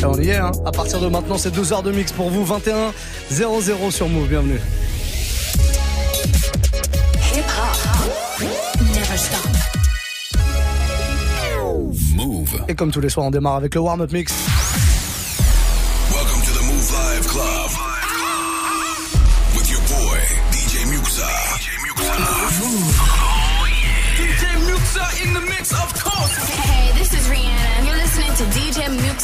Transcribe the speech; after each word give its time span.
Et 0.00 0.04
on 0.06 0.14
y 0.14 0.30
est, 0.30 0.36
hein. 0.36 0.52
À 0.64 0.72
partir 0.72 0.98
de 0.98 1.08
maintenant, 1.08 1.36
c'est 1.36 1.50
2 1.50 1.74
heures 1.74 1.82
de 1.82 1.92
mix 1.92 2.10
pour 2.10 2.30
vous. 2.30 2.42
21 2.42 2.92
00 3.30 3.90
sur 3.90 4.08
Move. 4.08 4.28
Bienvenue. 4.28 4.58
Move. 12.14 12.64
Et 12.68 12.74
comme 12.74 12.90
tous 12.90 13.00
les 13.00 13.10
soirs, 13.10 13.26
on 13.26 13.30
démarre 13.30 13.56
avec 13.56 13.74
le 13.74 13.82
warm-up 13.82 14.10
mix. 14.10 14.32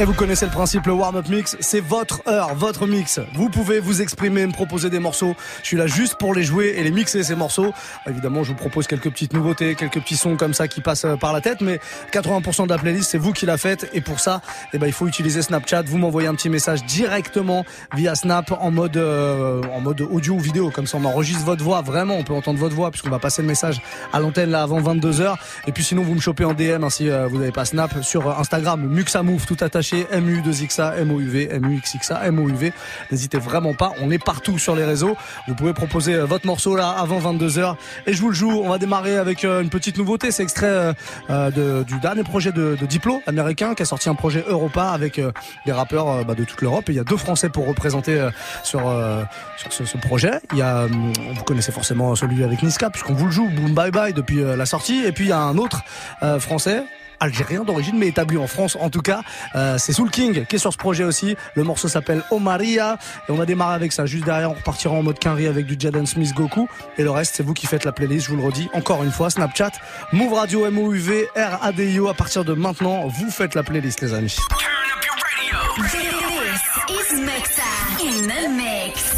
Et 0.00 0.04
vous 0.04 0.14
connaissez 0.14 0.46
le 0.46 0.50
principe, 0.50 0.86
le 0.86 0.94
warm-up 0.94 1.28
mix, 1.28 1.58
c'est 1.60 1.80
votre 1.80 2.22
heure, 2.26 2.54
votre 2.54 2.86
mix. 2.86 3.20
Vous 3.34 3.50
pouvez 3.50 3.80
vous 3.80 4.00
exprimer, 4.00 4.46
me 4.46 4.52
proposer 4.52 4.88
des 4.88 4.98
morceaux. 4.98 5.36
Je 5.60 5.66
suis 5.66 5.76
là 5.76 5.86
juste 5.86 6.14
pour 6.14 6.32
les 6.32 6.42
jouer 6.42 6.72
et 6.78 6.82
les 6.82 6.90
mixer, 6.90 7.22
ces 7.22 7.34
morceaux. 7.34 7.74
Évidemment, 8.08 8.42
je 8.42 8.52
vous 8.52 8.56
propose 8.56 8.86
quelques 8.86 9.10
petites 9.10 9.34
nouveautés, 9.34 9.74
quelques 9.74 10.00
petits 10.00 10.16
sons 10.16 10.38
comme 10.38 10.54
ça 10.54 10.68
qui 10.68 10.80
passent 10.80 11.04
euh, 11.04 11.16
par 11.16 11.34
la 11.34 11.42
tête, 11.42 11.60
mais 11.60 11.80
80% 12.14 12.64
de 12.64 12.70
la 12.70 12.78
playlist, 12.78 13.10
c'est 13.10 13.18
vous 13.18 13.34
qui 13.34 13.44
la 13.44 13.58
faites. 13.58 13.90
Et 13.92 14.00
pour 14.00 14.20
ça, 14.20 14.40
eh 14.72 14.78
ben, 14.78 14.86
il 14.86 14.92
faut 14.94 15.06
utiliser 15.06 15.42
Snapchat. 15.42 15.82
Vous 15.82 15.98
m'envoyez 15.98 16.28
un 16.28 16.34
petit 16.34 16.48
message 16.48 16.82
directement 16.86 17.66
via 17.94 18.14
Snap 18.14 18.52
en 18.58 18.70
mode, 18.70 18.96
euh, 18.96 19.60
en 19.70 19.82
mode 19.82 20.00
audio 20.00 20.32
ou 20.32 20.40
vidéo. 20.40 20.70
Comme 20.70 20.86
ça, 20.86 20.96
on 20.96 21.04
enregistre 21.04 21.44
votre 21.44 21.62
voix. 21.62 21.82
Vraiment, 21.82 22.14
on 22.14 22.24
peut 22.24 22.32
entendre 22.32 22.58
votre 22.58 22.74
voix 22.74 22.90
puisqu'on 22.90 23.10
va 23.10 23.18
passer 23.18 23.42
le 23.42 23.48
message 23.48 23.82
à 24.14 24.20
l'antenne 24.20 24.48
là 24.48 24.62
avant 24.62 24.80
22h. 24.80 25.34
Et 25.66 25.72
puis 25.72 25.84
sinon, 25.84 26.04
vous 26.04 26.14
me 26.14 26.20
chopez 26.20 26.46
en 26.46 26.54
DM 26.54 26.84
hein, 26.84 26.88
si 26.88 27.10
euh, 27.10 27.26
vous 27.26 27.36
n'avez 27.36 27.52
pas 27.52 27.66
Snap 27.66 28.02
sur 28.02 28.30
Instagram, 28.40 28.80
Muxamove, 28.80 29.44
tout 29.44 29.58
attaché, 29.60 29.89
MU2XA, 29.96 31.04
MOUV, 31.04 31.60
MUXXA, 31.60 32.30
MOUV. 32.30 32.72
N'hésitez 33.10 33.38
vraiment 33.38 33.74
pas, 33.74 33.92
on 34.00 34.10
est 34.10 34.22
partout 34.22 34.58
sur 34.58 34.74
les 34.76 34.84
réseaux. 34.84 35.16
Vous 35.48 35.54
pouvez 35.54 35.72
proposer 35.72 36.14
euh, 36.14 36.24
votre 36.24 36.46
morceau 36.46 36.76
là 36.76 36.90
avant 36.90 37.18
22h 37.20 37.74
et 38.06 38.12
je 38.12 38.20
vous 38.20 38.28
le 38.30 38.34
joue. 38.34 38.50
On 38.50 38.68
va 38.68 38.78
démarrer 38.78 39.16
avec 39.16 39.44
euh, 39.44 39.62
une 39.62 39.70
petite 39.70 39.96
nouveauté, 39.98 40.30
c'est 40.30 40.42
extrait 40.42 40.94
euh, 41.30 41.50
de- 41.50 41.82
du 41.84 41.98
dernier 42.00 42.22
projet 42.24 42.52
de, 42.52 42.76
de 42.80 42.86
Diplo 42.86 43.22
américain 43.26 43.74
qui 43.74 43.82
a 43.82 43.86
sorti 43.86 44.08
un 44.08 44.14
projet 44.14 44.44
Europa 44.48 44.90
avec 44.90 45.20
des 45.66 45.72
rappeurs 45.72 46.24
bah, 46.24 46.34
de 46.34 46.44
toute 46.44 46.60
l'Europe 46.62 46.88
et 46.88 46.92
il 46.92 46.96
y 46.96 47.00
a 47.00 47.04
deux 47.04 47.16
Français 47.16 47.48
pour 47.48 47.66
représenter 47.66 48.28
sur, 48.64 48.80
sur 49.56 49.72
ce, 49.72 49.84
ce 49.84 49.96
projet. 49.98 50.32
Il 50.52 50.58
y 50.58 50.62
a, 50.62 50.84
hum, 50.84 51.12
vous 51.34 51.44
connaissez 51.44 51.72
forcément 51.72 52.14
celui 52.14 52.42
avec 52.44 52.62
Niska 52.62 52.90
puisqu'on 52.90 53.14
vous 53.14 53.26
le 53.26 53.32
joue, 53.32 53.48
Boom 53.48 53.74
Bye 53.74 53.90
Bye 53.90 54.12
depuis 54.12 54.42
la 54.42 54.66
sortie 54.66 55.04
et 55.04 55.12
puis 55.12 55.26
il 55.26 55.28
y 55.28 55.32
a 55.32 55.40
un 55.40 55.56
autre 55.58 55.82
Français 56.38 56.82
algérien 57.20 57.64
d'origine 57.64 57.98
mais 57.98 58.08
établi 58.08 58.36
en 58.36 58.46
France 58.46 58.76
en 58.80 58.90
tout 58.90 59.02
cas. 59.02 59.22
Euh, 59.54 59.78
c'est 59.78 59.92
Soul 59.92 60.10
King 60.10 60.46
qui 60.46 60.56
est 60.56 60.58
sur 60.58 60.72
ce 60.72 60.78
projet 60.78 61.04
aussi. 61.04 61.36
Le 61.54 61.62
morceau 61.62 61.88
s'appelle 61.88 62.22
Omaria. 62.30 62.98
Et 63.28 63.32
on 63.32 63.36
va 63.36 63.46
démarrer 63.46 63.74
avec 63.74 63.92
ça. 63.92 64.06
Juste 64.06 64.24
derrière 64.24 64.50
on 64.50 64.54
repartira 64.54 64.94
en 64.94 65.02
mode 65.02 65.18
Quinry 65.18 65.46
avec 65.46 65.66
du 65.66 65.76
Jaden 65.78 66.06
Smith 66.06 66.34
Goku. 66.34 66.68
Et 66.98 67.02
le 67.02 67.10
reste 67.10 67.34
c'est 67.36 67.42
vous 67.42 67.54
qui 67.54 67.66
faites 67.66 67.84
la 67.84 67.92
playlist 67.92 68.26
je 68.26 68.30
vous 68.30 68.36
le 68.36 68.44
redis 68.44 68.68
encore 68.72 69.02
une 69.04 69.12
fois. 69.12 69.30
Snapchat 69.30 69.72
Move 70.12 70.32
Radio 70.32 70.70
MOUV 70.70 71.28
RADIO 71.36 72.08
à 72.08 72.14
partir 72.14 72.44
de 72.44 72.54
maintenant 72.54 73.06
vous 73.06 73.30
faites 73.30 73.54
la 73.54 73.62
playlist 73.62 74.00
les 74.00 74.14
amis. 74.14 74.36
Turn 74.48 74.70
up 74.96 75.04
your 75.04 75.16
radio. 75.22 76.10
This 76.88 77.12
is 77.12 77.20
Muxa 77.20 77.62
in 78.00 78.28
the 78.28 78.48
mix. 78.48 79.09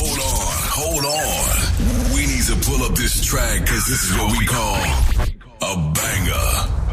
Hold 0.00 0.18
on, 0.18 0.50
hold 0.74 1.04
on. 1.04 2.14
We 2.14 2.26
need 2.26 2.42
to 2.46 2.56
pull 2.68 2.82
up 2.84 2.96
this 2.96 3.24
track, 3.24 3.64
cause 3.66 3.86
this 3.86 4.10
is 4.10 4.18
what 4.18 4.32
we 4.36 4.44
call 4.44 4.74
a 5.62 5.76
banger. 5.94 6.89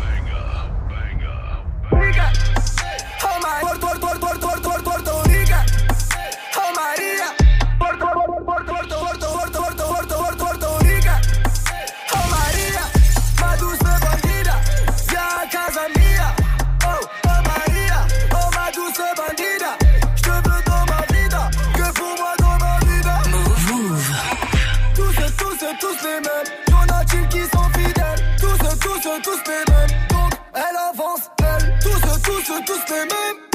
after 32.90 33.06
my 33.06 33.47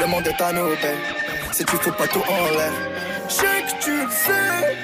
le 0.00 0.06
monde 0.06 0.26
est 0.26 0.40
à 0.40 0.52
nous, 0.52 0.68
babe. 0.68 1.02
Si 1.52 1.64
tu 1.64 1.76
fous 1.76 1.92
pas 1.92 2.06
tout 2.08 2.22
en 2.28 2.50
l'air, 2.56 2.72
je 3.28 3.34
sais 3.34 3.62
que 3.66 3.84
tu 3.84 3.90
le 3.90 4.10
sais. 4.10 4.76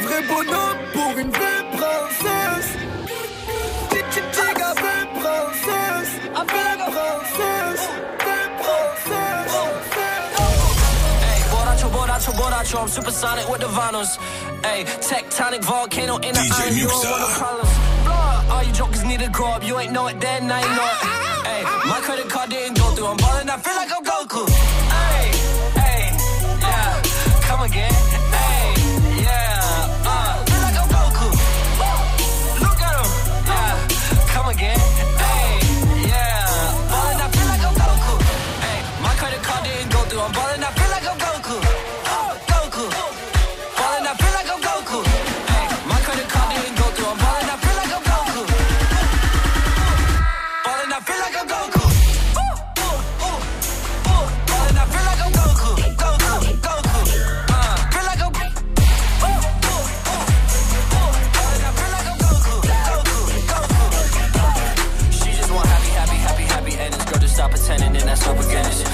Vrai 0.00 0.22
bonhomme 0.28 0.78
pour 0.92 1.18
une 1.18 1.30
vraie 1.30 1.64
princesse. 1.72 2.70
Tic 3.90 4.10
tic 4.10 4.30
tic, 4.30 4.60
à 4.60 4.74
vraie 4.74 5.06
princesse. 5.20 6.12
Vraie 6.34 6.76
princesse. 6.78 7.88
I'm 12.78 12.88
supersonic 12.88 13.48
with 13.48 13.60
the 13.60 13.68
vinyls. 13.68 14.18
Tectonic 15.00 15.62
volcano 15.64 16.16
in 16.16 16.34
the 16.34 16.40
DJ 16.40 16.52
eye, 16.52 16.70
you 16.70 16.88
don't 16.88 17.04
want 17.04 17.20
no 17.20 17.28
problems. 17.38 17.78
Blood, 18.04 18.50
all 18.50 18.62
you 18.64 18.72
jokers 18.72 19.04
need 19.04 19.20
to 19.20 19.28
grow 19.30 19.46
up, 19.46 19.64
you 19.64 19.78
ain't 19.78 19.92
know 19.92 20.08
it 20.08 20.20
then, 20.20 20.46
now 20.46 20.58
you 20.60 20.68
know 20.76 20.84
it. 20.84 20.98
Hey, 21.46 21.62
my 21.88 22.00
credit 22.02 22.28
card 22.28 22.50
didn't 22.50 22.76
go 22.76 22.85
through, 22.96 23.06
I'm 23.06 23.16
ballin', 23.18 23.50
I 23.50 23.56
feel 23.58 23.74
like 23.76 23.90
I'm 23.92 24.04
Goku. 24.04 24.75
up 68.28 68.42
seconds. 68.42 68.85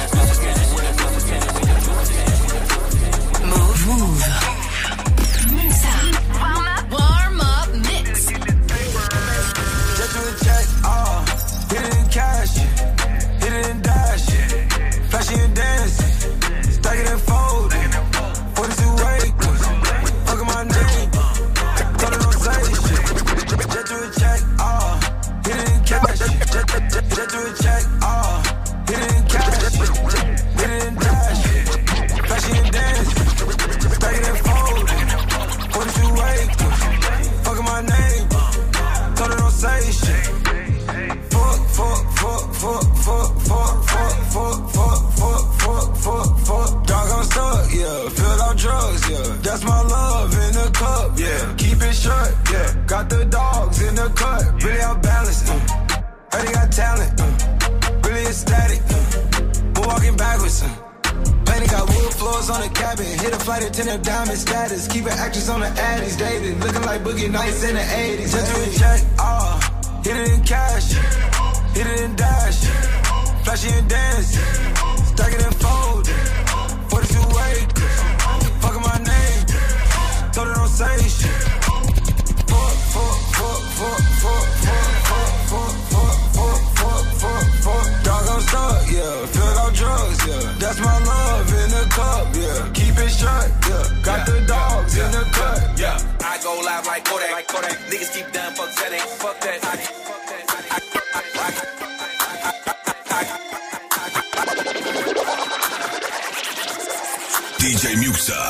DJ 107.62 107.94
Muxxa. 107.94 108.42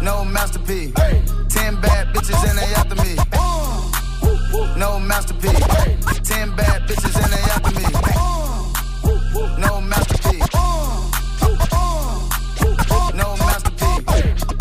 No 0.00 0.24
masterpiece. 0.24 0.94
Ten 1.48 1.74
bad 1.80 2.14
bitches 2.14 2.48
and 2.48 2.56
they 2.56 2.72
after 2.78 2.94
me. 3.02 3.16
No 4.78 5.00
masterpiece. 5.00 5.58
Ten 6.22 6.54
bad 6.54 6.82
bitches 6.86 7.16
and 7.20 7.32
they 7.32 7.44
after 7.50 7.72
me. 7.74 7.86
No 9.58 9.80
masterpiece. 9.80 10.46
No 13.20 13.36
masterpiece. 13.48 14.04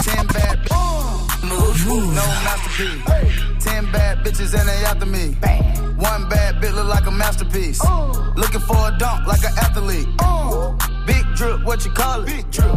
Ten 0.05 0.25
bad 0.25 0.57
Move. 1.43 1.85
Move. 1.85 2.15
no 2.15 2.25
masterpiece. 2.45 3.63
Ten 3.63 3.91
bad 3.91 4.17
bitches 4.25 4.59
and 4.59 4.67
they 4.67 4.85
after 4.85 5.05
me. 5.05 5.35
One 5.39 5.39
bad 5.39 5.59
bitch 5.59 5.68
look 6.79 6.87
like 6.87 7.07
a 7.07 7.11
masterpiece. 7.11 7.81
Looking 8.35 8.61
for 8.61 8.87
a 8.87 8.95
dunk 8.97 9.27
like 9.27 9.43
an 9.43 9.53
athlete. 9.57 10.07
Big 11.05 11.25
drip, 11.35 11.63
what 11.63 11.83
you 11.85 11.91
call 11.91 12.21
it? 12.21 12.27
Big 12.27 12.49
drip. 12.51 12.73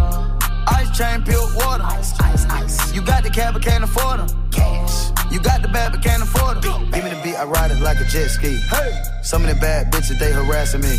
Ice 0.67 0.91
chain, 0.97 1.23
pure 1.23 1.47
water. 1.55 1.85
Ice, 1.85 2.19
ice, 2.21 2.45
ice. 2.47 2.95
You 2.95 3.03
got 3.03 3.23
the 3.23 3.31
cab, 3.31 3.55
but 3.55 3.63
can't 3.63 3.85
afford 3.85 4.21
them. 4.21 4.51
Cash. 4.51 5.11
You 5.31 5.41
got 5.41 5.63
the 5.63 5.69
bad, 5.69 5.93
but 5.93 6.03
can't 6.03 6.23
afford 6.23 6.63
them. 6.63 6.91
Give 6.91 7.05
me 7.05 7.11
the 7.11 7.21
beat, 7.23 7.37
I 7.37 7.45
ride 7.45 7.71
it 7.71 7.81
like 7.81 8.01
a 8.01 8.05
jet 8.05 8.29
ski. 8.29 8.57
Hey. 8.57 9.12
Some 9.23 9.45
of 9.45 9.49
the 9.49 9.55
bad 9.61 9.93
bitches, 9.93 10.19
they 10.19 10.33
harassing 10.33 10.81
me. 10.81 10.99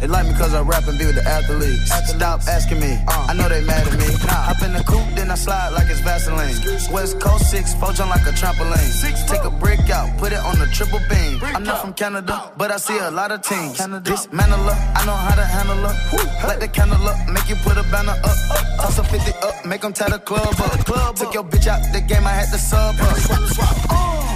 They 0.00 0.06
like 0.06 0.26
me 0.26 0.34
cause 0.34 0.52
I 0.52 0.60
rap 0.60 0.86
and 0.86 0.98
be 0.98 1.06
with 1.06 1.14
the 1.14 1.24
athletes. 1.24 1.88
Stop 2.12 2.42
asking 2.46 2.80
me, 2.80 3.00
I 3.08 3.32
know 3.32 3.48
they 3.48 3.64
mad 3.64 3.88
at 3.88 3.96
me. 3.98 4.04
Nah, 4.28 4.52
hop 4.52 4.60
in 4.62 4.74
the 4.74 4.84
coupe, 4.84 5.08
then 5.16 5.30
I 5.30 5.34
slide 5.34 5.70
like 5.70 5.88
it's 5.88 6.00
Vaseline. 6.00 6.54
West 6.92 7.18
Coast 7.20 7.50
6, 7.50 7.74
four 7.76 7.92
jump 7.92 8.10
like 8.10 8.26
a 8.26 8.36
trampoline. 8.36 8.92
Take 9.26 9.44
a 9.44 9.50
brick 9.50 9.88
out, 9.88 10.18
put 10.18 10.32
it 10.32 10.38
on 10.44 10.58
the 10.58 10.66
triple 10.66 11.00
beam. 11.08 11.40
I'm 11.42 11.64
not 11.64 11.80
from 11.80 11.94
Canada, 11.94 12.52
but 12.58 12.70
I 12.70 12.76
see 12.76 12.98
a 12.98 13.10
lot 13.10 13.32
of 13.32 13.40
teams. 13.40 13.78
Dismantle 13.78 14.58
her, 14.58 14.92
I 14.94 15.06
know 15.06 15.16
how 15.16 15.34
to 15.34 15.44
handle 15.44 15.80
her. 15.88 16.46
Light 16.46 16.60
the 16.60 16.68
candle 16.68 17.00
up, 17.08 17.16
make 17.28 17.48
you 17.48 17.56
put 17.56 17.78
a 17.78 17.82
banner 17.84 18.12
up. 18.12 18.36
Toss 18.76 18.98
a 18.98 19.04
50 19.04 19.32
up, 19.40 19.64
make 19.64 19.80
them 19.80 19.94
tie 19.94 20.10
the 20.10 20.18
club 20.18 20.54
up. 20.60 21.16
Took 21.16 21.32
your 21.32 21.44
bitch 21.44 21.66
out 21.66 21.80
the 21.94 22.02
game, 22.02 22.26
I 22.26 22.32
had 22.32 22.52
to 22.52 22.58
sub 22.58 22.94
her. 22.96 23.84
Uh. 23.88 24.33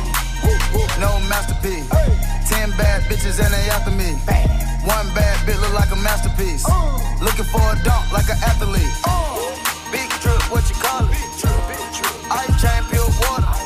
No 0.99 1.21
masterpiece. 1.29 1.89
Ten 2.49 2.71
bad 2.77 3.03
bitches 3.09 3.39
and 3.41 3.53
they 3.53 3.69
after 3.71 3.91
me. 3.91 4.13
One 4.85 5.09
bad 5.15 5.37
bitch 5.47 5.61
look 5.61 5.75
like 5.75 5.91
a 5.91 5.97
masterpiece. 5.97 6.65
Looking 7.21 7.45
for 7.45 7.61
a 7.61 7.77
dunk 7.85 8.13
like 8.13 8.29
an 8.29 8.39
athlete. 8.43 8.95
Big 9.93 10.09
drip, 10.21 10.43
what 10.51 10.69
you 10.69 10.77
call 10.77 11.05
it? 11.09 11.19
Ice 12.31 12.61
chain, 12.61 12.83
pure 12.91 13.09
water. 13.23 13.58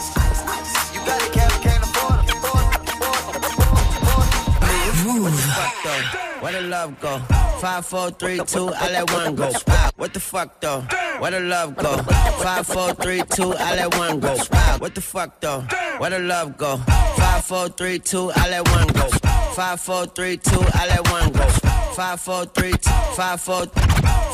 It. 5.17 5.31
fuck 5.31 5.75
though? 5.85 6.19
Where 6.43 6.53
the 6.53 6.63
love 6.63 7.01
go? 7.01 7.19
Five, 7.61 7.87
four, 7.87 8.11
three, 8.11 8.39
two, 8.45 8.69
I 8.75 8.91
let 8.91 9.13
one 9.13 9.37
go. 9.37 9.51
What 9.97 10.13
the 10.15 10.21
fuck 10.21 10.61
though? 10.61 10.81
Where 11.21 11.31
the 11.31 11.41
love 11.41 11.77
go? 11.77 11.97
Five, 12.43 12.67
four, 12.67 12.95
three, 12.95 13.23
two, 13.31 13.53
I 13.53 13.77
let 13.77 13.97
one 13.97 14.21
go. 14.21 14.35
What 14.79 14.95
the 14.95 15.01
fuck 15.01 15.41
though? 15.41 15.61
Where 15.99 16.11
the 16.11 16.19
love 16.19 16.57
go? 16.57 16.79
Five, 16.79 17.45
four, 17.45 17.69
three, 17.69 17.99
two, 17.99 18.33
I 18.35 18.49
let 18.51 18.69
one 18.69 18.89
go. 18.89 19.09
Five, 19.55 19.81
four, 19.81 20.07
three, 20.07 20.37
two, 20.39 20.65
I 20.75 20.87
let 20.89 21.09
one 21.11 21.31
go. 21.33 21.47
Five, 21.95 22.21
four, 22.21 22.47
three, 22.47 22.73
two, 22.73 22.91
five, 23.15 23.41
four, 23.41 23.67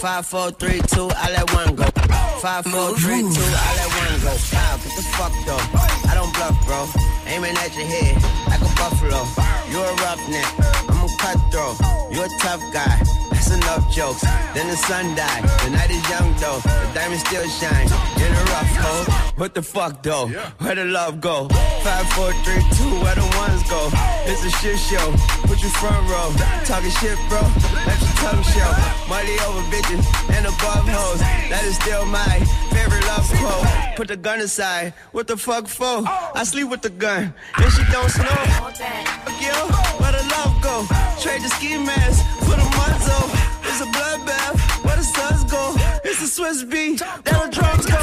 five, 0.00 0.24
four, 0.26 0.50
three, 0.52 0.80
two, 0.80 1.10
I 1.14 1.30
let 1.32 1.52
one 1.52 1.74
go. 1.74 1.84
Five, 2.40 2.64
four, 2.66 2.96
three, 2.96 3.22
two, 3.22 3.42
I 3.42 3.70
let 3.76 3.90
one 3.98 4.20
go. 4.22 4.32
Wow, 4.54 4.78
what 4.78 4.94
the 4.96 5.02
fuck 5.18 5.32
though? 5.44 6.08
I 6.08 6.14
don't 6.14 6.32
bluff, 6.34 6.56
bro. 6.64 6.86
Aiming 7.26 7.56
at 7.56 7.76
your 7.76 7.86
head 7.86 8.14
like 8.48 8.60
a 8.60 8.74
buffalo. 8.78 9.57
You're 9.70 9.84
a 9.84 9.94
roughneck. 9.96 10.54
I'm 10.88 11.04
a 11.04 11.08
cutthroat. 11.18 11.78
You're 12.10 12.24
a 12.24 12.38
tough 12.38 12.62
guy. 12.72 13.27
Enough 13.48 13.94
jokes. 13.94 14.20
Then 14.54 14.68
the 14.68 14.76
sun 14.76 15.14
died. 15.14 15.42
The 15.64 15.70
night 15.70 15.90
is 15.90 16.04
young 16.10 16.34
though. 16.36 16.60
The 16.60 16.90
diamond 16.94 17.20
still 17.20 17.48
shine. 17.48 17.88
In 18.20 18.30
a 18.32 18.44
rough 18.52 18.76
hole. 18.76 19.04
What 19.36 19.54
the 19.54 19.62
fuck 19.62 20.02
though? 20.02 20.28
Where 20.58 20.74
the 20.74 20.84
love 20.84 21.20
go? 21.20 21.48
Five, 21.82 22.06
four, 22.12 22.32
three, 22.44 22.62
two. 22.76 22.92
Where 23.00 23.14
the 23.14 23.24
ones 23.40 23.62
go? 23.70 23.88
It's 24.28 24.44
a 24.44 24.50
shit 24.60 24.78
show. 24.78 25.06
Put 25.48 25.62
you 25.62 25.70
front 25.80 26.04
row. 26.10 26.28
Talking 26.64 26.90
shit, 26.90 27.18
bro. 27.28 27.40
Let 27.88 27.98
your 28.00 28.14
tongue 28.20 28.44
show. 28.52 28.70
Money 29.08 29.36
over 29.48 29.64
bitches 29.72 30.04
and 30.36 30.44
above 30.44 30.84
hoes. 30.84 31.20
That 31.48 31.64
is 31.64 31.76
still 31.76 32.04
my 32.04 32.40
favorite 32.70 33.06
love 33.06 33.26
quote. 33.40 33.96
Put 33.96 34.08
the 34.08 34.16
gun 34.16 34.40
aside. 34.40 34.92
What 35.12 35.26
the 35.26 35.36
fuck 35.36 35.68
for? 35.68 36.04
I 36.34 36.44
sleep 36.44 36.68
with 36.68 36.82
the 36.82 36.90
gun. 36.90 37.32
And 37.56 37.72
she 37.72 37.82
don't 37.90 38.10
snow. 38.10 38.38
Fuck 38.60 39.40
you. 39.40 39.56
Where 40.00 40.12
the 40.12 40.24
love 40.36 40.60
go? 40.60 40.84
Trade 41.20 41.42
the 41.42 41.48
ski 41.48 41.78
mask 41.78 42.37
for 42.48 42.56
the 42.56 42.68
muzzle. 42.78 43.26
It's 43.68 43.80
a 43.84 43.88
bloodbath. 43.92 44.56
Where 44.84 44.96
the 44.96 45.04
suns 45.04 45.44
go? 45.44 45.62
It's 46.04 46.22
a 46.22 46.28
Swiss 46.28 46.64
beat. 46.64 47.02
There 47.24 47.40
the 47.44 47.50
drums 47.52 47.86
go. 47.86 48.02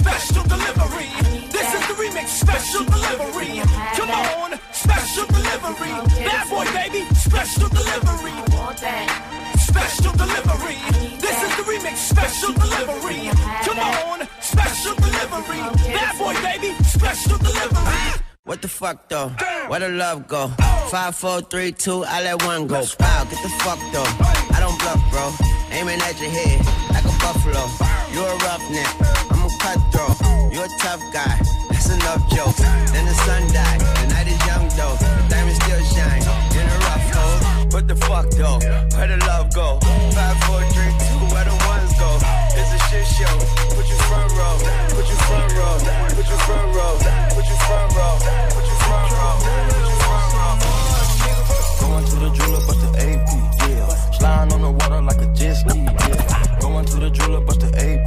Special 0.00 0.44
delivery. 0.54 1.10
This 1.50 1.68
is 1.74 1.82
the 1.90 1.96
remix. 2.02 2.28
Special 2.44 2.84
delivery. 2.84 3.52
Come 3.98 4.10
on. 4.10 4.50
Special 4.72 5.26
delivery. 5.26 5.94
Bad 6.24 6.44
boy, 6.50 6.66
baby. 6.72 7.02
Special 7.14 7.68
delivery. 7.68 8.36
Special 9.58 10.12
delivery. 10.22 10.78
This 11.24 11.38
is 11.46 11.52
the 11.58 11.64
remix. 11.70 11.96
Special 12.14 12.52
delivery. 12.52 13.22
Come 13.66 13.80
on. 13.80 14.28
Special 14.40 14.94
delivery. 14.94 15.62
Bad 15.98 16.18
boy, 16.18 16.34
baby. 16.42 16.70
Special 16.84 17.38
delivery. 17.38 18.29
What 18.50 18.62
the 18.62 18.66
fuck 18.66 19.08
though? 19.08 19.28
Where 19.68 19.78
the 19.78 19.90
love 19.90 20.26
go? 20.26 20.50
Oh. 20.58 20.88
Five, 20.90 21.14
four, 21.14 21.40
three, 21.40 21.70
two, 21.70 22.02
I 22.02 22.20
let 22.24 22.42
one 22.42 22.66
go. 22.66 22.82
Wow, 22.98 23.22
get 23.30 23.40
the 23.46 23.48
fuck 23.62 23.78
though. 23.94 24.10
I 24.50 24.58
don't 24.58 24.76
bluff, 24.82 24.98
bro. 25.14 25.30
Aiming 25.70 26.02
at 26.02 26.18
your 26.20 26.30
head 26.34 26.58
like 26.90 27.06
a 27.06 27.14
buffalo. 27.22 27.62
You're 28.10 28.26
a 28.26 28.36
roughneck. 28.42 28.90
I'm 29.30 29.46
a 29.46 29.50
cutthroat. 29.62 30.18
You're 30.50 30.66
a 30.66 30.78
tough 30.82 30.98
guy, 31.14 31.38
that's 31.70 31.94
enough 31.94 32.28
jokes. 32.34 32.58
Then 32.90 33.06
the 33.06 33.14
sun 33.22 33.46
died, 33.54 33.80
the 34.02 34.06
night 34.18 34.26
is 34.26 34.42
young 34.44 34.66
though. 34.74 34.98
The 34.98 35.26
diamond 35.30 35.54
still 35.62 35.84
shine 35.94 36.22
in 36.58 36.66
a 36.66 36.78
rough 36.90 37.06
hole. 37.14 37.70
What 37.70 37.86
the 37.86 37.94
fuck 37.94 38.30
though? 38.30 38.58
Where 38.98 39.06
the 39.06 39.24
love 39.30 39.54
go? 39.54 39.78
Five, 39.78 40.38
four, 40.42 40.60
three, 40.74 40.90
two, 41.06 41.19
shit 42.90 43.06
show. 43.06 43.36
Put 43.74 43.86
you 43.88 43.98
front 44.10 44.32
row, 44.34 44.58
put 44.90 45.06
you 45.06 45.18
front 45.30 45.52
row, 45.54 45.78
put 46.16 46.26
you 46.26 46.38
front 46.46 46.74
row, 46.74 46.98
put 47.34 47.46
you 47.46 47.56
front 47.66 47.94
row, 47.94 48.18
put 48.50 48.66
you 48.66 48.76
front 48.86 49.10
row, 49.14 49.34
put 49.38 49.86
you 49.86 49.96
front 50.02 50.26
row. 50.34 50.56
Going 51.80 52.04
to 52.10 52.16
the 52.22 52.30
jeweler, 52.36 52.62
bust 52.66 52.80
the 52.82 52.90
AP, 53.06 53.28
yeah. 53.70 53.88
Sliding 54.18 54.52
on 54.54 54.60
the 54.62 54.70
water 54.72 55.00
like 55.02 55.20
a 55.22 55.26
jet 55.38 55.54
ski, 55.54 55.78
yeah. 55.78 56.58
Going 56.60 56.84
to 56.86 56.96
the 56.96 57.10
jeweler, 57.10 57.40
bust 57.40 57.60
the 57.60 57.70
AP, 57.78 57.99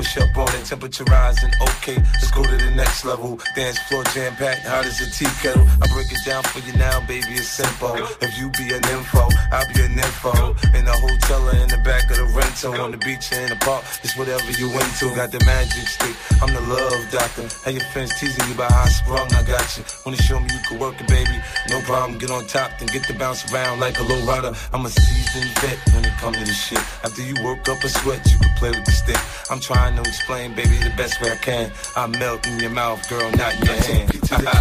push 0.00 0.16
up 0.16 0.34
on 0.38 0.48
it? 0.54 0.64
Temperature 0.64 1.04
rising, 1.04 1.50
okay, 1.60 1.96
let's 1.96 2.30
go 2.30 2.42
the 2.42 2.49
next 2.90 3.04
level. 3.04 3.38
Dance 3.54 3.78
floor 3.86 4.02
jam 4.12 4.34
packed, 4.34 4.66
hot 4.66 4.84
as 4.84 5.00
a 5.00 5.08
tea 5.10 5.30
kettle. 5.42 5.66
I 5.80 5.86
break 5.94 6.10
it 6.10 6.22
down 6.26 6.42
for 6.42 6.58
you 6.66 6.74
now, 6.74 6.98
baby, 7.06 7.38
it's 7.38 7.46
simple. 7.46 7.94
If 8.20 8.36
you 8.38 8.50
be 8.58 8.74
an 8.74 8.82
info, 8.90 9.28
I'll 9.54 9.68
be 9.72 9.80
an 9.86 9.94
info. 9.94 10.34
In 10.74 10.84
the 10.84 10.96
hotel 10.98 11.40
or 11.48 11.54
in 11.54 11.68
the 11.68 11.80
back 11.84 12.10
of 12.10 12.16
the 12.18 12.26
rental, 12.34 12.74
on 12.80 12.90
the 12.90 12.98
beach 12.98 13.30
or 13.32 13.38
in 13.46 13.50
the 13.50 13.60
park, 13.62 13.84
it's 14.02 14.16
whatever 14.18 14.50
you 14.58 14.66
into. 14.74 15.14
Got 15.14 15.30
the 15.30 15.42
magic 15.46 15.86
stick, 15.86 16.16
I'm 16.42 16.52
the 16.52 16.64
love 16.66 17.02
doctor. 17.14 17.46
How 17.64 17.70
your 17.70 17.86
friends 17.94 18.10
teasing 18.18 18.46
you 18.48 18.54
about 18.54 18.72
how 18.72 18.82
I 18.82 18.88
sprung, 18.88 19.28
I 19.38 19.42
got 19.46 19.66
you. 19.76 19.84
Wanna 20.04 20.18
show 20.18 20.40
me 20.40 20.48
you 20.50 20.62
can 20.66 20.78
work 20.80 21.00
it, 21.00 21.06
baby? 21.06 21.38
No 21.70 21.80
problem, 21.82 22.18
get 22.18 22.30
on 22.30 22.46
top, 22.46 22.70
then 22.78 22.88
get 22.88 23.06
the 23.06 23.14
bounce 23.14 23.46
around 23.52 23.78
like 23.78 23.98
a 24.00 24.02
low 24.02 24.20
rider. 24.26 24.52
I'm 24.72 24.84
a 24.84 24.90
seasoned 24.90 25.52
vet 25.62 25.78
when 25.94 26.04
it 26.04 26.16
comes 26.18 26.38
to 26.38 26.44
this 26.44 26.58
shit. 26.58 26.82
After 27.06 27.22
you 27.22 27.38
work 27.44 27.68
up 27.68 27.78
a 27.84 27.88
sweat, 27.88 28.20
you 28.26 28.38
can 28.38 28.52
play 28.58 28.70
with 28.70 28.84
the 28.84 28.92
stick. 28.92 29.20
I'm 29.50 29.60
trying 29.60 29.94
to 29.94 30.02
explain, 30.02 30.54
baby, 30.54 30.76
the 30.82 30.94
best 30.96 31.20
way 31.20 31.30
I 31.30 31.36
can. 31.36 31.70
I 31.96 32.06
melt 32.06 32.46
in 32.46 32.58
your 32.58 32.70
mouth, 32.70 32.79
girl, 32.80 33.30
not 33.32 33.54
your 33.62 33.74
hand. 33.74 34.08
Let 34.08 34.54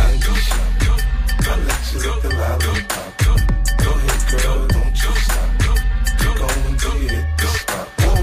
you 1.93 1.99
lick 1.99 2.21
the 2.21 2.29
lollipop. 2.35 3.17
Go 3.23 3.91
ahead, 3.91 4.21
girl, 4.29 4.67
don't 4.67 5.03
you 5.03 5.13
stop. 5.23 5.49
Go 5.63 6.47
and 6.67 6.75
get 6.81 7.13
it 7.13 7.25
the 7.38 7.47
spot. 7.47 7.88
Whoa. 8.01 8.19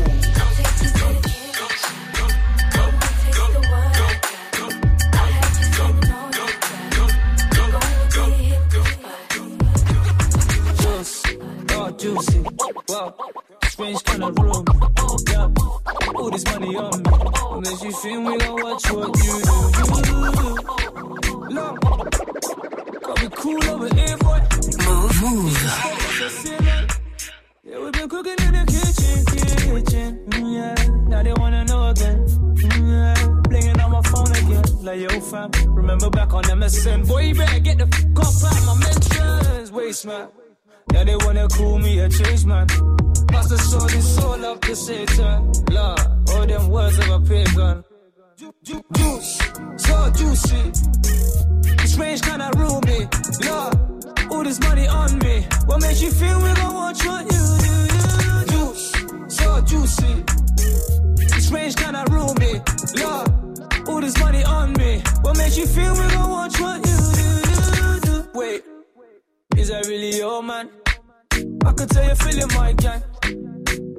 Juice, 10.76 11.14
oh 11.72 11.88
juicy, 11.92 12.40
wow, 12.88 13.06
strange 13.64 14.04
kind 14.04 14.24
of 14.24 14.38
room. 14.38 15.25
All 16.26 16.32
this 16.32 16.44
money 16.46 16.74
on 16.74 16.90
me, 16.90 17.60
makes 17.60 17.84
you 17.84 17.92
feel 17.92 18.20
we 18.20 18.36
gon' 18.36 18.60
watch 18.60 18.90
what 18.90 19.16
you 19.22 19.42
do. 19.46 19.54
You, 19.78 21.38
look, 21.54 21.80
got 23.00 23.22
me 23.22 23.28
cool 23.30 23.64
over 23.70 23.94
here, 23.94 24.16
boy. 24.16 24.40
Move, 24.84 25.22
move. 25.22 25.54
Yeah, 27.62 27.78
we 27.78 27.90
been 27.92 28.08
cooking 28.08 28.34
in 28.44 28.54
the 28.54 28.64
kitchen, 28.66 29.84
kitchen, 29.84 30.26
mm, 30.30 30.52
yeah. 30.52 30.74
Now 31.06 31.22
they 31.22 31.32
wanna 31.32 31.64
know 31.66 31.90
again, 31.90 32.26
mm, 32.26 32.90
yeah. 32.90 33.14
Blinging 33.42 33.84
on 33.84 33.92
my 33.92 34.02
phone 34.02 34.32
again, 34.32 34.64
like 34.82 34.98
yo 34.98 35.20
fam. 35.20 35.52
Remember 35.76 36.10
back 36.10 36.34
on 36.34 36.42
MSN, 36.42 37.06
boy, 37.06 37.20
you 37.20 37.36
better 37.36 37.60
get 37.60 37.78
the 37.78 37.86
fuck 37.86 38.26
off 38.26 38.42
out 38.42 38.66
my 38.66 38.74
mentions, 38.80 39.70
waste 39.70 40.06
man. 40.06 40.26
Yeah, 40.92 41.04
they 41.04 41.16
wanna 41.16 41.48
call 41.48 41.78
me 41.78 41.98
a 42.00 42.08
chase 42.08 42.44
man. 42.44 42.66
Pastor 43.28 43.58
sold 43.58 43.90
his 43.90 44.14
soul 44.14 44.44
up 44.44 44.60
to 44.62 44.76
Satan, 44.76 45.52
Lord, 45.70 46.00
all 46.32 46.46
them 46.46 46.68
words 46.68 46.98
of 46.98 47.08
a 47.10 47.20
pagan. 47.20 47.84
Ju- 48.38 48.52
ju- 48.62 48.84
Juice, 48.94 49.38
so 49.78 50.10
juicy. 50.16 50.62
Strange 51.86 52.22
kinda 52.22 52.50
roomy, 52.56 53.08
Lord. 53.48 53.74
All 54.30 54.42
this 54.44 54.60
money 54.60 54.86
on 54.88 55.18
me. 55.18 55.46
What 55.66 55.80
makes 55.80 56.00
you 56.02 56.10
feel 56.10 56.38
we 56.42 56.52
gon' 56.54 56.74
watch 56.74 57.04
what 57.06 57.22
you 57.32 57.44
do? 57.64 57.74
You 58.26 58.44
juice, 58.52 58.92
so 59.28 59.60
juicy. 59.62 60.24
Strange 61.40 61.76
kinda 61.76 62.04
roomy, 62.10 62.60
Lord. 63.02 63.28
All 63.88 64.00
this 64.00 64.18
money 64.18 64.44
on 64.44 64.72
me. 64.74 65.02
What 65.22 65.36
makes 65.38 65.56
you 65.56 65.66
feel 65.66 65.92
we 65.92 66.06
gon' 66.14 66.30
watch 66.30 66.60
what 66.60 66.78
you 66.86 66.98
do? 67.18 67.22
You 67.82 68.00
do? 68.00 68.28
Wait, 68.34 68.62
is 69.66 69.72
that 69.72 69.86
really 69.88 70.16
your 70.16 70.42
man? 70.44 70.70
I 71.64 71.72
could 71.72 71.90
tell 71.90 72.04
you're 72.04 72.14
feeling 72.14 72.50
my 72.54 72.72
gang. 72.72 73.02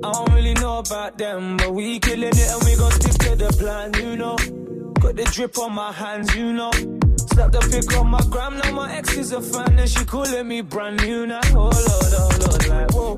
I 0.01 0.11
don't 0.13 0.33
really 0.33 0.53
know 0.53 0.79
about 0.79 1.17
them, 1.17 1.57
but 1.57 1.73
we 1.73 1.99
killing 1.99 2.35
it 2.43 2.49
and 2.53 2.63
we 2.63 2.75
gon' 2.77 2.91
stick 2.91 3.15
to 3.25 3.35
the 3.35 3.49
plan, 3.59 3.93
you 3.95 4.15
know. 4.15 4.37
Got 5.01 5.15
the 5.17 5.25
drip 5.33 5.57
on 5.57 5.73
my 5.73 5.91
hands, 5.91 6.33
you 6.35 6.53
know. 6.53 6.71
Slap 6.71 7.51
the 7.51 7.59
pic 7.69 7.97
on 7.99 8.07
my 8.07 8.21
gram, 8.29 8.57
now 8.59 8.71
my 8.71 8.95
ex 8.95 9.17
is 9.17 9.33
a 9.33 9.41
fan 9.41 9.77
and 9.77 9.89
she 9.89 10.05
calling 10.05 10.47
me 10.47 10.61
brand 10.61 11.01
new 11.01 11.27
now. 11.27 11.41
Oh 11.51 11.71
lord, 11.89 12.13
oh 12.21 12.29
lord, 12.43 12.67
like 12.69 12.91
whoa. 12.93 13.13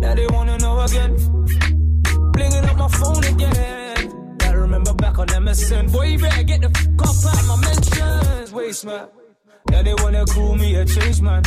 Now 0.00 0.14
they 0.14 0.28
wanna 0.28 0.56
know 0.58 0.80
again. 0.80 1.14
Blinging 2.34 2.68
up 2.70 2.76
my 2.78 2.88
phone 2.88 3.24
again. 3.24 4.38
I 4.42 4.52
remember 4.52 4.94
back 4.94 5.18
on 5.18 5.26
MSN. 5.26 5.92
Boy, 5.92 6.06
you 6.06 6.18
better 6.18 6.42
get 6.42 6.62
the 6.62 6.70
fuck 6.70 7.08
off 7.08 7.26
out 7.26 7.46
my 7.48 7.56
mentions. 7.60 8.52
Waste 8.52 8.86
man. 8.86 9.19
Now 9.70 9.82
they 9.82 9.94
wanna 9.94 10.24
call 10.26 10.56
me 10.56 10.74
a 10.76 10.84
change 10.84 11.20
man. 11.22 11.42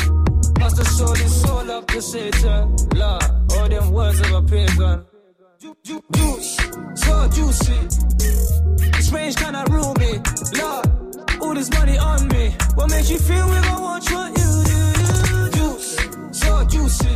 Must 0.59 0.77
have 0.77 0.87
sold 0.87 1.17
his 1.17 1.41
soul 1.41 1.69
up 1.71 1.87
to 1.87 2.01
Satan. 2.01 2.75
Lord, 2.95 3.23
all 3.57 3.69
them 3.69 3.91
words 3.91 4.19
of 4.21 4.31
a 4.31 4.41
pagan. 4.41 5.05
Ju- 5.59 5.75
ju- 5.83 6.03
Juice, 6.15 6.57
so 6.95 7.27
juicy. 7.35 7.79
Strange 9.01 9.35
kinda 9.35 9.63
roomy. 9.69 10.13
Lord, 10.59 10.85
all 11.41 11.53
this 11.53 11.69
money 11.71 11.97
on 11.97 12.27
me. 12.29 12.55
What 12.75 12.89
makes 12.89 13.09
you 13.09 13.19
feel 13.19 13.45
we 13.49 13.59
gon' 13.67 13.81
watch 13.81 14.11
what 14.11 14.29
you 14.37 14.49
juice, 15.55 15.97
so 16.31 16.65
juicy. 16.65 17.15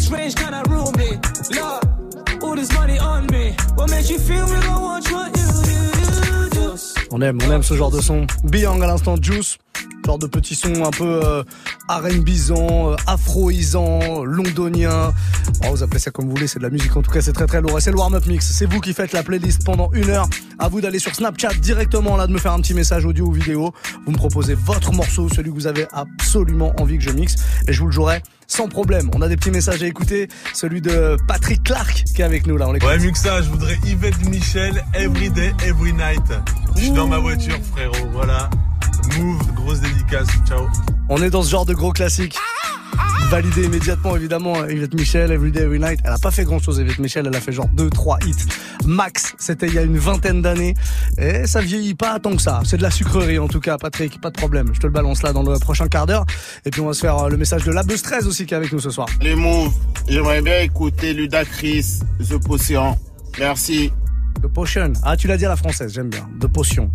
Strange 0.00 0.34
kinda 0.36 0.62
roomy. 0.68 1.10
Lord, 1.58 1.84
all 2.42 2.54
this 2.56 2.72
money 2.72 2.98
on 2.98 3.26
me. 3.26 3.54
What 3.74 3.90
makes 3.90 4.08
you 4.10 4.18
feel 4.18 4.44
we 4.46 4.58
gon' 4.66 4.82
watch 4.82 5.10
what 5.12 5.28
you 5.36 5.46
do? 5.66 5.71
On 7.14 7.20
aime, 7.20 7.38
on 7.46 7.52
aime 7.52 7.62
ce 7.62 7.74
genre 7.74 7.90
de 7.90 8.00
son. 8.00 8.26
Beyond 8.42 8.80
à 8.80 8.86
l'instant, 8.86 9.16
Juice. 9.20 9.58
Genre 10.06 10.18
de 10.18 10.26
petits 10.26 10.54
sons 10.54 10.82
un 10.82 10.90
peu 10.90 11.20
euh, 11.22 11.42
R&Bisant, 11.88 12.92
euh, 12.92 12.96
afroisant, 13.06 14.24
londonien. 14.24 15.12
Oh, 15.64 15.72
vous 15.72 15.82
appelez 15.82 16.00
ça 16.00 16.10
comme 16.10 16.24
vous 16.24 16.30
voulez, 16.30 16.46
c'est 16.46 16.58
de 16.58 16.64
la 16.64 16.70
musique. 16.70 16.96
En 16.96 17.02
tout 17.02 17.10
cas, 17.10 17.20
c'est 17.20 17.34
très 17.34 17.46
très 17.46 17.60
lourd. 17.60 17.76
C'est 17.80 17.90
le 17.90 17.98
warm-up 17.98 18.24
mix. 18.26 18.50
C'est 18.50 18.64
vous 18.64 18.80
qui 18.80 18.94
faites 18.94 19.12
la 19.12 19.22
playlist 19.22 19.62
pendant 19.62 19.92
une 19.92 20.08
heure. 20.08 20.26
À 20.58 20.68
vous 20.68 20.80
d'aller 20.80 20.98
sur 20.98 21.14
Snapchat 21.14 21.52
directement 21.60 22.16
là, 22.16 22.26
de 22.26 22.32
me 22.32 22.38
faire 22.38 22.52
un 22.52 22.60
petit 22.60 22.74
message 22.74 23.04
audio 23.04 23.26
ou 23.26 23.32
vidéo. 23.32 23.74
Vous 24.06 24.12
me 24.12 24.16
proposez 24.16 24.54
votre 24.54 24.92
morceau, 24.92 25.28
celui 25.28 25.50
que 25.50 25.54
vous 25.54 25.66
avez 25.66 25.86
absolument 25.92 26.72
envie 26.80 26.96
que 26.96 27.04
je 27.04 27.10
mixe, 27.10 27.36
et 27.68 27.74
je 27.74 27.80
vous 27.80 27.86
le 27.86 27.92
jouerai 27.92 28.22
sans 28.52 28.68
problème. 28.68 29.10
On 29.14 29.22
a 29.22 29.28
des 29.28 29.36
petits 29.36 29.50
messages 29.50 29.82
à 29.82 29.86
écouter. 29.86 30.28
Celui 30.54 30.80
de 30.80 31.16
Patrick 31.26 31.62
Clark 31.62 32.04
qui 32.14 32.22
est 32.22 32.24
avec 32.24 32.46
nous 32.46 32.56
là. 32.56 32.68
On. 32.68 32.72
Ouais, 32.72 32.98
mieux 32.98 33.10
que 33.10 33.18
ça, 33.18 33.40
je 33.40 33.48
voudrais 33.48 33.78
Yvette 33.86 34.28
Michel, 34.28 34.84
Every 34.94 35.30
Day, 35.30 35.54
Every 35.66 35.92
Night. 35.92 36.22
Je 36.76 36.82
suis 36.82 36.90
dans 36.90 37.06
ma 37.06 37.18
voiture, 37.18 37.58
frérot, 37.72 38.08
voilà. 38.12 38.50
Move, 39.18 39.54
grosse 39.54 39.80
dédicace, 39.80 40.28
ciao. 40.46 40.66
On 41.08 41.22
est 41.22 41.30
dans 41.30 41.42
ce 41.42 41.50
genre 41.50 41.66
de 41.66 41.74
gros 41.74 41.92
classique. 41.92 42.36
Validé 43.30 43.64
immédiatement, 43.64 44.14
évidemment, 44.16 44.66
Yvette 44.66 44.94
Michel, 44.94 45.32
Everyday, 45.32 45.62
Every 45.62 45.78
Night. 45.78 46.00
Elle 46.04 46.12
a 46.12 46.18
pas 46.18 46.30
fait 46.30 46.44
grand 46.44 46.58
chose, 46.58 46.78
Yvette 46.78 46.98
Michel. 46.98 47.26
Elle 47.26 47.34
a 47.34 47.40
fait 47.40 47.52
genre 47.52 47.68
2-3 47.74 48.26
hits. 48.26 48.46
Max, 48.84 49.34
c'était 49.38 49.68
il 49.68 49.74
y 49.74 49.78
a 49.78 49.82
une 49.82 49.96
vingtaine 49.96 50.42
d'années. 50.42 50.74
Et 51.16 51.46
ça 51.46 51.60
vieillit 51.60 51.94
pas 51.94 52.18
tant 52.18 52.36
que 52.36 52.42
ça. 52.42 52.60
C'est 52.64 52.76
de 52.76 52.82
la 52.82 52.90
sucrerie, 52.90 53.38
en 53.38 53.48
tout 53.48 53.60
cas, 53.60 53.78
Patrick. 53.78 54.20
Pas 54.20 54.30
de 54.30 54.36
problème. 54.36 54.68
Je 54.74 54.80
te 54.80 54.86
le 54.86 54.92
balance 54.92 55.22
là 55.22 55.32
dans 55.32 55.42
le 55.42 55.58
prochain 55.58 55.88
quart 55.88 56.06
d'heure. 56.06 56.26
Et 56.66 56.70
puis 56.70 56.82
on 56.82 56.86
va 56.86 56.92
se 56.92 57.00
faire 57.00 57.18
euh, 57.18 57.28
le 57.30 57.38
message 57.38 57.64
de 57.64 57.72
la 57.72 57.82
Buzz 57.82 58.02
13 58.02 58.26
aussi 58.26 58.44
qui 58.44 58.52
est 58.52 58.56
avec 58.56 58.72
nous 58.72 58.80
ce 58.80 58.90
soir. 58.90 59.08
Les 59.22 59.34
moves, 59.34 59.72
j'aimerais 60.08 60.42
bien 60.42 60.60
écouter 60.60 61.14
Ludacris, 61.14 62.00
The 62.28 62.36
Potion. 62.36 62.98
Merci. 63.38 63.92
The 64.40 64.46
Potion. 64.46 64.92
Ah, 65.02 65.16
tu 65.16 65.28
l'as 65.28 65.36
dit 65.36 65.46
à 65.46 65.48
la 65.48 65.56
française, 65.56 65.92
j'aime 65.92 66.08
bien. 66.08 66.28
The 66.40 66.46
Potion. 66.46 66.90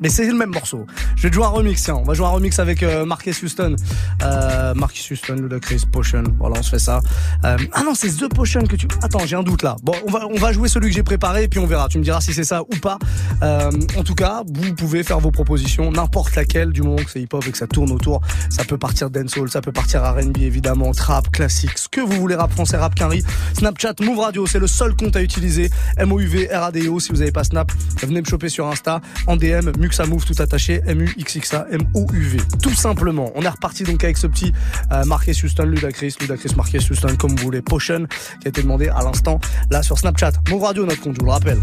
Mais 0.00 0.08
c'est 0.08 0.26
le 0.26 0.34
même 0.34 0.50
morceau. 0.50 0.84
Je 1.16 1.22
vais 1.22 1.30
te 1.30 1.34
jouer 1.36 1.44
un 1.44 1.50
remix, 1.50 1.80
tiens. 1.80 1.94
On 1.94 2.02
va 2.02 2.14
jouer 2.14 2.26
un 2.26 2.30
remix 2.30 2.58
avec 2.58 2.82
euh, 2.82 3.04
Marcus 3.04 3.40
Houston. 3.42 3.76
Euh, 4.22 4.74
Marcus 4.74 5.10
Houston, 5.10 5.34
Ludacris, 5.34 5.82
Potion. 5.90 6.24
Voilà, 6.38 6.56
on 6.58 6.62
se 6.62 6.70
fait 6.70 6.80
ça. 6.80 7.00
Euh, 7.44 7.56
ah 7.72 7.82
non, 7.84 7.94
c'est 7.94 8.08
The 8.08 8.28
Potion 8.28 8.62
que 8.62 8.74
tu... 8.74 8.88
Attends, 9.00 9.24
j'ai 9.24 9.36
un 9.36 9.44
doute 9.44 9.62
là. 9.62 9.76
Bon, 9.84 9.94
on 10.06 10.10
va, 10.10 10.26
on 10.26 10.36
va 10.38 10.52
jouer 10.52 10.68
celui 10.68 10.88
que 10.88 10.94
j'ai 10.94 11.04
préparé, 11.04 11.46
puis 11.46 11.60
on 11.60 11.66
verra. 11.66 11.88
Tu 11.88 11.98
me 11.98 12.02
diras 12.02 12.20
si 12.20 12.34
c'est 12.34 12.44
ça 12.44 12.62
ou 12.62 12.76
pas. 12.80 12.98
Euh, 13.42 13.70
en 13.96 14.02
tout 14.02 14.16
cas, 14.16 14.42
vous 14.52 14.74
pouvez 14.74 15.04
faire 15.04 15.20
vos 15.20 15.30
propositions, 15.30 15.92
n'importe 15.92 16.34
laquelle, 16.34 16.72
du 16.72 16.82
moment 16.82 16.96
que 16.96 17.10
c'est 17.10 17.20
hip-hop 17.20 17.44
et 17.46 17.52
que 17.52 17.58
ça 17.58 17.68
tourne 17.68 17.92
autour. 17.92 18.20
Ça 18.50 18.64
peut 18.64 18.78
partir 18.78 19.08
dancehall, 19.08 19.50
ça 19.50 19.60
peut 19.60 19.72
partir 19.72 20.02
R&B, 20.02 20.38
évidemment, 20.38 20.92
trap, 20.92 21.30
classique, 21.30 21.78
ce 21.78 21.88
que 21.88 22.00
vous 22.00 22.20
voulez, 22.20 22.34
rap 22.34 22.50
français, 22.50 22.76
rap 22.76 22.94
quinri. 22.94 23.22
Snapchat, 23.54 23.94
Move 24.00 24.18
Radio, 24.18 24.46
c'est 24.46 24.58
le 24.58 24.66
seul 24.66 24.96
compte 24.96 25.14
à 25.14 25.22
utiliser. 25.22 25.70
M-O-U-V, 25.96 26.48
Si 26.72 27.10
vous 27.10 27.18
n'avez 27.18 27.32
pas 27.32 27.44
Snap, 27.44 27.70
venez 28.02 28.20
me 28.20 28.26
choper 28.26 28.48
sur 28.48 28.66
Insta, 28.66 29.00
en 29.26 29.36
DM, 29.36 29.72
Muxa 29.78 30.06
Move, 30.06 30.24
tout 30.24 30.40
attaché, 30.40 30.80
M-U-X-X-A, 30.86 31.66
M-O-U-V. 31.70 32.38
Tout 32.62 32.74
simplement. 32.74 33.30
On 33.34 33.42
est 33.42 33.48
reparti 33.48 33.84
donc 33.84 34.02
avec 34.04 34.16
ce 34.16 34.26
petit 34.26 34.52
euh, 34.90 35.04
Marquez 35.04 35.32
Houston, 35.32 35.64
Ludacris, 35.64 36.16
Ludacris, 36.20 36.54
Marquez 36.56 36.78
Houston, 36.78 37.16
comme 37.18 37.36
vous 37.36 37.42
voulez, 37.44 37.62
Potion, 37.62 38.06
qui 38.40 38.46
a 38.46 38.48
été 38.48 38.62
demandé 38.62 38.88
à 38.88 39.02
l'instant, 39.02 39.40
là, 39.70 39.82
sur 39.82 39.98
Snapchat. 39.98 40.32
Move 40.48 40.62
Radio, 40.62 40.86
notre 40.86 41.00
compte, 41.00 41.16
je 41.16 41.20
vous 41.20 41.26
le 41.26 41.32
rappelle. 41.32 41.58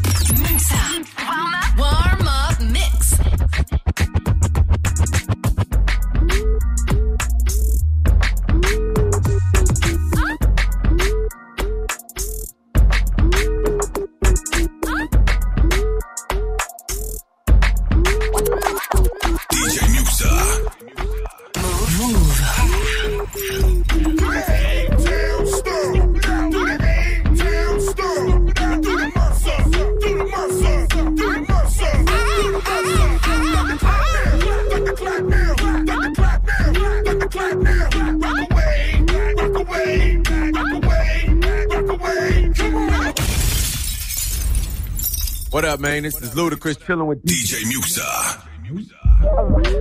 What 45.52 45.66
up, 45.66 45.80
man? 45.80 46.04
This 46.04 46.22
is 46.22 46.36
Ludacris 46.36 46.86
chilling 46.86 47.08
with 47.08 47.26
DJ 47.26 47.64
Muxxa. 47.64 48.46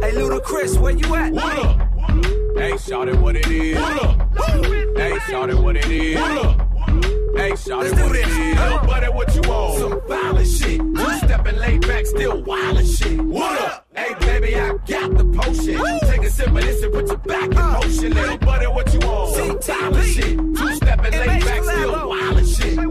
Hey, 0.00 0.12
Ludacris, 0.12 0.78
where 0.80 0.92
you 0.92 1.14
at? 1.14 1.30
What 1.30 1.58
up? 1.58 2.56
Hey, 2.56 2.78
shout 2.78 3.08
it 3.08 3.16
what 3.16 3.36
it 3.36 3.46
is. 3.48 3.76
What 3.76 4.02
up? 4.02 4.38
Hey, 4.96 5.18
shout 5.28 5.50
it 5.50 5.58
what 5.58 5.76
it 5.76 5.84
is. 5.90 6.16
What 6.18 6.46
up? 6.46 6.68
Hey, 7.36 7.54
shout 7.54 7.84
it 7.84 7.92
Let's 7.92 7.92
do 7.92 8.02
what 8.02 8.16
it 8.16 8.26
this. 8.26 8.86
Buddy, 8.86 9.06
what 9.08 9.34
you 9.34 9.42
want? 9.42 9.78
Some 9.78 10.08
violent 10.08 10.48
shit. 10.48 10.78
Two 10.80 11.18
stepping 11.18 11.56
laid 11.58 11.82
back, 11.82 12.06
still 12.06 12.42
wild 12.44 12.78
as 12.78 12.98
shit. 12.98 13.20
What 13.20 13.60
up? 13.60 13.86
Hey, 13.94 14.14
baby, 14.20 14.56
I 14.56 14.68
got 14.70 15.18
the 15.18 15.24
potion. 15.36 16.08
Take 16.08 16.22
a 16.22 16.30
sip 16.30 16.48
of 16.48 16.54
this 16.54 16.82
and 16.82 16.92
put 16.94 17.08
your 17.08 17.18
back 17.18 17.50
in 17.50 17.58
uh, 17.58 17.72
motion. 17.74 18.14
Little 18.14 18.38
Buddy, 18.38 18.66
what 18.68 18.94
you 18.94 19.00
want? 19.00 19.34
some 19.34 19.60
violent 19.60 20.06
shit. 20.08 20.38
Two 20.38 20.74
stepping 20.76 21.12
laid 21.12 21.44
back, 21.44 21.62
still 21.62 21.92
laugh. 21.92 22.06
wild 22.06 22.38
as 22.38 22.56
shit. 22.56 22.88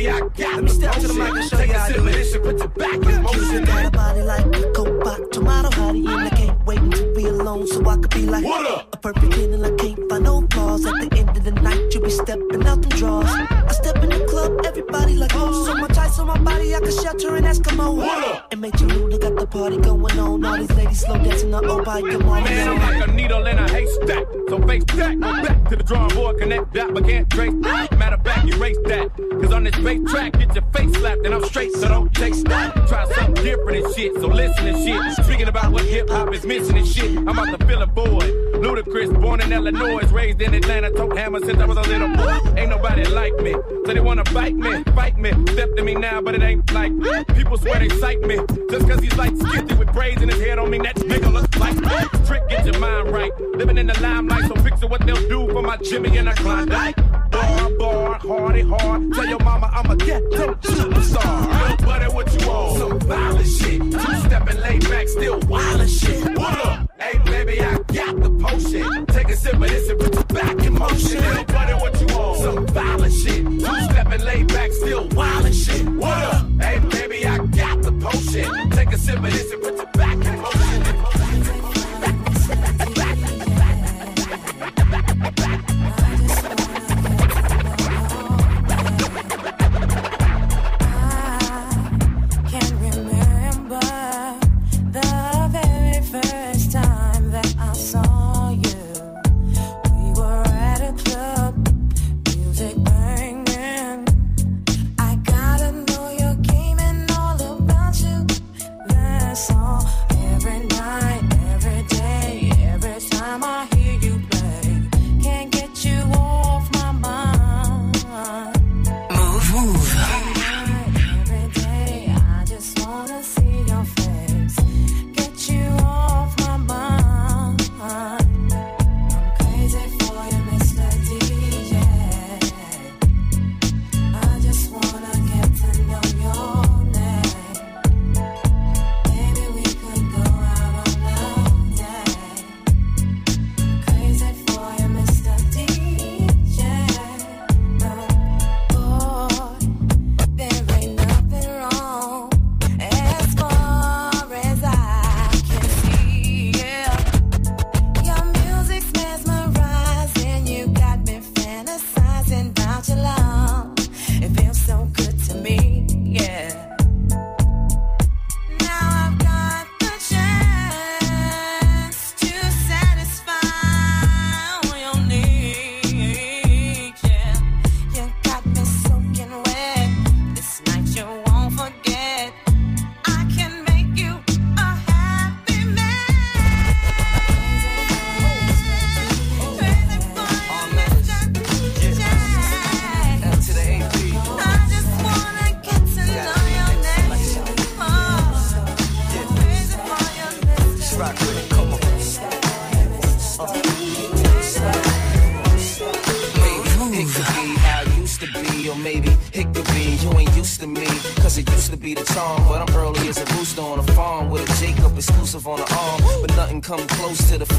Baby, 0.00 0.12
I 0.12 0.20
got 0.20 0.38
Let 0.38 0.56
me 0.56 0.62
the 0.62 0.68
step 0.74 0.94
to 0.94 1.08
the 1.08 1.14
mic 1.14 1.28
and 1.28 1.50
show 1.50 1.56
Take 1.58 1.68
you 1.68 1.74
how 1.74 1.86
sip 1.86 1.96
do 1.96 2.08
it. 2.08 2.42
put 2.42 2.58
your 2.58 2.68
back 2.68 2.94
in 2.94 3.22
motion. 3.22 3.64
Got 3.64 3.84
a 3.84 3.90
body 3.90 4.22
like 4.22 4.46
a 4.46 4.72
Copa, 4.72 5.28
tomato 5.30 5.68
hottie, 5.68 6.08
and 6.08 6.20
I 6.26 6.30
can't 6.30 6.64
wait 6.64 6.80
to 6.92 7.12
be 7.14 7.26
alone 7.26 7.66
so 7.66 7.86
I 7.86 7.96
could 7.98 8.10
be 8.10 8.24
like 8.24 8.42
What 8.42 8.66
up? 8.66 8.94
a 8.94 8.96
perfect 8.96 9.34
and 9.34 9.66
I 9.66 9.70
can't 9.76 10.08
find 10.08 10.24
no 10.24 10.46
flaws. 10.52 10.86
At 10.86 10.94
the 11.00 11.18
end 11.18 11.36
of 11.36 11.44
the 11.44 11.52
night, 11.52 11.94
you 11.94 12.00
be 12.00 12.08
stepping 12.08 12.66
out 12.66 12.80
them 12.80 12.98
drawers. 12.98 13.28
I 13.30 13.72
step 13.72 13.96
in 13.96 14.08
the 14.08 14.24
club, 14.24 14.64
everybody 14.64 15.16
like 15.16 15.32
oh, 15.34 15.66
so 15.66 15.74
much 15.74 15.98
ice 15.98 16.18
on 16.18 16.28
my 16.28 16.38
body, 16.38 16.74
I 16.74 16.80
could 16.80 16.94
shelter 16.94 17.36
an 17.36 17.44
Eskimo. 17.44 17.94
What 17.94 18.24
up? 18.24 18.52
And 18.52 18.60
make 18.62 18.80
you 18.80 18.86
Luda 18.86 19.20
got 19.20 19.36
the 19.36 19.46
party 19.46 19.76
going 19.76 20.18
on. 20.18 20.44
All 20.46 20.56
these 20.56 20.70
ladies 20.70 21.00
slow 21.00 21.18
dancing, 21.18 21.52
uh, 21.52 21.60
oh, 21.62 21.84
by 21.84 22.00
come 22.00 22.26
on, 22.26 22.44
Man, 22.44 22.68
I'm 22.68 22.78
like 23.00 23.06
a 23.06 23.12
needle 23.12 23.46
in 23.46 23.58
a 23.58 23.68
haystack. 23.70 24.24
So 24.48 24.66
face 24.66 24.84
that, 24.96 25.20
go 25.20 25.42
back 25.42 25.68
to 25.68 25.76
the 25.76 25.82
drawing 25.84 26.14
board, 26.14 26.38
connect 26.38 26.72
that, 26.72 26.94
but 26.94 27.04
can't 27.04 27.28
trace 27.28 27.52
that. 27.60 27.98
Matter 27.98 28.16
of 28.16 28.24
fact, 28.24 28.48
erase 28.48 28.78
that. 28.86 29.10
Cause 29.40 29.52
on 29.52 29.64
this 29.64 29.78
bass 29.78 30.10
track, 30.10 30.32
get 30.38 30.54
your 30.54 30.64
face 30.72 30.92
slapped, 30.96 31.24
and 31.24 31.34
I'm 31.34 31.44
straight, 31.44 31.72
so 31.72 31.88
don't 31.88 32.14
chase 32.14 32.42
that. 32.44 32.74
Try 32.88 33.04
something 33.14 33.42
different 33.42 33.84
and 33.84 33.94
shit, 33.94 34.14
so 34.14 34.26
listen 34.26 34.66
and 34.66 34.78
shit. 34.84 35.24
Speaking 35.24 35.48
about 35.48 35.72
what 35.72 35.84
hip 35.84 36.08
hop 36.10 36.32
is 36.34 36.44
missing 36.44 36.76
and 36.76 36.86
shit, 36.86 37.16
I'm 37.16 37.28
about 37.28 37.58
to 37.58 37.66
fill 37.66 37.82
a 37.82 37.86
void. 37.86 38.34
Ludacris, 38.60 39.18
born 39.20 39.40
in 39.40 39.52
Illinois, 39.52 40.04
raised 40.12 40.42
in 40.42 40.52
Atlanta, 40.54 40.90
tote 40.90 41.16
hammer 41.16 41.40
since 41.40 41.58
I 41.58 41.64
was 41.64 41.78
a 41.78 41.82
little 41.82 42.08
boy. 42.08 42.38
Ain't 42.56 42.70
nobody 42.70 43.04
like 43.04 43.34
me, 43.40 43.52
so 43.86 43.94
they 43.94 44.00
wanna 44.00 44.24
fight 44.26 44.54
me, 44.54 44.84
fight 44.94 45.16
me. 45.16 45.30
Step 45.52 45.74
to 45.76 45.82
me 45.82 45.94
now, 45.94 46.20
but 46.20 46.34
it 46.34 46.42
ain't 46.42 46.70
like 46.72 46.92
people 47.34 47.56
swear 47.56 47.78
they 47.78 47.88
sight 47.98 48.20
me. 48.20 48.38
Just 48.70 48.88
cause 48.88 49.00
he's 49.00 49.16
like 49.16 49.34
skifted 49.36 49.78
with 49.78 49.92
braids 49.92 50.20
in 50.22 50.28
his 50.28 50.40
head 50.40 50.58
on 50.58 50.70
me, 50.70 50.78
that 50.78 50.96
nigga 50.96 51.32
looks 51.32 51.56
like 51.58 51.76
trick, 52.26 52.48
get 52.48 52.66
your 52.66 52.78
mind 52.78 53.10
right. 53.10 53.32
Living 53.54 53.78
in 53.78 53.86
the 53.86 54.00
limelight, 54.00 54.44
so 54.46 54.54
picture 54.62 54.86
what 54.86 55.04
they'll 55.06 55.28
do 55.28 55.50
for 55.52 55.62
my 55.62 55.76
Jimmy 55.78 56.16
and 56.18 56.28
a 56.28 56.34
Klondike. 56.34 56.96
Bar, 57.40 57.70
bar, 57.78 58.18
hardy, 58.18 58.62
hard. 58.62 59.12
Tell 59.14 59.26
your 59.26 59.38
mama 59.40 59.70
I'm 59.72 59.90
a 59.90 59.96
ghetto 59.96 60.54
superstar. 60.54 61.70
Little 61.70 61.86
buddy, 61.86 62.14
what 62.14 62.40
you 62.40 62.48
want? 62.48 62.78
Some 62.78 63.00
violent 63.00 63.46
shit. 63.46 63.80
Two 63.80 64.14
stepping 64.26 64.60
laid 64.60 64.88
back, 64.88 65.08
still 65.08 65.38
wild 65.48 65.80
as 65.80 65.98
shit. 65.98 66.38
What 66.38 66.66
up? 66.66 66.90
Hey, 66.98 67.18
baby, 67.24 67.60
I 67.62 67.74
got 67.74 68.20
the 68.22 68.30
potion. 68.42 69.06
Take 69.06 69.28
a 69.30 69.36
sip 69.36 69.54
of 69.54 69.60
this 69.60 69.88
and 69.88 69.98
put 70.00 70.14
your 70.14 70.24
back 70.24 70.64
in 70.64 70.74
motion. 70.74 71.20
Little 71.20 71.44
buddy, 71.44 71.72
what 71.74 72.00
you 72.00 72.06
want? 72.16 72.38
Some 72.40 72.66
violent 72.68 73.14
shit. 73.14 73.44
Two 73.44 73.80
stepping 73.90 74.22
laid 74.22 74.48
back, 74.48 74.72
still 74.72 75.08
wild 75.08 75.46
as 75.46 75.64
shit. 75.64 75.86
What 75.88 76.22
up? 76.34 76.46
Hey, 76.60 76.78
baby, 76.78 77.26
I 77.26 77.38
got 77.38 77.82
the 77.82 77.92
potion. 77.92 78.70
Take 78.70 78.92
a 78.92 78.98
sip 78.98 79.16
of 79.16 79.32
this 79.32 79.50
and 79.52 79.62
put 79.62 79.76
your 79.76 79.86
back 79.86 79.99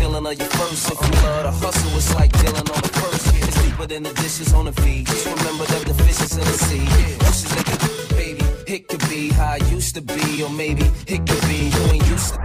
feeling 0.02 0.26
of 0.26 0.38
your 0.38 0.50
first. 0.58 0.92
If 0.92 1.00
you 1.06 1.14
love 1.24 1.44
to 1.44 1.52
hustle, 1.64 1.98
it's 1.98 2.16
like 2.16 2.32
dealing 2.42 2.68
on 2.76 2.82
the 2.88 2.94
first. 3.02 3.26
It's 3.36 3.64
deeper 3.64 3.88
than 3.88 4.04
the 4.04 4.14
dishes 4.22 4.54
on 4.54 4.66
the 4.66 4.74
feed. 4.82 5.06
Just 5.06 5.26
remember 5.26 5.66
that 5.66 5.84
the 5.86 5.94
fish 6.04 6.22
is 6.26 6.34
in 6.42 6.46
the 6.52 6.58
sea. 6.66 6.86
Wishes 7.26 7.52
they 7.56 7.64
could, 7.70 7.84
baby, 8.22 8.46
it 8.76 8.88
could 8.88 9.04
be 9.10 9.30
how 9.30 9.58
I 9.58 9.60
used 9.78 9.94
to 9.96 10.02
be, 10.02 10.44
or 10.44 10.50
maybe 10.50 10.86
it 11.14 11.22
could 11.28 11.44
be 11.52 11.60
you 11.76 11.84
ain't 11.94 12.08
used 12.08 12.34
to. 12.34 12.40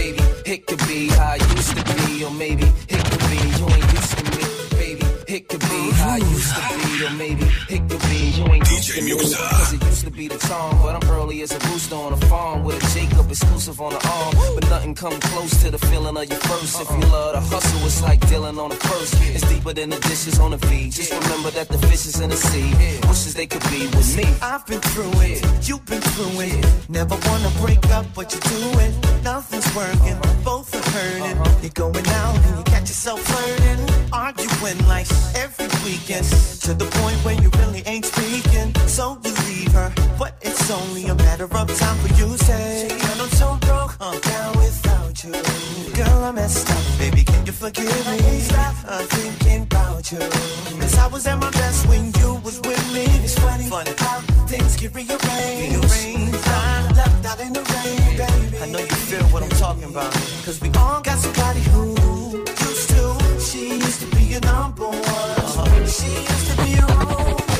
Baby, 0.00 0.22
it 0.52 0.66
could 0.66 0.82
be 0.86 1.08
how 1.08 1.36
I 1.36 1.38
used 1.56 1.74
to 1.76 1.82
be, 1.94 2.24
or 2.24 2.32
maybe 2.44 2.66
it 2.96 3.02
could 3.08 3.24
be 3.32 3.40
you 3.58 3.66
ain't 3.76 3.92
used 3.98 4.18
to 4.18 4.29
it 5.32 5.48
could 5.48 5.60
be 5.60 5.90
how 5.92 6.10
I 6.10 6.16
used 6.16 6.54
to 6.54 6.62
be, 6.74 7.06
or 7.06 7.10
maybe 7.10 7.46
it 7.68 7.88
could 7.88 8.02
be 8.10 8.20
you 8.34 8.44
ain't 8.52 8.68
used 8.70 8.90
to 8.90 9.02
me. 9.02 9.12
Cause 9.12 9.72
it 9.72 9.82
used 9.84 10.04
to 10.04 10.10
be 10.10 10.28
the 10.28 10.38
charm, 10.38 10.76
but 10.82 11.02
I'm 11.02 11.10
early 11.10 11.42
as 11.42 11.52
a 11.52 11.58
rooster 11.70 11.94
on 11.94 12.12
a 12.12 12.16
farm 12.26 12.64
with 12.64 12.82
a 12.82 12.98
Jacob 12.98 13.30
exclusive 13.30 13.80
on 13.80 13.92
the 13.92 14.02
arm. 14.08 14.34
But 14.54 14.68
nothing 14.68 14.94
come 14.94 15.20
close 15.20 15.62
to 15.62 15.70
the 15.70 15.78
feeling 15.78 16.16
of 16.16 16.28
your 16.28 16.40
first. 16.40 16.80
If 16.80 16.90
you 16.90 17.06
love 17.10 17.34
to 17.34 17.40
hustle, 17.40 17.86
it's 17.86 18.02
like 18.02 18.20
dealing 18.28 18.58
on 18.58 18.72
a 18.72 18.74
first. 18.74 19.14
It's 19.34 19.48
deeper 19.48 19.72
than 19.72 19.90
the 19.90 20.00
dishes 20.00 20.38
on 20.40 20.50
the 20.50 20.58
feed. 20.58 20.92
Just 20.92 21.12
remember 21.12 21.50
that 21.50 21.68
the 21.68 21.78
fish 21.86 22.06
is 22.06 22.18
in 22.20 22.30
the 22.30 22.36
sea. 22.36 22.70
Wishes 23.08 23.34
they 23.34 23.46
could 23.46 23.62
be 23.70 23.86
with 23.86 24.16
me. 24.16 24.26
I've 24.42 24.66
been 24.66 24.80
through 24.80 25.12
it, 25.22 25.68
you've 25.68 25.84
been 25.86 26.00
through 26.00 26.40
it. 26.40 26.66
Never 26.88 27.16
wanna 27.26 27.50
break 27.60 27.84
up, 27.90 28.06
but 28.14 28.34
you 28.34 28.40
do 28.40 28.80
it. 28.80 28.92
Nothing's 29.22 29.68
working, 29.76 30.18
both 30.42 30.74
are 30.74 30.90
hurting. 30.90 31.38
Uh-huh. 31.38 31.58
You're 31.62 31.70
going 31.70 32.08
out 32.08 32.36
and 32.36 32.58
you 32.58 32.64
catch 32.64 32.88
yourself 32.88 33.20
flirting, 33.20 33.80
arguing 34.12 34.78
like 34.88 35.06
every 35.34 35.68
weekend. 35.84 36.26
To 36.66 36.74
the 36.74 36.86
point 37.00 37.16
where 37.24 37.34
you 37.42 37.50
really 37.60 37.82
ain't 37.86 38.04
speaking. 38.04 38.74
So 38.86 39.18
you 39.24 39.32
leave 39.48 39.72
her, 39.72 39.92
but 40.18 40.34
it's 40.42 40.70
only 40.70 41.06
a 41.06 41.14
matter 41.14 41.44
of 41.44 41.66
time 41.78 41.96
for 42.02 42.10
you 42.18 42.26
to 42.36 42.38
say, 42.44 42.88
"And 42.90 43.20
I'm 43.22 43.32
so 43.42 43.58
broke, 43.66 43.96
I'm 44.00 44.18
down 44.20 44.52
without 44.58 45.24
you." 45.24 45.32
Girl, 45.94 46.24
I 46.24 46.32
messed 46.32 46.70
up, 46.70 46.84
baby, 46.98 47.22
can 47.24 47.44
you 47.46 47.52
forgive 47.52 48.06
me? 48.10 48.40
Stop 48.40 48.74
uh, 48.86 49.02
thinking 49.16 49.62
about 49.62 50.10
you. 50.12 50.18
Cause 50.80 50.96
I 50.98 51.06
was 51.08 51.26
at 51.26 51.38
my 51.38 51.50
best 51.50 51.86
when 51.88 52.12
you 52.20 52.40
was 52.44 52.58
with 52.60 52.84
me. 52.94 53.04
It's 53.24 53.38
funny, 53.38 53.64
funny 53.64 53.92
how 53.98 54.20
things 54.46 54.76
get 54.76 54.94
rearranged. 54.94 56.48
I'm 56.58 56.94
left 56.94 57.26
out 57.26 57.40
in 57.40 57.52
the 57.52 57.64
rain, 57.72 58.16
baby. 58.16 58.58
I 58.62 58.66
know 58.72 58.78
you 58.78 58.98
feel 59.08 59.24
what 59.32 59.42
I'm 59.42 59.54
talking 59.64 59.84
about. 59.84 60.12
Cause 60.44 60.60
we 60.60 60.68
all 60.78 61.00
got 61.00 61.18
somebody 61.18 61.60
who. 61.72 62.19
She 63.50 63.74
used 63.74 64.00
to 64.02 64.06
be 64.14 64.22
your 64.26 64.40
number 64.42 64.84
one. 64.84 65.86
She 65.88 66.06
used 66.06 66.50
to 66.50 66.62
be 66.62 66.70
your 66.70 66.88
only 66.88 67.59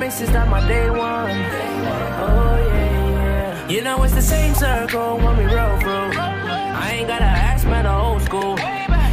Mixes, 0.00 0.30
that 0.32 0.48
my 0.48 0.66
day 0.66 0.88
one. 0.88 0.98
Oh 0.98 2.56
yeah, 2.68 3.10
yeah. 3.10 3.68
You 3.68 3.82
know 3.82 4.02
it's 4.02 4.14
the 4.14 4.22
same 4.22 4.54
circle 4.54 5.18
when 5.18 5.36
we 5.36 5.44
roll 5.44 5.78
through. 5.78 6.18
I 6.18 6.96
ain't 6.96 7.06
gotta 7.06 7.26
ask, 7.26 7.66
man, 7.66 7.84
the 7.84 7.94
old 7.94 8.22
school. 8.22 8.56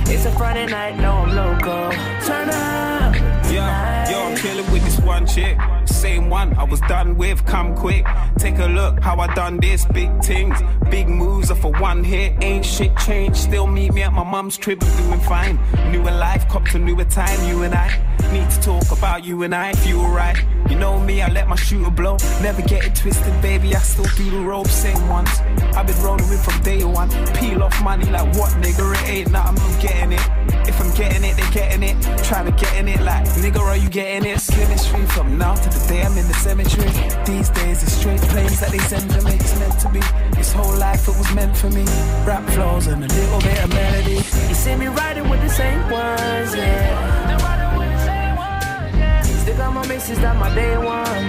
It's 0.09 0.23
a 0.23 0.31
Friday 0.31 0.65
night, 0.65 0.97
no 0.97 1.11
I'm 1.11 1.35
local. 1.35 1.91
Turn 2.25 2.47
up. 2.49 3.15
Yeah, 3.51 4.09
yo, 4.09 4.29
I'm 4.29 4.37
killing 4.37 4.71
with 4.71 4.85
this 4.85 4.97
one 5.01 5.27
chick. 5.27 5.57
Same 5.97 6.29
one 6.29 6.53
I 6.53 6.63
was 6.63 6.79
done 6.81 7.17
with, 7.17 7.43
come 7.47 7.75
quick. 7.75 8.05
Take 8.37 8.59
a 8.59 8.67
look 8.67 9.01
how 9.01 9.17
I 9.19 9.33
done 9.33 9.57
this. 9.57 9.83
Big 9.83 10.11
things, 10.23 10.55
big 10.91 11.09
moves 11.09 11.49
off 11.49 11.65
of 11.65 11.79
one 11.79 12.03
hit. 12.03 12.35
Ain't 12.43 12.63
shit 12.63 12.95
changed. 12.97 13.37
Still 13.37 13.65
meet 13.65 13.91
me 13.93 14.03
at 14.03 14.13
my 14.13 14.23
mum's 14.23 14.57
crib, 14.57 14.83
I'm 14.83 14.97
doing 15.03 15.19
fine. 15.21 15.59
Newer 15.91 16.11
life, 16.11 16.47
copped 16.49 16.75
a 16.75 16.79
newer 16.79 17.03
time. 17.05 17.39
You 17.49 17.63
and 17.63 17.73
I 17.73 17.89
need 18.31 18.47
to 18.51 18.61
talk 18.61 18.91
about 18.91 19.25
you 19.25 19.41
and 19.41 19.55
I 19.55 19.71
if 19.71 19.87
you 19.87 19.99
alright. 19.99 20.37
You 20.69 20.77
know 20.77 20.99
me, 20.99 21.23
I 21.23 21.29
let 21.29 21.47
my 21.47 21.55
shooter 21.55 21.89
blow. 21.89 22.17
Never 22.43 22.61
get 22.61 22.85
it 22.85 22.93
twisted, 22.93 23.41
baby. 23.41 23.75
I 23.75 23.79
still 23.79 24.05
do 24.15 24.29
the 24.29 24.39
rope, 24.39 24.67
same 24.67 25.09
ones. 25.09 25.29
I've 25.75 25.87
been 25.87 25.99
rolling 26.03 26.29
with 26.29 26.43
from 26.45 26.61
day 26.61 26.83
one. 26.83 27.09
Peel 27.33 27.63
off 27.63 27.81
money 27.83 28.05
like 28.05 28.35
what, 28.35 28.51
nigga? 28.61 28.93
It 28.93 29.09
ain't 29.09 29.31
nah, 29.31 29.47
I'm 29.47 29.55
getting 29.81 30.11
it. 30.11 30.36
If 30.67 30.79
I'm 30.81 30.93
getting 30.95 31.23
it, 31.23 31.35
they 31.37 31.49
getting 31.51 31.83
it. 31.83 31.95
Trying 32.23 32.45
to 32.45 32.51
get 32.51 32.75
in 32.75 32.87
it 32.87 33.01
like, 33.01 33.25
nigga, 33.41 33.59
are 33.59 33.77
you 33.77 33.89
getting 33.89 34.29
it? 34.29 34.39
Chemistry 34.51 35.05
from 35.07 35.37
now 35.37 35.55
to 35.55 35.69
the 35.69 35.87
day 35.87 36.01
I'm 36.03 36.17
in 36.17 36.27
the 36.27 36.33
cemetery. 36.33 36.91
These 37.25 37.49
days 37.49 37.83
it's 37.83 37.93
straight 37.93 38.21
planes 38.21 38.59
that 38.59 38.71
they 38.71 38.79
send 38.79 39.09
to 39.11 39.21
me. 39.23 39.35
It's 39.35 39.57
meant 39.59 39.79
to 39.79 39.89
be. 39.89 40.01
This 40.35 40.51
whole 40.51 40.75
life 40.77 41.07
it 41.07 41.17
was 41.17 41.33
meant 41.33 41.55
for 41.55 41.69
me. 41.69 41.85
Rap 42.25 42.43
flows 42.51 42.87
and 42.87 43.03
a 43.03 43.07
little 43.07 43.39
bit 43.39 43.63
of 43.63 43.69
melody. 43.69 44.19
You 44.49 44.55
see 44.55 44.75
me 44.75 44.87
riding 44.87 45.29
with 45.29 45.41
the 45.41 45.49
same 45.49 45.81
ones, 45.89 46.55
yeah. 46.55 47.27
They 47.27 47.37
riding 47.43 47.79
with 47.79 47.91
the 47.95 48.03
same 48.11 48.35
words, 48.35 48.97
yeah. 48.97 49.21
Still 49.43 49.71
my 49.71 49.87
mixes, 49.87 50.19
that 50.19 50.35
my 50.35 50.53
day 50.53 50.77
one. 50.77 51.25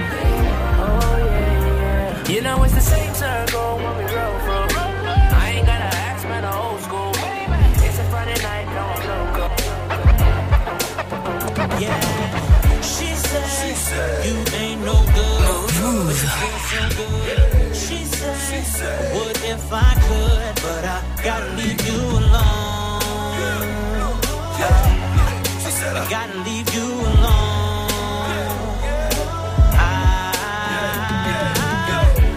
Oh 0.83 1.17
yeah, 1.19 2.25
yeah. 2.27 2.29
You 2.29 2.41
know 2.43 2.63
it's 2.65 2.75
the 2.75 2.81
same 2.81 3.15
circle 3.15 3.77
when 3.77 3.97
we 3.99 4.05
roll 4.15 4.39
Yeah, 11.81 12.83
she 12.83 13.07
said, 13.15 14.27
you 14.27 14.35
ain't 14.57 14.81
no 14.85 14.95
good, 15.15 15.41
but 15.45 15.71
you 15.79 16.09
feel 16.67 16.91
so. 16.91 17.07
She 17.73 18.05
said, 18.05 19.15
would 19.15 19.39
if 19.45 19.73
I 19.73 19.95
could, 19.95 20.55
but 20.57 20.85
I 20.85 21.03
gotta 21.23 21.51
leave 21.55 21.81
you 21.87 22.01
alone. 22.19 22.99
I 25.91 26.03
uh, 26.03 26.09
gotta 26.11 26.39
leave 26.39 26.69
you 26.75 26.83
alone. 26.83 27.87
I, 29.79 30.35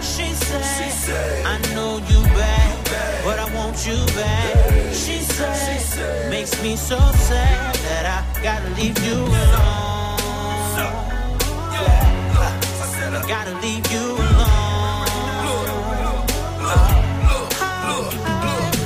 she 0.00 0.34
said, 0.34 1.46
I 1.46 1.58
know 1.74 1.98
you 1.98 2.22
bad, 2.38 3.24
but 3.24 3.38
I 3.40 3.54
want 3.56 3.84
you 3.84 4.06
back. 4.14 4.61
Makes 6.42 6.60
me 6.64 6.74
so 6.74 6.98
sad 6.98 7.74
that 7.86 8.04
I 8.04 8.42
gotta 8.42 8.68
leave 8.70 8.98
you 9.06 9.14
alone. 9.14 10.18
I 13.14 13.24
gotta 13.28 13.54
leave 13.62 13.86
you 13.92 14.00
alone. 14.00 15.06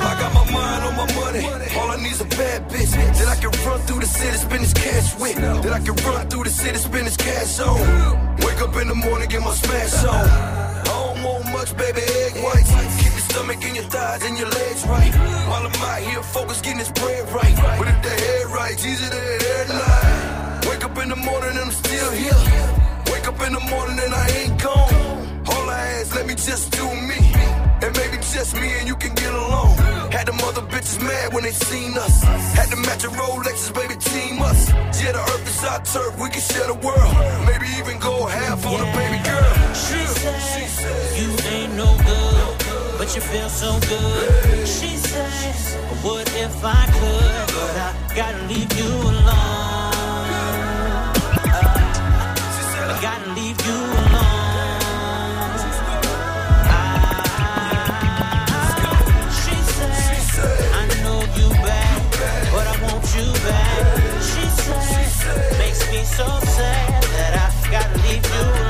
I 0.05 0.12
got 0.21 0.35
my 0.35 0.45
mind 0.53 0.85
on 0.85 0.97
my 1.01 1.07
money. 1.14 1.47
All 1.79 1.90
I 1.90 1.97
need 1.97 2.12
is 2.12 2.21
a 2.21 2.27
bad 2.27 2.69
bitch 2.69 2.92
that 2.92 3.27
I 3.27 3.37
can 3.37 3.51
run 3.64 3.81
through 3.87 4.01
the 4.01 4.07
city, 4.07 4.37
spend 4.37 4.62
this 4.62 4.75
cash 4.75 5.19
with. 5.19 5.37
That 5.37 5.73
I 5.73 5.81
can 5.81 5.95
run 6.05 6.29
through 6.29 6.45
the 6.45 6.51
city, 6.51 6.77
spend 6.77 7.07
this 7.07 7.16
cash 7.16 7.59
on. 7.61 8.37
Wake 8.45 8.61
up 8.61 8.77
in 8.77 8.88
the 8.88 8.95
morning, 8.95 9.31
get 9.31 9.40
my 9.40 9.55
smash 9.55 10.05
on. 10.05 10.29
I 10.29 10.83
don't 10.85 11.23
want 11.25 11.47
much, 11.55 11.75
baby, 11.75 12.03
egg 12.03 12.37
whites. 12.45 13.06
Stomach 13.37 13.64
and 13.64 13.77
your 13.77 13.85
thighs 13.92 14.25
and 14.25 14.38
your 14.38 14.49
legs 14.49 14.87
right. 14.87 15.12
While 15.51 15.66
I'm 15.68 15.83
out 15.85 16.01
here 16.01 16.22
getting 16.62 16.79
this 16.79 16.90
bread 16.90 17.29
right. 17.37 17.55
But 17.79 17.87
if 17.87 18.01
the 18.01 18.09
head 18.09 18.46
right, 18.46 18.72
easy 18.72 19.11
to 19.12 19.75
night. 19.77 20.64
Wake 20.66 20.83
up 20.83 20.96
in 20.96 21.11
the 21.11 21.16
morning 21.16 21.51
and 21.51 21.59
I'm 21.59 21.70
still 21.70 22.12
here. 22.12 22.40
Wake 23.12 23.29
up 23.29 23.38
in 23.46 23.53
the 23.53 23.61
morning 23.68 23.99
and 24.01 24.14
I 24.14 24.27
ain't 24.40 24.57
gone. 24.59 25.44
All 25.53 25.68
I 25.68 26.01
ask, 26.01 26.16
let 26.16 26.27
me 26.27 26.35
just 26.35 26.72
do 26.72 26.88
me. 26.88 27.20
And 27.85 27.92
maybe 28.01 28.16
just 28.25 28.57
me 28.57 28.72
and 28.81 28.88
you 28.88 28.96
can 28.96 29.14
get 29.14 29.35
along. 29.35 29.77
Had 30.16 30.29
them 30.29 30.40
other 30.40 30.62
bitches 30.62 30.99
mad 31.03 31.35
when 31.35 31.44
they 31.44 31.53
seen 31.53 31.92
us. 31.99 32.22
Had 32.57 32.70
to 32.70 32.77
match 32.88 33.05
a 33.05 33.09
Rolexes, 33.09 33.75
baby, 33.75 33.96
team 34.01 34.40
us. 34.40 34.72
Yeah, 34.96 35.12
the 35.12 35.20
earth 35.20 35.46
is 35.46 35.62
our 35.62 35.85
turf, 35.85 36.18
we 36.18 36.31
can 36.31 36.40
share 36.40 36.68
the 36.72 36.79
world. 36.81 37.14
Maybe 37.44 37.66
even 37.77 38.01
go 38.01 38.25
half 38.25 38.64
on 38.64 38.81
a 38.81 38.88
baby 38.96 39.20
girl. 39.29 39.53
She 39.77 40.01
said, 40.09 41.20
you 41.20 41.29
ain't 41.53 41.75
no 41.75 41.88
good, 42.01 42.65
but 42.99 43.15
you 43.15 43.21
feel 43.21 43.49
so 43.49 43.79
good. 43.89 44.67
She 44.67 44.97
said, 44.97 45.55
what 46.03 46.29
if 46.37 46.65
I 46.65 46.87
could, 46.99 47.47
but 47.55 47.77
I 47.77 47.95
gotta 48.15 48.43
leave 48.47 48.73
you 48.79 48.87
alone. 48.87 49.93
I 52.89 52.99
gotta 53.03 53.31
leave 53.39 53.61
you 53.67 53.79
alone. 54.01 54.23
I, 56.69 56.71
She 59.43 59.57
says, 59.77 60.39
I 60.73 60.85
know 61.03 61.21
you 61.39 61.49
bad, 61.65 62.01
but 62.53 62.67
I 62.67 62.77
want 62.85 63.05
you 63.17 63.29
back. 63.47 63.83
She 64.23 64.45
said, 64.63 65.59
makes 65.59 65.83
me 65.91 66.01
so 66.05 66.27
sad 66.57 67.03
that 67.17 67.33
I 67.45 67.71
gotta 67.71 67.97
leave 68.09 68.25
you 68.25 68.43
alone. 68.43 68.65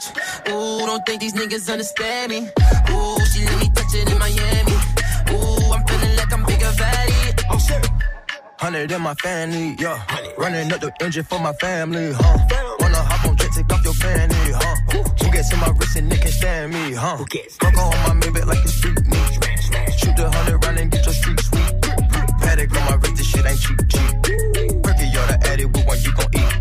Bitch. 0.00 0.48
Ooh, 0.48 0.86
don't 0.86 1.04
think 1.06 1.20
these 1.20 1.34
niggas 1.34 1.70
understand 1.70 2.30
me. 2.30 2.38
Ooh, 2.38 3.24
she 3.26 3.44
let 3.44 3.60
me 3.60 3.70
touch 3.74 3.94
it 3.94 4.10
in 4.10 4.18
Miami. 4.18 4.72
Ooh, 5.32 5.72
I'm 5.72 5.84
feeling 5.86 6.16
like 6.16 6.32
I'm 6.32 6.44
bigger 6.44 6.70
valley. 6.70 7.34
Oh 7.50 7.58
shit. 7.58 7.86
Hundred 8.58 8.90
in 8.90 9.02
my 9.02 9.14
family, 9.14 9.76
yeah. 9.78 10.02
Running 10.38 10.72
up 10.72 10.80
the 10.80 10.92
engine 11.00 11.24
for 11.24 11.38
my 11.38 11.52
family, 11.54 12.12
huh? 12.12 12.38
Wanna 12.80 12.96
hop 12.96 13.26
on 13.26 13.36
jet, 13.36 13.50
take 13.54 13.72
off 13.72 13.84
your 13.84 13.94
fanny, 13.94 14.34
huh? 14.34 14.76
Who 14.92 15.30
gets 15.32 15.52
in 15.52 15.60
my 15.60 15.68
wrist 15.68 15.96
and 15.96 16.10
they 16.10 16.16
can't 16.16 16.34
stand 16.34 16.72
me, 16.72 16.92
huh? 16.92 17.16
Fuck 17.60 17.76
on 17.78 18.18
my 18.18 18.26
Maybach 18.26 18.46
like 18.46 18.62
it's 18.64 18.74
street 18.74 19.00
meat. 19.06 19.32
Shoot 19.98 20.16
the 20.16 20.30
hundred 20.30 20.64
round 20.64 20.78
and 20.78 20.90
get 20.90 21.04
your 21.04 21.14
street 21.14 21.40
sweet. 21.40 21.80
Patek 22.40 22.76
on 22.76 22.84
my 22.90 22.96
wrist, 22.96 23.16
this 23.16 23.26
shit 23.30 23.46
ain't 23.46 23.60
cheap, 23.60 23.78
cheap. 23.88 24.82
Perky, 24.82 25.06
you're 25.08 25.26
the 25.26 25.38
addy, 25.50 25.64
what 25.64 25.86
one 25.86 26.00
you 26.00 26.12
gon' 26.12 26.28
eat? 26.34 26.59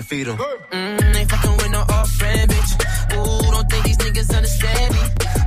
And 0.00 0.08
feed 0.08 0.28
'em. 0.28 0.36
Mm, 0.38 1.16
ain't 1.16 1.30
fucking 1.30 1.56
with 1.58 1.70
no 1.70 1.82
off-brand 1.96 2.50
bitch. 2.50 2.72
Ooh, 3.16 3.50
don't 3.54 3.68
think 3.70 3.84
these 3.84 3.98
niggas 3.98 4.34
understand 4.34 4.94
me. 4.96 5.02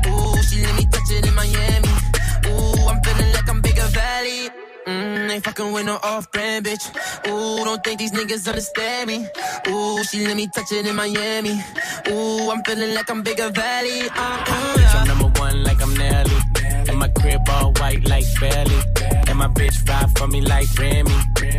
Ooh, 0.10 0.38
she 0.48 0.58
let 0.66 0.76
me 0.80 0.86
touch 0.94 1.10
it 1.16 1.26
in 1.30 1.34
Miami. 1.34 1.94
Ooh, 2.50 2.88
I'm 2.90 3.00
feeling 3.04 3.32
like 3.34 3.50
I'm 3.50 3.62
bigger 3.62 3.88
valley. 4.00 4.50
Mm, 4.86 5.32
ain't 5.34 5.44
fucking 5.44 5.72
with 5.74 5.86
no 5.86 5.96
off-brand 6.04 6.66
bitch. 6.66 6.86
Ooh, 7.28 7.64
don't 7.66 7.84
think 7.84 7.98
these 8.00 8.12
niggas 8.12 8.48
understand 8.48 9.08
me. 9.08 9.28
Ooh, 9.70 10.04
she 10.04 10.28
let 10.28 10.36
me 10.36 10.48
touch 10.56 10.72
it 10.72 10.86
in 10.86 10.96
Miami. 10.96 11.56
Ooh, 12.10 12.52
I'm 12.52 12.62
feeling 12.64 12.94
like 12.94 13.10
I'm 13.10 13.22
bigger 13.24 13.50
valley. 13.50 14.02
Uh, 14.10 14.38
Bitch, 14.76 14.96
I'm 15.00 15.08
number 15.08 15.30
one 15.40 15.64
like 15.64 15.82
I'm 15.82 15.94
Nelly. 15.96 16.38
And 16.90 16.98
my 17.00 17.08
crib 17.08 17.42
all 17.50 17.72
white 17.80 18.04
like 18.08 18.28
Belly. 18.40 18.80
And 19.28 19.38
my 19.40 19.48
bitch 19.48 19.78
ride 19.90 20.12
for 20.18 20.28
me 20.28 20.42
like 20.42 20.68
Remy. 20.78 21.16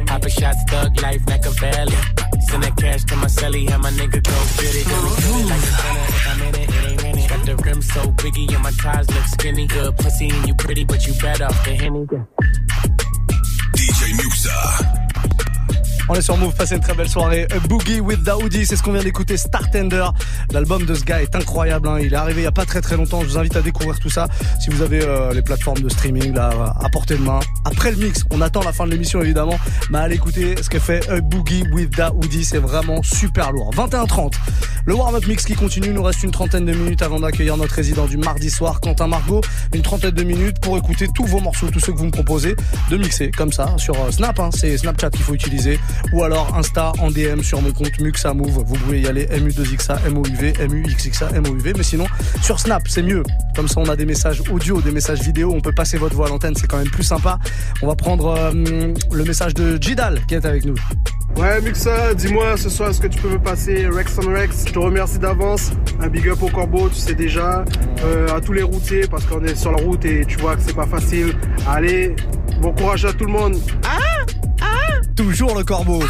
Papa 0.06 0.28
shots, 0.30 0.62
thug 0.68 1.00
life 1.00 1.22
like 1.26 1.44
a 1.46 1.50
valley. 1.50 1.96
Send 2.54 2.62
that 2.62 2.76
cash 2.76 3.02
to 3.06 3.16
my 3.16 3.26
celly, 3.26 3.68
have 3.68 3.80
my 3.80 3.90
nigga 3.90 4.22
go 4.22 4.30
get 4.62 4.76
it. 4.76 4.86
The 7.44 7.56
rim 7.56 7.82
so 7.82 8.00
biggie 8.12 8.54
and 8.54 8.62
my 8.62 8.70
ties 8.70 9.10
look 9.10 9.24
skinny. 9.24 9.66
Good 9.66 9.96
pussy 9.96 10.30
and 10.30 10.46
you 10.46 10.54
pretty, 10.54 10.84
but 10.84 11.04
you 11.04 11.14
off 11.42 11.64
the 11.64 11.74
henny. 11.74 12.06
DJ 12.06 12.93
On 16.14 16.16
est 16.18 16.22
sur 16.22 16.36
Move, 16.36 16.54
passez 16.54 16.76
une 16.76 16.80
très 16.80 16.94
belle 16.94 17.08
soirée. 17.08 17.48
A 17.50 17.58
Boogie 17.66 17.98
with 17.98 18.22
Daoudi, 18.22 18.64
c'est 18.66 18.76
ce 18.76 18.84
qu'on 18.84 18.92
vient 18.92 19.02
d'écouter, 19.02 19.36
Star 19.36 19.68
Tender. 19.68 20.04
L'album 20.52 20.86
de 20.86 20.94
ce 20.94 21.02
gars 21.02 21.20
est 21.20 21.34
incroyable, 21.34 21.88
hein. 21.88 21.98
il 22.00 22.14
est 22.14 22.16
arrivé 22.16 22.42
il 22.42 22.44
y 22.44 22.46
a 22.46 22.52
pas 22.52 22.64
très 22.64 22.80
très 22.80 22.96
longtemps. 22.96 23.22
Je 23.22 23.26
vous 23.26 23.36
invite 23.36 23.56
à 23.56 23.62
découvrir 23.62 23.98
tout 23.98 24.10
ça. 24.10 24.28
Si 24.60 24.70
vous 24.70 24.82
avez 24.82 25.02
euh, 25.02 25.32
les 25.32 25.42
plateformes 25.42 25.80
de 25.80 25.88
streaming 25.88 26.32
là, 26.32 26.76
à 26.80 26.88
portée 26.88 27.16
de 27.16 27.22
main. 27.22 27.40
Après 27.64 27.90
le 27.90 27.96
mix, 27.96 28.22
on 28.30 28.40
attend 28.42 28.62
la 28.62 28.72
fin 28.72 28.86
de 28.86 28.92
l'émission 28.92 29.20
évidemment, 29.22 29.58
mais 29.90 29.98
allez 29.98 30.14
écouter 30.14 30.54
ce 30.62 30.70
que 30.70 30.78
fait 30.78 31.08
A 31.08 31.20
Boogie 31.20 31.64
with 31.72 31.90
Daoudi, 31.96 32.44
c'est 32.44 32.58
vraiment 32.58 33.02
super 33.02 33.50
lourd. 33.50 33.72
21h30, 33.74 34.34
le 34.86 34.94
warm-up 34.94 35.26
mix 35.26 35.44
qui 35.44 35.54
continue. 35.54 35.88
Il 35.88 35.94
nous 35.94 36.02
reste 36.04 36.22
une 36.22 36.30
trentaine 36.30 36.64
de 36.64 36.72
minutes 36.72 37.02
avant 37.02 37.18
d'accueillir 37.18 37.56
notre 37.56 37.74
résident 37.74 38.06
du 38.06 38.18
mardi 38.18 38.50
soir, 38.50 38.80
Quentin 38.80 39.08
Margot. 39.08 39.40
Une 39.74 39.82
trentaine 39.82 40.12
de 40.12 40.22
minutes 40.22 40.60
pour 40.60 40.78
écouter 40.78 41.08
tous 41.12 41.24
vos 41.24 41.40
morceaux, 41.40 41.70
tous 41.72 41.80
ceux 41.80 41.92
que 41.92 41.98
vous 41.98 42.06
me 42.06 42.12
proposez, 42.12 42.54
de 42.90 42.96
mixer 42.98 43.32
comme 43.32 43.50
ça 43.50 43.74
sur 43.78 43.94
euh, 43.96 44.12
Snap. 44.12 44.38
Hein. 44.38 44.50
C'est 44.54 44.78
Snapchat 44.78 45.10
qu'il 45.10 45.22
faut 45.22 45.34
utiliser 45.34 45.80
ou 46.12 46.22
alors 46.22 46.54
Insta 46.56 46.92
en 46.98 47.10
DM 47.10 47.40
sur 47.42 47.60
mon 47.60 47.72
compte 47.72 47.98
Muxa 48.00 48.34
Move. 48.34 48.62
Vous 48.66 48.74
pouvez 48.74 49.00
y 49.00 49.06
aller 49.06 49.26
MU2XA, 49.26 50.10
MOUV, 50.10 50.68
MUXXA, 50.68 51.40
MOUV. 51.40 51.72
Mais 51.76 51.82
sinon, 51.82 52.06
sur 52.42 52.60
Snap, 52.60 52.82
c'est 52.88 53.02
mieux. 53.02 53.22
Comme 53.56 53.68
ça, 53.68 53.80
on 53.80 53.88
a 53.88 53.96
des 53.96 54.06
messages 54.06 54.42
audio, 54.50 54.80
des 54.80 54.90
messages 54.90 55.20
vidéo. 55.20 55.52
On 55.54 55.60
peut 55.60 55.72
passer 55.72 55.96
votre 55.96 56.14
voix 56.14 56.26
à 56.26 56.30
l'antenne, 56.30 56.54
c'est 56.54 56.66
quand 56.66 56.78
même 56.78 56.90
plus 56.90 57.04
sympa. 57.04 57.38
On 57.82 57.86
va 57.86 57.96
prendre 57.96 58.34
euh, 58.36 58.92
le 59.12 59.24
message 59.24 59.54
de 59.54 59.80
Jidal 59.80 60.20
qui 60.26 60.34
est 60.34 60.44
avec 60.44 60.64
nous. 60.64 60.76
Ouais, 61.36 61.60
Muxa, 61.60 62.14
dis-moi 62.14 62.56
ce 62.56 62.70
soir, 62.70 62.90
est-ce 62.90 63.00
que 63.00 63.08
tu 63.08 63.20
peux 63.20 63.30
me 63.30 63.40
passer 63.40 63.88
Rex 63.88 64.18
on 64.24 64.32
Rex? 64.32 64.66
Je 64.68 64.72
te 64.72 64.78
remercie 64.78 65.18
d'avance. 65.18 65.72
Un 66.00 66.06
big 66.08 66.28
up 66.28 66.42
au 66.42 66.48
corbeau, 66.48 66.88
tu 66.88 66.96
sais 66.96 67.14
déjà. 67.14 67.64
Euh, 68.04 68.28
à 68.28 68.40
tous 68.40 68.52
les 68.52 68.62
routiers, 68.62 69.08
parce 69.08 69.24
qu'on 69.24 69.42
est 69.42 69.56
sur 69.56 69.72
la 69.72 69.82
route 69.82 70.04
et 70.04 70.24
tu 70.26 70.38
vois 70.38 70.54
que 70.54 70.62
c'est 70.62 70.76
pas 70.76 70.86
facile. 70.86 71.34
Allez, 71.66 72.14
bon 72.60 72.72
courage 72.72 73.04
à 73.04 73.12
tout 73.12 73.24
le 73.24 73.32
monde. 73.32 73.56
Toujours 75.16 75.56
le 75.56 75.64
corbeau. 75.64 76.02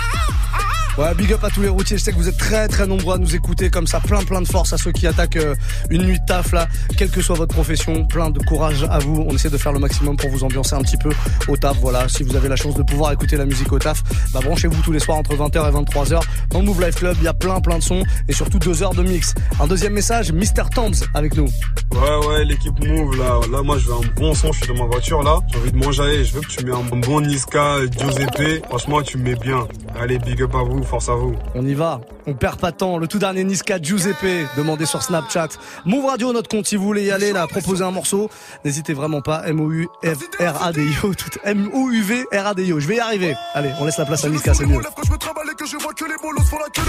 Ouais, 0.96 1.12
big 1.16 1.32
up 1.32 1.42
à 1.42 1.50
tous 1.50 1.60
les 1.60 1.68
routiers. 1.68 1.98
Je 1.98 2.04
sais 2.04 2.12
que 2.12 2.16
vous 2.16 2.28
êtes 2.28 2.36
très 2.36 2.68
très 2.68 2.86
nombreux 2.86 3.16
à 3.16 3.18
nous 3.18 3.34
écouter 3.34 3.68
comme 3.68 3.88
ça. 3.88 3.98
Plein 3.98 4.22
plein 4.22 4.40
de 4.40 4.46
force 4.46 4.72
à 4.72 4.78
ceux 4.78 4.92
qui 4.92 5.08
attaquent 5.08 5.36
euh, 5.38 5.56
une 5.90 6.02
nuit 6.04 6.20
de 6.20 6.24
taf 6.24 6.52
là. 6.52 6.68
Quelle 6.96 7.10
que 7.10 7.20
soit 7.20 7.34
votre 7.34 7.52
profession, 7.52 8.04
plein 8.04 8.30
de 8.30 8.38
courage 8.38 8.86
à 8.88 9.00
vous. 9.00 9.26
On 9.28 9.34
essaie 9.34 9.50
de 9.50 9.58
faire 9.58 9.72
le 9.72 9.80
maximum 9.80 10.16
pour 10.16 10.30
vous 10.30 10.44
ambiancer 10.44 10.76
un 10.76 10.82
petit 10.82 10.96
peu 10.96 11.10
au 11.48 11.56
taf. 11.56 11.76
Voilà, 11.80 12.08
si 12.08 12.22
vous 12.22 12.36
avez 12.36 12.48
la 12.48 12.54
chance 12.54 12.76
de 12.76 12.84
pouvoir 12.84 13.10
écouter 13.10 13.36
la 13.36 13.44
musique 13.44 13.72
au 13.72 13.78
taf, 13.80 14.04
bah 14.32 14.38
branchez-vous 14.44 14.80
tous 14.82 14.92
les 14.92 15.00
soirs 15.00 15.18
entre 15.18 15.34
20h 15.34 15.68
et 15.68 15.72
23h. 15.72 16.20
Dans 16.50 16.60
le 16.60 16.64
Move 16.64 16.80
Life 16.80 16.94
Club, 16.94 17.16
il 17.18 17.24
y 17.24 17.28
a 17.28 17.34
plein 17.34 17.60
plein 17.60 17.78
de 17.78 17.82
sons 17.82 18.04
et 18.28 18.32
surtout 18.32 18.60
deux 18.60 18.84
heures 18.84 18.94
de 18.94 19.02
mix. 19.02 19.34
Un 19.58 19.66
deuxième 19.66 19.94
message, 19.94 20.32
Mr. 20.32 20.70
Toms 20.72 20.92
avec 21.12 21.36
nous. 21.36 21.48
Ouais, 21.90 22.26
ouais, 22.28 22.44
l'équipe 22.44 22.78
Move, 22.84 23.16
là, 23.18 23.40
là, 23.50 23.62
moi, 23.62 23.78
je 23.78 23.86
veux 23.88 23.94
un 23.94 24.14
bon 24.16 24.32
son, 24.32 24.52
je 24.52 24.62
suis 24.62 24.72
dans 24.72 24.84
ma 24.84 24.90
voiture, 24.90 25.22
là. 25.24 25.38
J'ai 25.48 25.58
envie 25.58 25.72
de 25.72 25.76
manger 25.76 26.24
je 26.24 26.34
veux 26.34 26.40
que 26.40 26.48
tu 26.48 26.64
mets 26.64 26.72
un 26.72 26.82
bon 26.82 27.20
Niska, 27.20 27.78
Giuseppe. 27.98 28.64
Franchement, 28.68 29.02
tu 29.02 29.18
me 29.18 29.24
mets 29.24 29.36
bien. 29.36 29.66
Allez, 29.98 30.18
big 30.18 30.40
up 30.42 30.54
à 30.54 30.62
vous, 30.62 30.83
force 30.84 31.08
à 31.08 31.14
vous. 31.14 31.34
On 31.54 31.64
y 31.64 31.74
va, 31.74 32.00
on 32.26 32.34
perd 32.34 32.58
pas 32.58 32.70
de 32.70 32.76
temps. 32.76 32.98
Le 32.98 33.06
tout 33.06 33.18
dernier 33.18 33.44
Niska 33.44 33.80
Giuseppe, 33.80 34.46
demandé 34.56 34.86
sur 34.86 35.02
Snapchat. 35.02 35.48
Move 35.84 36.06
Radio, 36.06 36.32
notre 36.32 36.48
compte, 36.48 36.66
si 36.66 36.76
vous 36.76 36.84
voulez 36.84 37.04
y 37.04 37.10
aller, 37.10 37.32
là, 37.32 37.46
proposer 37.46 37.84
un 37.84 37.90
morceau, 37.90 38.30
n'hésitez 38.64 38.94
vraiment 38.94 39.20
pas. 39.20 39.42
M-O-U-R-A-D-I-O, 39.46 41.14
tout 41.14 41.30
M-O-U-V-R-A-D-I-O. 41.44 42.80
Je 42.80 42.88
vais 42.88 42.96
y 42.96 43.00
arriver. 43.00 43.34
Allez, 43.54 43.70
on 43.80 43.84
laisse 43.84 43.98
la 43.98 44.06
place 44.06 44.24
à 44.24 44.28
Niska, 44.28 44.54
c'est 44.54 44.66
mieux. 44.66 44.80
Quand 44.94 45.02
je 45.04 45.12
me 45.12 45.18
travaille 45.18 45.44
et 45.50 45.54
que 45.54 45.66
je 45.66 45.76
vois 45.76 45.92
que 45.92 46.04
les 46.04 46.16
bolos 46.22 46.44
font 46.44 46.58
la 46.58 46.70
queue. 46.70 46.82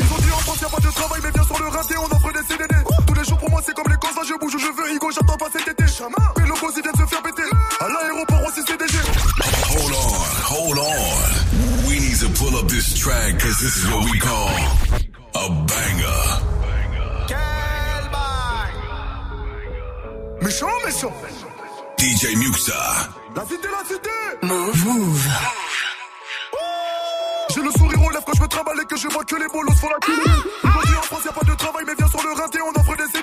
Ils 0.00 0.12
ont 0.12 0.18
dit 0.18 0.32
en 0.32 0.40
France 0.40 0.60
y'a 0.60 0.68
pas 0.68 0.80
de 0.80 0.92
travail 0.92 1.20
mais 1.22 1.30
bien 1.30 1.42
sur 1.44 1.58
le 1.58 1.68
raté 1.68 1.94
on 1.96 2.06
offre 2.06 2.32
des 2.32 2.46
CDD 2.46 2.74
Tous 3.06 3.14
les 3.14 3.24
jours 3.24 3.38
pour 3.38 3.50
moi 3.50 3.60
c'est 3.64 3.74
comme 3.74 3.88
les 3.88 3.96
cons 3.96 4.08
je 4.24 4.34
bouge 4.38 4.54
où 4.54 4.58
je 4.58 4.66
veux 4.66 4.94
Igo 4.94 5.10
j'attends 5.10 5.36
pas 5.36 5.48
cet 5.52 5.68
été 5.68 5.84
Mais 5.84 6.14
this 12.80 12.98
track 12.98 13.34
because 13.34 13.58
this 13.60 13.76
is 13.76 13.84
what 13.92 14.04
we 14.10 14.18
call 14.18 14.48
a 15.42 15.46
banger. 15.68 16.22
Méchant 20.40 20.76
méchant 20.86 21.12
DJ 21.98 22.36
Muxa. 22.36 22.80
La 23.36 23.44
cité 23.44 23.68
la 23.76 23.82
cité 23.86 24.16
Move. 24.42 24.86
Move. 24.86 25.28
J'ai 27.54 27.62
le 27.62 27.70
sourire 27.72 28.02
aux 28.02 28.10
lèvres 28.10 28.24
quand 28.24 28.36
je 28.36 28.42
me 28.42 28.48
travaille 28.48 28.80
et 28.82 28.86
que 28.86 28.96
je 28.96 29.08
vois 29.08 29.24
que 29.24 29.36
les 29.36 29.48
bolos 29.48 29.74
font 29.74 29.88
la. 29.88 29.98
Ils 30.08 30.68
ont 30.68 30.82
dit 30.86 30.96
en 30.96 31.02
France 31.02 31.24
y'a 31.26 31.32
pas 31.32 31.44
de 31.44 31.54
travail 31.56 31.84
mais 31.86 31.94
viens 31.98 32.08
sur 32.08 32.22
le 32.22 32.32
raté 32.32 32.58
on 32.62 32.80
offre 32.80 32.96
des 32.96 33.18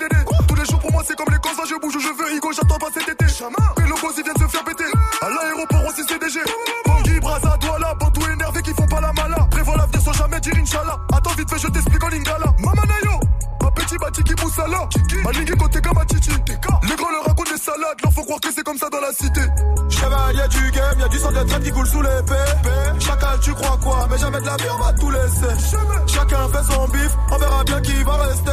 Game, 20.97 20.99
y'a 20.99 21.07
du 21.07 21.17
sang 21.19 21.31
de 21.31 21.43
traite 21.43 21.63
qui 21.63 21.71
coule 21.71 21.87
sous 21.87 22.01
l'épée. 22.01 22.99
Chacal, 22.99 23.39
tu 23.41 23.53
crois 23.53 23.77
quoi? 23.81 24.07
Mais 24.09 24.17
jamais 24.17 24.39
de 24.41 24.45
la 24.45 24.55
vie, 24.57 24.69
on 24.73 24.83
va 24.83 24.93
tout 24.93 25.09
laisser. 25.09 25.67
Chacun 26.07 26.47
fait 26.49 26.73
son 26.73 26.87
bif, 26.87 27.17
on 27.31 27.37
verra 27.37 27.63
bien 27.63 27.81
qui 27.81 28.03
va 28.03 28.13
rester. 28.13 28.51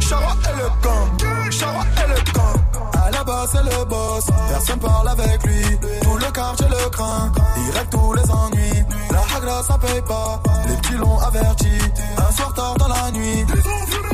Chara 0.00 0.36
est 0.44 0.56
le 0.56 0.68
camp, 0.82 1.50
Chara 1.50 1.84
est 1.96 2.08
le 2.08 2.32
camp. 2.32 3.00
À 3.02 3.10
la 3.10 3.24
base, 3.24 3.50
c'est 3.52 3.62
le 3.62 3.84
boss, 3.84 4.26
personne 4.48 4.78
parle 4.78 5.08
avec 5.08 5.42
lui. 5.44 5.62
Tout 6.02 6.16
le 6.16 6.30
quartier 6.32 6.66
le 6.68 6.90
craint, 6.90 7.32
il 7.56 7.70
règle 7.76 7.90
tous 7.90 8.12
les 8.14 8.30
ennuis. 8.30 8.84
La 9.10 9.36
hagra, 9.36 9.62
ça 9.62 9.78
paye 9.78 10.02
pas, 10.02 10.42
les 10.68 10.76
petits 10.76 10.94
l'ont 10.94 11.18
averti. 11.18 11.78
Un 12.18 12.32
soir 12.32 12.54
tard 12.54 12.74
dans 12.74 12.88
la 12.88 13.10
nuit. 13.12 13.44
Ils 13.46 13.68
ont 13.68 13.86
fumé. 13.86 14.08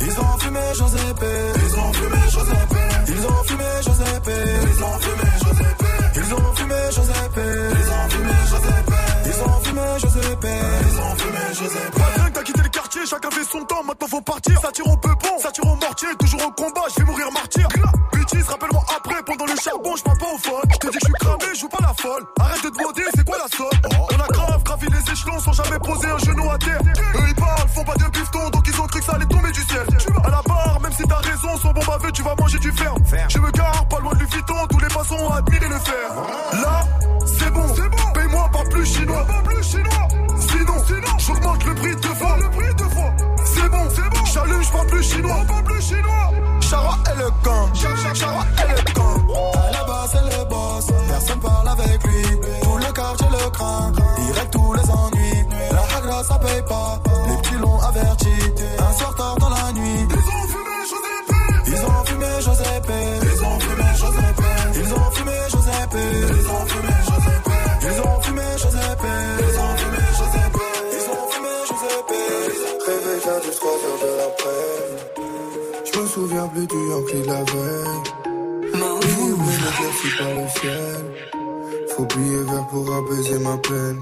Ils 0.00 0.20
ont 0.20 0.38
fumé 0.38 0.60
Giuseppe. 0.74 1.24
Ils 1.56 1.78
ont 1.78 1.92
fumé 1.92 2.18
Giuseppe. 2.28 2.76
Ils 3.08 3.26
ont 3.26 3.44
fumé 3.44 3.64
Giuseppe. 3.82 4.30
Ils 4.66 4.84
ont 4.84 4.98
fumé 5.00 5.30
Giuseppe. 5.38 5.73
Ils 6.16 6.34
ont 6.34 6.54
fumé 6.54 6.74
Giuseppe. 6.90 7.36
Ils 7.36 7.90
ont 7.90 8.08
fumé 8.08 8.32
Giuseppe. 8.46 8.94
Ils 9.26 9.42
ont 9.42 9.60
fumé 9.62 9.80
Giuseppe. 9.98 10.54
chacun 13.06 13.30
fait 13.30 13.44
son 13.44 13.64
temps, 13.64 13.82
maintenant 13.84 14.08
faut 14.08 14.20
partir. 14.20 14.58
Ça 14.60 14.70
tire 14.72 14.86
au 14.86 14.96
peu 14.96 15.10
bon, 15.10 15.38
ça 15.38 15.50
tire 15.50 15.66
au 15.66 15.76
mortier, 15.76 16.08
toujours 16.18 16.42
au 16.46 16.50
combat, 16.52 16.82
je 16.90 17.02
vais 17.02 17.04
mourir 17.04 17.30
martyr. 17.32 17.68
Bêtise, 18.12 18.48
rappelle-moi 18.48 18.82
après, 18.96 19.22
pendant 19.24 19.46
le 19.46 19.56
charbon, 19.60 19.96
je 19.96 20.02
parle 20.02 20.18
pas 20.18 20.32
au 20.34 20.38
folles. 20.38 20.68
Je 20.72 20.78
te 20.78 20.86
dis 20.86 20.98
que 20.98 21.00
je 21.00 21.06
suis 21.06 21.14
cramé, 21.20 21.44
je 21.54 21.60
joue 21.60 21.68
pas 21.68 21.82
la 21.82 21.94
folle. 21.94 22.24
Arrête 22.40 22.64
de 22.64 22.70
demander, 22.70 23.02
c'est 23.14 23.24
quoi 23.24 23.38
la 23.38 23.48
somme? 23.56 23.78
On 24.10 24.20
a 24.20 24.28
grave 24.28 24.62
gravi 24.62 24.86
les 24.88 25.12
échelons 25.12 25.38
sans 25.40 25.52
jamais 25.52 25.78
poser 25.78 26.08
un 26.08 26.18
genou 26.18 26.50
à 26.50 26.58
terre. 26.58 26.80
Eux 27.16 27.24
ils 27.28 27.34
parlent, 27.34 27.68
font 27.68 27.84
pas 27.84 27.94
de 27.94 28.10
bifton, 28.10 28.50
donc 28.50 28.64
ils 28.66 28.80
ont 28.80 28.86
cru 28.86 29.00
que 29.00 29.06
ça 29.06 29.12
allait 29.12 29.26
tomber 29.26 29.52
du 29.52 29.62
ciel. 29.62 29.86
À 30.24 30.30
la 30.30 30.42
barre, 30.42 30.80
même 30.80 30.92
si 30.92 31.04
t'as 31.04 31.18
raison, 31.18 31.58
sans 31.60 31.72
bon 31.72 31.84
baveux, 31.84 32.12
tu 32.12 32.22
vas 32.22 32.34
manger 32.38 32.58
du 32.58 32.72
ferme. 32.72 33.02
Je 33.28 33.38
me 33.38 33.50
gare, 33.50 33.86
pas 33.88 34.00
loin 34.00 34.14
du 34.14 34.26
fiton, 34.26 34.66
admiré 35.12 35.68
le 35.68 35.78
fer. 35.78 36.10
Là, 36.52 36.84
c'est 37.26 37.50
bon, 37.50 37.66
c'est 37.74 37.88
bon. 37.88 38.12
Paye-moi 38.14 38.48
pas 38.52 38.64
plus 38.70 38.86
chinois, 38.86 39.24
pas 39.26 39.42
plus 39.42 39.62
chinois. 39.62 40.08
Sinon, 40.38 40.74
sinon, 40.86 41.18
j'augmente 41.18 41.64
le 41.64 41.74
prix 41.74 41.96
deux 41.96 42.14
fois, 42.14 42.36
le 42.40 42.50
prix 42.50 42.74
deux 42.76 42.84
fois. 42.84 43.12
C'est 43.44 43.68
bon, 43.68 43.88
c'est 43.90 44.10
bon. 44.10 44.24
J'allume, 44.32 44.62
j'parle 44.62 44.86
plus 44.86 45.02
chinois, 45.02 45.44
pas 45.46 45.62
plus 45.62 45.82
chinois. 45.82 46.30
Chara 46.60 46.98
est 47.10 47.18
le 47.18 47.30
camp, 47.42 47.74
Chara 47.74 48.46
est 48.58 48.76
le 48.76 48.92
camp. 48.92 49.16
À 49.54 49.70
la 49.72 49.84
base, 49.84 50.10
c'est 50.12 50.38
le 50.38 50.44
boss. 50.48 50.86
Personne 51.08 51.40
parle 51.40 51.68
avec 51.68 52.04
lui. 52.04 52.22
Tout 52.62 52.76
le 52.78 52.92
quartier 52.92 53.26
le 53.30 53.50
craint. 53.50 53.92
Il 54.18 54.32
règle 54.32 54.50
tous 54.50 54.72
les 54.72 54.90
ennuis. 54.90 55.46
La 55.70 55.98
hagra, 55.98 56.24
ça 56.24 56.38
paye 56.38 56.62
pas. 56.62 57.00
Les 57.28 57.36
petits 57.36 57.58
plus 76.54 76.66
du 76.66 76.88
Yankee 76.90 77.20
de 77.20 77.26
la 77.26 77.42
veille. 77.44 78.02
Éclaircis 79.66 80.16
par 80.18 80.28
le 80.28 80.48
ciel. 80.60 81.04
Faut 81.96 82.04
plier 82.04 82.36
vert 82.36 82.66
pour 82.68 82.94
apaiser 82.94 83.38
ma 83.38 83.56
peine. 83.58 84.00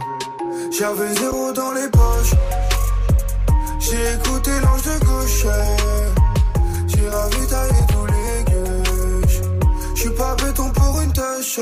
J'avais 0.70 1.14
zéro 1.14 1.52
dans 1.52 1.72
les 1.72 1.88
poches. 1.88 2.34
J'ai 3.80 4.14
écouté 4.14 4.50
l'ange 4.62 4.82
de 4.82 5.04
gauche. 5.06 5.46
J'ai 6.88 7.08
ravitaillé 7.08 7.80
tous 7.88 8.06
les 8.06 8.44
gueuches. 8.52 9.40
J'suis 9.94 10.10
pas 10.10 10.34
béton 10.36 10.70
pour 10.70 11.00
une 11.00 11.12
tâche. 11.12 11.60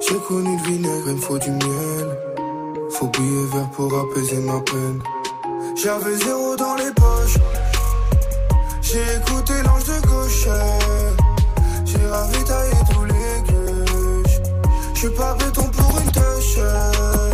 J'ai 0.00 0.16
connu 0.26 0.56
le 0.56 0.62
vinaigre, 0.64 1.04
il 1.06 1.14
me 1.14 1.20
faut 1.20 1.38
du 1.38 1.50
miel. 1.50 2.18
Faut 2.90 3.06
billet 3.06 3.44
vert 3.52 3.70
pour 3.70 3.96
apaiser 3.96 4.38
ma 4.38 4.58
peine. 4.60 5.00
J'avais 5.76 6.16
zéro 6.16 6.56
dans 6.56 6.74
les 6.74 6.92
poches. 6.92 7.38
J'ai 8.82 8.98
écouté 8.98 9.52
l'ange 9.64 9.84
de 9.84 10.06
gauche. 10.06 10.48
J'ai 11.84 12.06
ravitaillé 12.06 12.72
tous 12.92 13.04
les 13.04 13.52
gueuches. 13.52 14.40
J'suis 14.94 15.10
pas 15.10 15.34
béton 15.34 15.68
pour 15.70 16.00
une 16.00 16.10
tâche. 16.10 17.29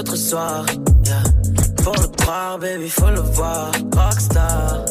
Autres. 0.00 0.16
Faut 1.82 1.92
le 1.92 2.08
croire, 2.16 2.58
baby, 2.58 2.88
faut 2.88 3.10
le 3.10 3.20
voir. 3.20 3.70
Rockstar, 3.94 4.84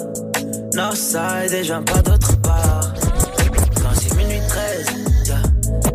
Northside 0.74 1.54
et 1.54 1.64
j'en 1.64 1.84
pas 1.84 2.02
d'autre 2.02 2.40
part. 2.42 2.94
Quand 3.82 3.96
c'est 3.96 4.16
minuit 4.16 4.42
13, 4.48 4.86
yeah. 5.26 5.42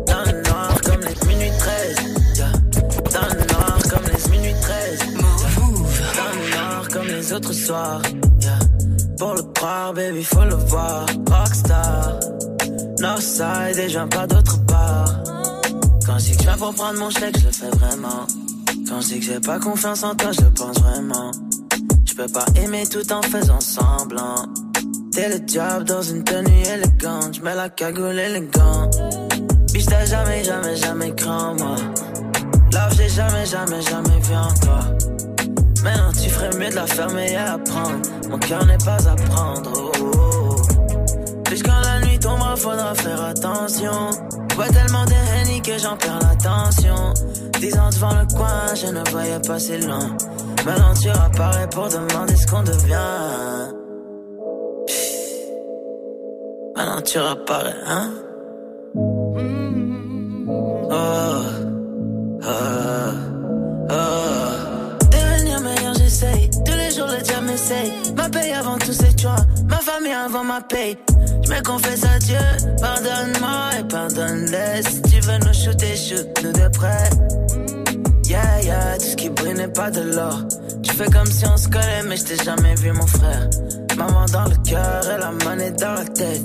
dans 0.07 0.31
le 0.31 0.41
noir 0.43 0.81
comme 0.83 1.01
les 1.01 1.27
minuit 1.27 1.51
13. 1.57 1.97
Yeah. 2.35 2.51
Dans 3.13 3.27
le 3.35 3.53
noir 3.53 3.77
comme 3.89 4.05
les 4.11 4.31
minuit 4.31 4.55
13. 4.61 4.99
yeah. 4.99 5.35
Dans 6.17 6.31
le 6.33 6.49
noir 6.51 6.87
comme 6.91 7.07
les 7.07 7.33
autres 7.33 7.53
soirs. 7.53 8.01
Pour 9.17 9.33
le 9.33 9.43
croire, 9.53 9.93
baby, 9.93 10.23
faut 10.23 10.43
le 10.43 10.55
voir. 10.55 11.05
Rockstar. 11.29 12.19
Northside 12.99 13.79
et 13.79 13.89
j'en 13.89 14.07
pas 14.07 14.27
d'autre 14.27 14.57
part. 14.65 15.23
Quand 16.05 16.17
je 16.19 16.31
dis 16.31 16.37
que 16.37 16.43
je 16.43 16.57
prendre 16.57 16.99
mon 16.99 17.09
chèque, 17.09 17.37
je 17.39 17.45
le 17.45 17.51
fais 17.51 17.69
vraiment. 17.69 18.27
Quand 18.87 19.01
je 19.01 19.07
dis 19.07 19.19
que 19.19 19.25
j'ai 19.25 19.39
pas 19.39 19.59
confiance 19.59 20.03
en 20.03 20.15
toi, 20.15 20.31
je 20.31 20.45
pense 20.45 20.79
vraiment. 20.79 21.31
Je 22.05 22.13
peux 22.13 22.27
pas 22.27 22.45
aimer 22.55 22.85
tout 22.85 23.11
en 23.11 23.21
faisant 23.23 23.59
semblant. 23.59 24.45
T'es 25.11 25.29
le 25.29 25.39
diable 25.39 25.85
dans 25.85 26.01
une 26.01 26.23
tenue 26.23 26.61
élégante. 26.61 27.35
Je 27.35 27.41
mets 27.41 27.55
la 27.55 27.69
cagoule 27.69 28.19
élégante. 28.19 28.95
Biche, 29.73 29.85
t'as 29.87 30.05
jamais, 30.05 30.43
jamais, 30.43 30.75
jamais 30.75 31.15
craint 31.15 31.55
moi. 31.57 31.75
Love, 32.73 32.93
j'ai 32.97 33.09
jamais, 33.09 33.45
jamais, 33.45 33.81
jamais 33.81 34.19
vu 34.21 34.35
en 34.35 34.53
toi. 34.61 34.79
Maintenant, 35.83 36.11
tu 36.11 36.29
ferais 36.29 36.55
mieux 36.57 36.69
de 36.69 36.75
la 36.75 36.87
fermer 36.87 37.31
et 37.31 37.37
apprendre. 37.37 38.01
Mon 38.29 38.37
cœur 38.37 38.65
n'est 38.65 38.77
pas 38.77 39.07
à 39.07 39.15
prendre. 39.15 39.71
oh, 39.75 39.91
oh, 39.99 40.11
oh. 40.13 41.41
Puis 41.45 41.59
quand 41.61 41.79
la 41.81 42.01
nuit 42.01 42.19
tombera, 42.19 42.55
faudra 42.55 42.93
faire 42.93 43.23
attention. 43.23 44.09
Vois 44.55 44.67
tellement 44.69 45.05
de 45.05 45.15
que 45.61 45.77
j'en 45.79 45.97
perds 45.97 46.19
l'attention. 46.19 47.13
Dix 47.59 47.77
ans 47.77 47.89
devant 47.89 48.13
le 48.13 48.25
coin, 48.35 48.75
je 48.75 48.87
ne 48.87 49.09
voyais 49.09 49.39
pas 49.39 49.59
si 49.59 49.77
loin. 49.77 50.15
Maintenant 50.65 50.93
tu 51.01 51.09
apparaît 51.09 51.69
pour 51.69 51.87
demander 51.87 52.35
ce 52.35 52.47
qu'on 52.47 52.63
devient. 52.63 53.73
Maintenant 56.75 57.01
tu 57.01 57.17
apparais, 57.17 57.75
hein? 57.87 58.11
Oh, 60.91 61.41
oh, 62.43 63.11
oh. 63.89 63.95
Devenir 65.11 65.61
meilleur, 65.61 65.93
j'essaye. 65.95 66.49
Tous 66.65 66.73
les 66.73 66.91
jours, 66.91 67.07
le 67.07 67.21
diable 67.21 67.45
m'essaye. 67.47 67.91
Ma 68.15 68.29
paye 68.29 68.53
avant 68.53 68.77
tous 68.77 68.93
ces 68.93 69.17
choix. 69.17 69.35
Ma 69.69 69.77
famille 69.77 70.13
avant 70.13 70.43
ma 70.43 70.61
paye. 70.61 70.97
Je 71.43 71.49
me 71.49 71.63
confesse 71.63 72.03
à 72.03 72.19
Dieu. 72.19 72.37
Pardonne-moi 72.81 73.69
et 73.79 73.83
pardonne-les. 73.87 74.81
Veux 75.25 75.39
nous 75.39 75.53
shooter, 75.53 75.95
shoot-nous 75.95 76.51
de 76.51 76.67
près. 76.77 77.09
Yeah, 78.27 78.61
yeah, 78.61 78.97
tout 78.99 79.05
ce 79.05 79.15
qui 79.15 79.29
brille 79.29 79.55
n'est 79.55 79.67
pas 79.67 79.89
de 79.89 80.01
l'or. 80.01 80.39
Tu 80.83 80.93
fais 80.93 81.09
comme 81.09 81.25
si 81.25 81.45
on 81.47 81.57
se 81.57 81.67
collait, 81.67 82.03
mais 82.07 82.15
je 82.15 82.25
t'ai 82.25 82.43
jamais 82.43 82.75
vu, 82.75 82.91
mon 82.91 83.07
frère. 83.07 83.49
Maman 83.97 84.25
dans 84.31 84.45
le 84.45 84.55
cœur 84.63 85.01
et 85.09 85.17
la 85.17 85.31
monnaie 85.31 85.71
dans 85.71 85.93
la 85.93 86.05
tête. 86.05 86.43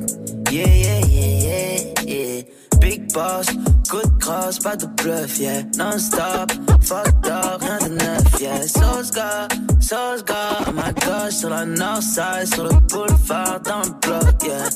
Yeah, 0.51 0.67
yeah, 0.67 1.01
yeah, 1.07 1.27
yeah, 1.27 2.03
yeah. 2.07 2.43
Big 2.81 3.13
boss, 3.13 3.47
coup 3.91 4.01
de 4.03 4.19
crosse, 4.19 4.59
pas 4.59 4.77
de 4.77 4.87
bluff, 4.87 5.39
yeah. 5.39 5.63
Non-stop, 5.77 6.51
fucked 6.81 7.27
up, 7.27 7.61
rien 7.61 7.87
de 7.87 7.95
neuf, 7.95 8.41
yeah. 8.41 8.63
Sauce 8.63 9.11
gars, 9.11 9.47
sauce 9.81 10.25
gars, 10.25 10.65
oh 10.67 10.73
my 10.73 10.93
gosh, 11.05 11.35
sur 11.35 11.51
la 11.51 11.67
north 11.67 12.03
side, 12.03 12.55
sur 12.55 12.65
le 12.65 12.71
boulevard, 12.89 13.61
dans 13.61 13.83
le 13.83 13.93
bloc, 14.01 14.43
yeah. 14.43 14.71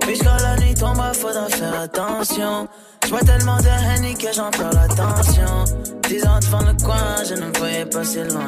Puis 0.00 0.18
quand 0.18 0.42
la 0.42 0.56
nuit 0.56 0.74
tombe, 0.74 1.02
faudra 1.12 1.46
faire 1.50 1.78
attention. 1.82 2.66
J'vois 3.08 3.20
tellement 3.20 3.56
de 3.56 3.68
henny 3.68 4.14
que 4.14 4.30
j'en 4.34 4.50
perds 4.50 4.74
l'attention. 4.74 5.64
Dix 6.10 6.26
ans 6.26 6.38
devant 6.40 6.60
le 6.60 6.74
coin, 6.84 7.24
je 7.26 7.36
ne 7.36 7.58
voyais 7.58 7.86
pas 7.86 8.04
si 8.04 8.18
loin. 8.18 8.46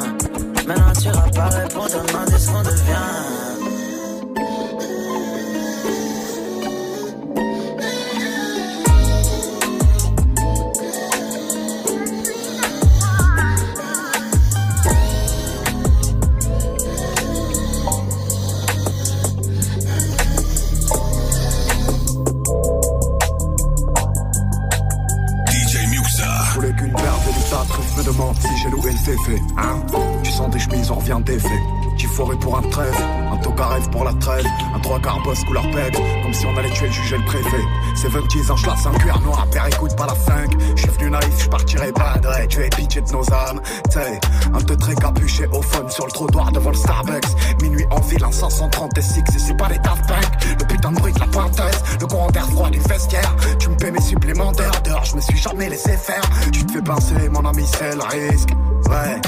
Maintenant 0.66 0.92
tu 1.00 1.08
apparais 1.08 1.66
pour 1.68 1.86
demander 1.86 2.38
ce 2.38 2.50
qu'on 2.50 2.62
devient. 2.62 3.69
Me 28.00 28.06
demande 28.06 28.36
si 28.38 28.56
j'ai 28.62 28.70
loué 28.70 28.92
le 28.92 28.98
féfé, 28.98 29.42
hein 29.58 29.82
Tu 30.22 30.30
sens 30.30 30.50
des 30.50 30.58
chemises, 30.58 30.90
on 30.90 30.96
revient 30.96 31.20
d'effet. 31.24 31.60
J'y 32.00 32.06
forêt 32.06 32.36
pour 32.36 32.56
un 32.56 32.62
trêve, 32.62 32.96
un 33.30 33.36
toga 33.36 33.66
rêve 33.66 33.90
pour 33.90 34.04
la 34.04 34.14
trêve, 34.14 34.46
un 34.74 34.78
trois 34.78 34.98
quarts 35.00 35.22
boss 35.22 35.44
couleur 35.44 35.70
peg, 35.70 35.94
comme 36.22 36.32
si 36.32 36.46
on 36.46 36.56
allait 36.56 36.70
tuer 36.70 36.86
le 36.86 36.92
juge 36.92 37.12
et 37.12 37.18
le 37.18 37.24
préfet. 37.26 37.64
C'est 37.94 38.08
20 38.08 38.20
un 38.20 38.56
schlass, 38.56 38.86
un 38.86 38.98
cuir 38.98 39.20
noir, 39.20 39.46
père 39.50 39.66
écoute 39.66 39.94
pas 39.96 40.06
la 40.06 40.14
5. 40.14 40.50
Je 40.76 40.80
suis 40.80 40.90
venu 40.92 41.10
naïf, 41.10 41.34
je 41.36 41.48
partirai 41.50 41.92
pas 41.92 42.14
ouais, 42.24 42.46
tu 42.46 42.62
es 42.62 42.70
pitié 42.70 43.02
de 43.02 43.12
nos 43.12 43.30
âmes. 43.34 43.60
T'sais, 43.90 44.18
un 44.50 44.60
peu 44.62 44.76
très 44.78 44.94
capuché 44.94 45.46
au 45.48 45.60
fun 45.60 45.86
sur 45.90 46.06
le 46.06 46.12
trottoir 46.12 46.50
devant 46.52 46.70
le 46.70 46.76
Starbucks. 46.76 47.60
Minuit 47.60 47.84
en 47.90 48.00
ville, 48.00 48.24
un 48.24 48.32
530 48.32 48.96
et 48.96 49.02
6 49.02 49.18
et 49.18 49.38
c'est 49.38 49.56
pas 49.58 49.68
les 49.68 49.78
Daft 49.80 50.08
Punk. 50.08 50.58
Le 50.58 50.66
putain 50.66 50.92
de 50.92 51.00
de 51.00 51.20
la 51.20 51.26
pointeuse, 51.26 51.82
le 52.00 52.06
courant 52.06 52.30
d'air 52.30 52.46
froid 52.46 52.70
du 52.70 52.78
vestiaire. 52.78 53.36
Tu 53.58 53.68
me 53.68 53.76
paies 53.76 53.90
mes 53.90 54.00
supplémentaires, 54.00 54.80
dehors 54.86 55.04
je 55.04 55.16
me 55.16 55.20
suis 55.20 55.36
jamais 55.36 55.68
laissé 55.68 55.92
faire. 55.98 56.22
Tu 56.50 56.64
te 56.64 56.72
fais 56.72 56.82
pincer, 56.82 57.28
mon 57.28 57.44
ami, 57.44 57.66
c'est 57.66 57.94
le 57.94 58.04
risque. 58.04 58.54
Ouais. 58.88 59.20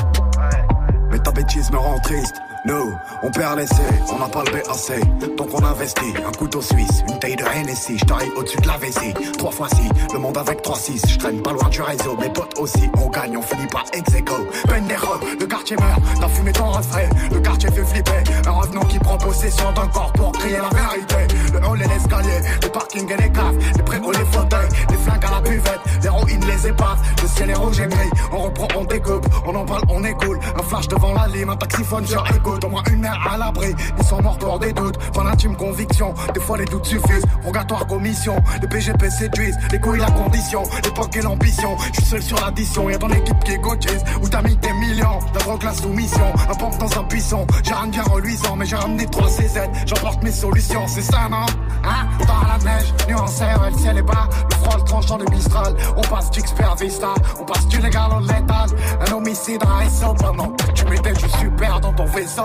Mais 1.10 1.18
ta 1.18 1.32
bêtise 1.32 1.70
me 1.70 1.76
rend 1.76 1.98
triste. 1.98 2.36
Nous, 2.64 2.94
on 3.24 3.30
perd 3.32 3.58
l'essai, 3.58 3.82
on 4.12 4.18
n'a 4.20 4.28
pas 4.28 4.44
le 4.44 4.52
BAC. 4.52 5.36
Donc 5.36 5.48
on 5.52 5.64
investit, 5.64 6.14
un 6.24 6.30
couteau 6.30 6.60
suisse, 6.62 7.02
une 7.08 7.18
taille 7.18 7.34
de 7.34 7.44
Hennessy. 7.44 7.98
Je 7.98 8.04
t'arrive 8.04 8.32
au-dessus 8.36 8.58
de 8.58 8.68
la 8.68 8.76
vessie. 8.76 9.12
Trois 9.36 9.50
fois 9.50 9.68
si, 9.70 9.88
le 10.12 10.18
monde 10.20 10.38
avec 10.38 10.62
3-6. 10.62 11.08
Je 11.08 11.18
traîne 11.18 11.42
pas 11.42 11.52
loin 11.52 11.68
du 11.70 11.82
réseau, 11.82 12.16
mes 12.20 12.28
potes 12.30 12.56
aussi. 12.60 12.88
On 12.98 13.08
gagne, 13.08 13.36
on 13.36 13.42
finit 13.42 13.66
par 13.66 13.84
ex 13.92 14.14
aequo. 14.14 14.46
Peine 14.68 14.86
des 14.86 14.94
le 15.40 15.46
quartier 15.46 15.76
meurt, 15.76 16.00
t'as 16.20 16.28
fumé 16.28 16.52
ton 16.52 16.70
refrain. 16.70 17.08
Le 17.32 17.40
quartier 17.40 17.70
fait 17.72 17.84
flipper. 17.84 18.22
Un 18.46 18.50
revenant 18.52 18.84
qui 18.84 18.98
prend 19.00 19.18
possession 19.18 19.72
d'un 19.72 19.88
corps 19.88 20.12
pour 20.12 20.30
crier 20.30 20.58
la 20.58 20.68
vérité. 20.68 21.34
Le 21.52 21.66
hall 21.66 21.82
et 21.82 21.88
l'escalier, 21.88 22.48
le 22.62 22.68
parking 22.68 23.10
et 23.10 23.22
les 23.22 23.32
caves. 23.32 23.58
Les 23.76 23.82
préaux, 23.82 24.12
les 24.12 24.24
fauteuils, 24.26 24.68
les 24.88 24.96
flingues 24.98 25.24
à 25.24 25.30
la 25.32 25.40
buvette. 25.40 25.80
L'héroïne, 26.02 26.44
les 26.46 26.68
épaves. 26.68 26.98
Le 27.22 27.28
ciel 27.28 27.50
est 27.50 27.54
rouge 27.54 27.80
et 27.80 27.88
gris. 27.88 28.10
On 28.30 28.38
reprend, 28.38 28.68
on 28.76 28.84
découpe. 28.84 29.26
On 29.46 29.54
en 29.54 29.64
parle, 29.64 29.82
on 29.88 30.04
écoule. 30.04 30.38
Un 30.56 30.62
flash 30.62 30.86
devant 30.86 31.12
la 31.14 31.26
lime, 31.26 31.50
un 31.50 31.56
taxiphone 31.56 32.06
sur 32.06 32.24
écoute. 32.34 32.51
Au 32.62 32.68
moins 32.68 32.82
une 32.90 33.00
mère 33.00 33.18
à 33.32 33.36
l'abri. 33.38 33.74
Ils 33.98 34.04
sont 34.04 34.20
morts 34.22 34.38
pour 34.38 34.58
des 34.58 34.72
doutes. 34.72 34.98
Pas 35.12 35.24
l'intime 35.24 35.56
conviction. 35.56 36.14
Des 36.34 36.40
fois 36.40 36.58
les 36.58 36.64
doutes 36.66 36.84
suffisent. 36.84 37.24
Rogatoire 37.44 37.86
commission. 37.86 38.36
Les 38.60 38.68
PGP 38.68 39.10
séduisent. 39.10 39.58
Les 39.70 39.80
couilles, 39.80 40.00
la 40.00 40.10
condition. 40.10 40.62
L'époque 40.84 41.16
et 41.16 41.22
l'ambition. 41.22 41.76
Je 41.92 42.00
suis 42.00 42.04
seul 42.10 42.22
sur 42.22 42.38
l'addition. 42.40 42.90
Y'a 42.90 42.98
ton 42.98 43.08
équipe 43.08 43.42
qui 43.44 43.52
est 43.52 43.58
gauchise. 43.58 44.04
Où 44.22 44.28
t'as 44.28 44.42
mis 44.42 44.56
des 44.56 44.72
millions. 44.74 45.18
La 45.34 45.40
drogue, 45.40 45.62
la 45.62 45.74
soumission. 45.74 46.32
Un 46.50 46.54
pompe 46.54 46.78
dans 46.78 46.98
un 46.98 47.02
buisson. 47.04 47.46
J'ai 47.64 47.72
rien 47.74 47.86
bien 47.86 48.02
reluisant. 48.02 48.56
Mais 48.56 48.66
j'ai 48.66 48.76
ramené 48.76 49.06
3 49.06 49.28
CZ. 49.28 49.60
J'emporte 49.86 50.22
mes 50.22 50.32
solutions. 50.32 50.86
C'est 50.86 51.02
ça, 51.02 51.28
non? 51.30 51.46
Hein? 51.84 52.06
Dans 52.26 52.46
la 52.46 52.58
neige. 52.58 52.92
Nuancé, 53.08 53.44
ouais, 53.44 53.70
le 53.72 53.78
ciel 53.78 53.98
est 53.98 54.02
bas. 54.02 54.28
Le 54.50 54.56
froid, 54.56 54.76
le 54.76 54.84
tranchant 54.84 55.18
de 55.18 55.30
Mistral. 55.30 55.74
On 55.96 56.02
passe 56.02 56.30
d'XPR 56.30 56.76
Vista. 56.78 57.14
On 57.40 57.44
passe 57.44 57.66
du 57.66 57.80
légal 57.80 58.10
au 58.16 58.20
létal. 58.20 58.70
Un 59.08 59.12
homicide 59.12 59.62
à 59.62 59.88
SO. 59.88 60.14
Pendant 60.14 60.48
que 60.48 60.70
tu 60.72 60.84
m'étais, 60.84 61.14
je 61.14 61.26
suis 61.38 61.50
père 61.50 61.80
dans 61.80 61.92
ton 61.92 62.04
vaisseau. 62.04 62.41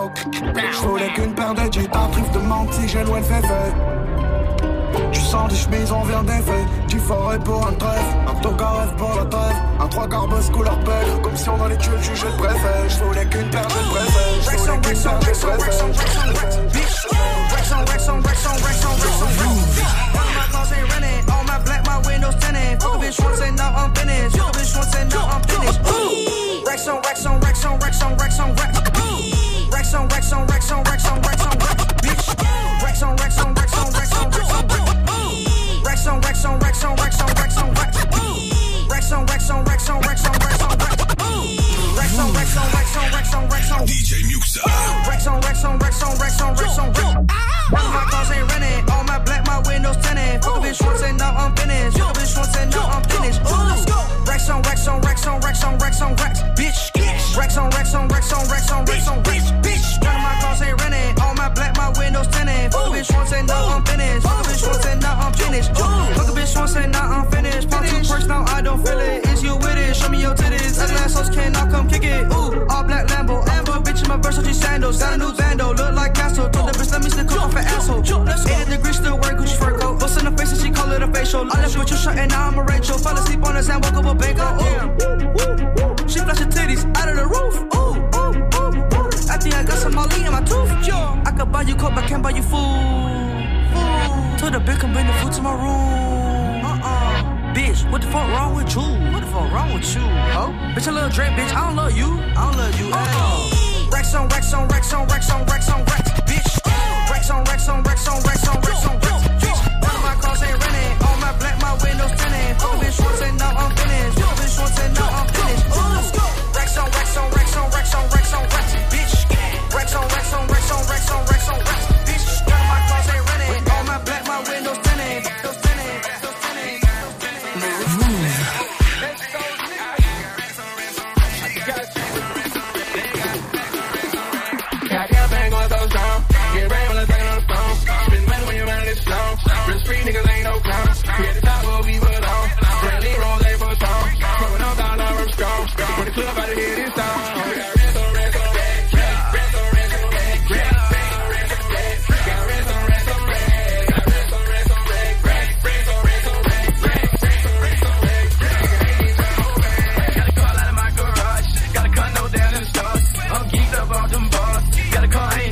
Je 0.72 0.88
voulais 0.88 1.12
qu'une 1.14 1.34
paire 1.34 1.56
de 1.56 1.68
guitares, 1.70 2.12
triffe 2.12 2.32
de 2.32 2.39
menti, 2.39 2.88
j'ai 2.88 3.04
loin 3.04 3.18
le 3.18 3.24
fait. 3.24 3.41
Tu 5.12 5.22
sens 5.22 5.50
des 5.50 5.56
chemises, 5.56 5.91
on 5.91 6.04
vient 6.04 6.24
d'effet. 6.24 6.66
Du 6.88 7.00
forêt 7.00 7.39
pour 7.39 7.66
un 7.66 7.74
trèfle, 7.74 8.16
un 8.28 8.36
toga 8.41 8.70
rêve 8.70 8.95
pour 8.95 9.16
la 9.16 9.26
trêve. 9.26 9.56
Un 9.80 9.88
trois 9.88 10.08
quarts 10.08 10.28
boss 10.28 10.50
couleur 10.52 10.80
pelle, 10.82 11.22
comme 11.24 11.36
si 11.36 11.50
on 11.50 11.64
allait 11.64 11.78
tuer 11.78 11.95
le 11.98 12.04
juge 12.04 12.26
le 12.26 12.32
préfet. 12.38 12.89
Je 12.89 13.04
voulais 13.04 13.26
qu'une 13.26 13.50
paire 13.50 13.66
de 13.66 13.89
préfet. 13.89 14.41
Je 14.41 14.58
voulais 14.58 14.82
qu'une 14.82 15.02
paire 15.02 15.20
de 15.20 15.26
préfet. 15.26 15.68
Rex 17.50 17.72
on 17.72 17.86
Rex 17.86 18.10
on 18.10 18.22
Rex 18.22 18.45
on 18.45 18.66
Rex 18.66 18.86
on 18.86 18.93
Rex 18.93 19.22
on 19.22 19.28
All 20.14 20.32
my 20.36 20.52
cars 20.52 20.72
ain't 20.74 20.93
rented, 20.93 21.30
all 21.30 21.43
my 21.43 21.60
black, 21.66 21.86
my 21.88 21.98
windows 22.08 22.36
tinted. 22.39 22.82
Fuck 22.82 22.95
a 22.95 22.98
bitch 23.00 23.24
once 23.24 23.41
and 23.41 23.58
now 23.58 23.74
I'm 23.76 23.93
finished. 23.95 24.38
Fuck 24.38 24.56
a 24.56 24.60
bitch 24.60 24.76
once 24.76 24.95
and 24.95 25.10
now 25.10 25.26
I'm 25.26 25.41
finished. 25.41 25.80
Rex 26.68 26.88
on 26.88 27.02
Rex 27.02 27.26
on 27.26 27.39
Rex 27.39 27.66
on 27.66 27.80
Rex 27.80 28.02
on 28.04 28.16
Rex 28.16 28.39
on 28.39 28.56
Rex. 28.56 28.87
Rex 30.18 30.34
on 30.34 30.47
Rex 30.47 30.72
on 30.72 30.84
Rex 30.84 31.05
on 31.05 31.26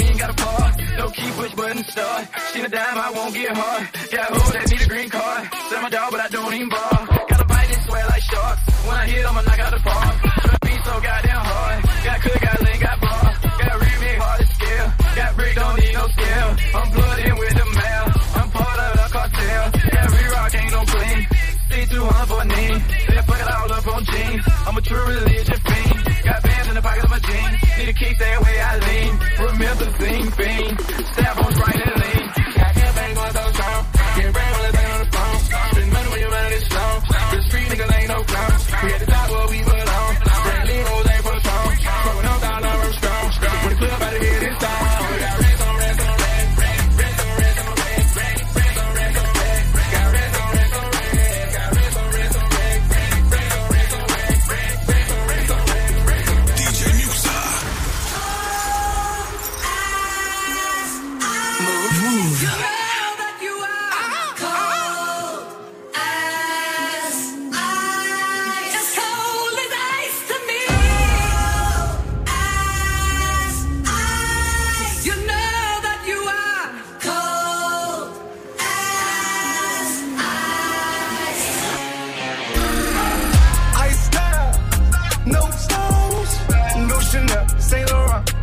even 0.02 0.18
got 0.18 0.30
a 0.30 0.34
park. 0.34 0.76
No 0.98 1.10
key, 1.10 1.32
push 1.32 1.54
button, 1.54 1.84
start. 1.84 2.28
She 2.54 2.62
a 2.62 2.70
dime, 2.70 2.98
I 2.98 3.12
won't 3.12 3.34
get 3.34 3.56
hard. 3.56 3.95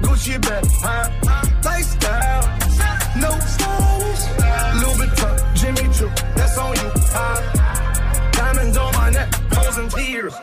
Gucci 0.03 0.41
bag, 0.41 0.65
huh? 0.83 1.09
Lifestyle, 1.65 2.43
no 3.21 3.31
styles, 3.55 4.21
Louis 4.81 4.97
Vuitton, 4.99 5.55
Jimmy 5.55 5.95
Choo, 5.95 6.11
that's 6.37 6.59
on 6.59 6.75
you, 6.75 6.91
huh? 7.15 8.31
Diamonds 8.33 8.77
on 8.77 8.93
my 8.95 9.11
neck, 9.11 9.35
frozen 9.53 9.89
tears, 9.89 10.35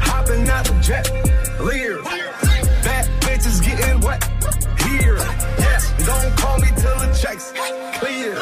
hopping 0.00 0.48
out 0.48 0.64
the 0.64 0.80
jet, 0.80 1.06
leer. 1.60 2.02
Bad 2.84 3.06
bitches 3.22 3.62
getting 3.64 4.00
wet 4.00 4.22
here. 4.82 5.16
Yes, 5.58 5.92
don't 6.06 6.36
call 6.36 6.58
me 6.58 6.68
till 6.76 6.98
the 6.98 7.18
checks 7.20 7.52
clear. 7.98 8.34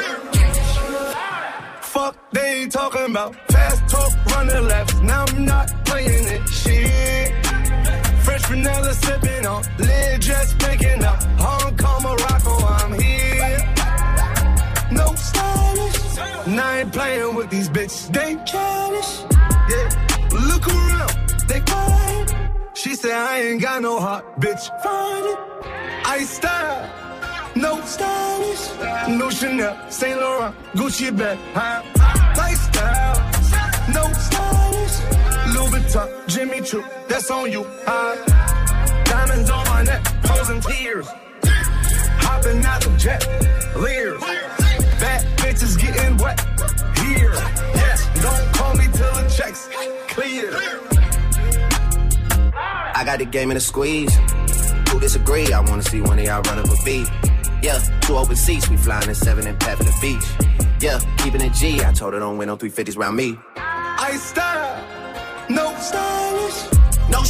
Fuck, 1.82 2.16
they 2.32 2.62
ain't 2.62 2.72
talking 2.72 3.11
about 3.11 3.34
fast 3.51 3.88
talk, 3.88 4.12
running 4.34 4.64
laps. 4.68 4.94
Now 5.01 5.24
I'm 5.28 5.44
not 5.44 5.66
playing 5.86 6.26
it. 6.28 6.49
Shit. 6.49 7.32
Fresh 8.24 8.44
vanilla 8.47 8.92
sipping 8.92 9.36
just 10.27 10.59
picking 10.59 11.05
up. 11.05 11.22
Hong 11.39 11.77
Kong, 11.77 12.03
Morocco, 12.03 12.55
I'm 12.79 12.93
here. 12.99 13.59
No 14.91 15.07
stylish. 15.14 16.18
And 16.49 16.61
I 16.61 16.81
ain't 16.81 16.93
playing 16.93 17.35
with 17.37 17.49
these 17.51 17.68
bitches. 17.68 18.12
They 18.12 18.35
childish. 18.45 19.12
Yeah. 19.70 19.89
Look 20.51 20.66
around, 20.66 21.14
they 21.49 21.61
quiet. 21.61 22.35
She 22.74 22.95
said 22.97 23.12
I 23.12 23.41
ain't 23.41 23.62
got 23.62 23.83
no 23.83 24.01
heart, 24.01 24.24
bitch. 24.41 24.64
Find 24.83 25.27
it. 25.33 25.39
I 26.14 26.24
style. 26.24 26.91
No 27.57 27.81
stylish, 27.87 28.64
no 29.18 29.31
Chanel, 29.31 29.74
Saint 29.89 30.20
Laurent, 30.20 30.55
Gucci 30.74 31.11
bag, 31.16 31.39
huh? 31.55 31.81
Lifestyle, 32.37 33.16
no 33.97 34.05
stylish, 34.12 34.97
Louis 35.55 35.70
Vuitton, 35.72 36.29
Jimmy 36.29 36.61
Choo, 36.61 36.85
that's 37.09 37.31
on 37.31 37.51
you, 37.51 37.64
huh? 37.87 38.56
Diamonds 39.17 39.49
on 39.49 39.64
my 39.64 39.83
neck, 39.83 40.07
frozen 40.27 40.61
tears, 40.61 41.09
hopping 42.21 42.62
out 42.67 42.83
the 42.83 42.95
jet, 42.99 43.27
leers. 43.75 44.21
Bad 45.01 45.25
bitches 45.39 45.81
getting 45.81 46.19
wet 46.19 46.39
here. 46.99 47.33
Yes, 47.81 48.05
don't 48.21 48.55
call 48.55 48.75
me 48.77 48.85
till 48.93 49.14
the 49.14 49.27
checks 49.35 49.71
clear. 50.09 50.53
I 52.95 53.05
got 53.07 53.19
the 53.19 53.25
game 53.25 53.51
in 53.51 53.57
a 53.57 53.61
squeeze. 53.61 54.14
Who 54.91 55.01
disagree? 55.01 55.51
I 55.51 55.61
wanna 55.61 55.83
see 55.83 56.03
one 56.03 56.19
of 56.19 56.25
y'all 56.27 56.43
run 56.43 56.59
up 56.59 56.67
a 56.67 56.85
beat. 56.85 57.09
Yeah, 57.62 57.79
two 58.03 58.19
open 58.19 58.37
seats, 58.37 58.69
we 58.69 58.77
flying 58.77 59.09
in 59.09 59.14
seven 59.14 59.47
and 59.47 59.59
pat 59.59 59.79
for 59.79 59.85
the 59.85 59.97
beach. 60.03 60.27
Yeah, 60.79 61.01
keeping 61.17 61.41
it 61.41 61.55
G. 61.55 61.83
I 61.83 61.91
told 61.93 62.12
her 62.12 62.21
don't 62.21 62.37
win 62.37 62.49
no 62.49 62.59
350s 62.59 62.99
round 62.99 63.17
me. 63.17 63.39
I 63.57 64.14
style, 64.19 64.85
no 65.49 65.75
stylish. 65.79 66.76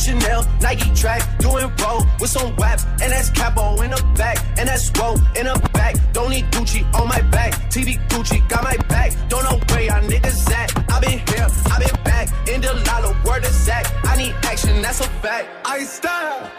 Chanel, 0.07 0.47
Nike 0.61 0.89
track, 0.95 1.21
doing 1.41 1.69
roll 1.83 2.07
with 2.21 2.31
some 2.31 2.55
waps, 2.55 2.85
and 3.03 3.11
that's 3.11 3.29
capo 3.31 3.83
in 3.83 3.91
the 3.91 4.01
back, 4.15 4.39
and 4.57 4.69
that's 4.69 4.89
roll 4.97 5.17
in 5.35 5.47
the 5.47 5.71
back. 5.73 5.97
Don't 6.13 6.31
need 6.31 6.45
Gucci 6.53 6.85
on 6.95 7.09
my 7.09 7.21
back, 7.23 7.53
TV 7.73 7.99
Gucci 8.09 8.39
got 8.49 8.63
my 8.63 8.77
back. 8.87 9.11
Don't 9.29 9.43
know 9.43 9.59
where 9.69 9.83
y'all 9.83 10.01
niggas 10.03 10.53
at. 10.53 10.69
I 10.93 11.01
been 11.01 11.19
here, 11.19 11.49
I 11.73 11.79
been 11.81 12.03
back, 12.05 12.29
in 12.49 12.61
the 12.61 12.73
lala, 12.87 13.17
word 13.27 13.45
is 13.45 13.65
Zach. 13.65 13.85
I 14.05 14.17
need 14.17 14.35
action, 14.45 14.81
that's 14.81 15.01
a 15.01 15.09
fact. 15.25 15.49
I 15.67 15.83
style, 15.83 16.51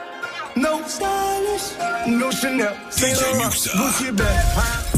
no 0.58 0.82
stylish, 0.86 1.68
no 2.20 2.30
Chanel, 2.32 2.76
Gucci 2.92 4.22
huh? 4.56 4.98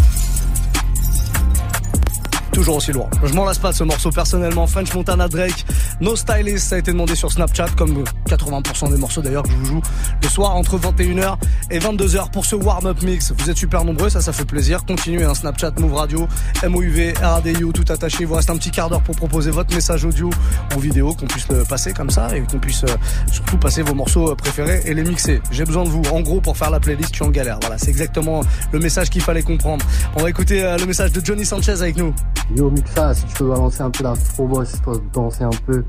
Toujours 2.59 2.75
aussi 2.75 2.91
lourd. 2.91 3.09
Je 3.23 3.33
m'en 3.33 3.45
lasse 3.45 3.57
pas 3.57 3.71
de 3.71 3.75
ce 3.75 3.85
morceau 3.85 4.11
personnellement. 4.11 4.67
French 4.67 4.93
Montana 4.93 5.29
Drake, 5.29 5.65
No 6.01 6.15
Stylist, 6.15 6.69
ça 6.69 6.75
a 6.75 6.79
été 6.79 6.91
demandé 6.91 7.13
sur 7.13 7.29
Snapchat, 7.29 7.67
comme 7.77 8.05
80% 8.27 8.91
des 8.91 8.97
morceaux 8.97 9.21
d'ailleurs 9.21 9.43
que 9.43 9.49
je 9.49 9.55
vous 9.55 9.65
joue 9.65 9.81
le 10.23 10.29
soir 10.29 10.55
entre 10.55 10.77
21h 10.77 11.35
et 11.71 11.79
22h 11.79 12.31
pour 12.31 12.45
ce 12.45 12.55
warm-up 12.55 13.01
mix. 13.01 13.33
Vous 13.37 13.49
êtes 13.49 13.57
super 13.57 13.83
nombreux, 13.83 14.09
ça, 14.09 14.21
ça 14.21 14.31
fait 14.31 14.45
plaisir. 14.45 14.85
Continuez 14.85 15.25
un 15.25 15.33
Snapchat 15.33 15.73
Move 15.79 15.93
Radio, 15.93 16.27
MOUV, 16.65 17.13
RADIO, 17.21 17.73
tout 17.73 17.91
attaché. 17.91 18.17
Il 18.21 18.27
vous 18.27 18.35
reste 18.35 18.49
un 18.49 18.55
petit 18.55 18.71
quart 18.71 18.89
d'heure 18.89 19.01
pour 19.01 19.15
proposer 19.15 19.51
votre 19.51 19.75
message 19.75 20.05
audio 20.05 20.29
ou 20.75 20.79
vidéo, 20.79 21.13
qu'on 21.13 21.27
puisse 21.27 21.49
le 21.49 21.65
passer 21.65 21.91
comme 21.91 22.09
ça 22.09 22.35
et 22.35 22.41
qu'on 22.41 22.59
puisse 22.59 22.83
euh, 22.85 22.95
surtout 23.31 23.57
passer 23.57 23.81
vos 23.81 23.93
morceaux 23.93 24.31
euh, 24.31 24.35
préférés 24.35 24.81
et 24.85 24.93
les 24.93 25.03
mixer. 25.03 25.41
J'ai 25.51 25.65
besoin 25.65 25.83
de 25.83 25.89
vous, 25.89 26.03
en 26.13 26.21
gros, 26.21 26.39
pour 26.39 26.55
faire 26.55 26.69
la 26.69 26.79
playlist, 26.79 27.13
suis 27.13 27.25
en 27.25 27.29
galère. 27.29 27.59
Voilà, 27.61 27.77
c'est 27.77 27.89
exactement 27.89 28.41
le 28.71 28.79
message 28.79 29.09
qu'il 29.09 29.21
fallait 29.21 29.43
comprendre. 29.43 29.85
On 30.15 30.23
va 30.23 30.29
écouter 30.29 30.63
euh, 30.63 30.77
le 30.77 30.85
message 30.85 31.11
de 31.11 31.23
Johnny 31.23 31.45
Sanchez 31.45 31.73
avec 31.73 31.97
nous. 31.97 32.13
Yo 32.55 32.69
Mixa, 32.71 33.13
si 33.13 33.25
tu 33.25 33.43
veux 33.43 33.49
balancer 33.49 33.81
un 33.81 33.91
peu 33.91 34.03
la 34.03 34.13
boss, 34.37 34.73
danser 35.13 35.43
un 35.43 35.49
peu. 35.67 35.83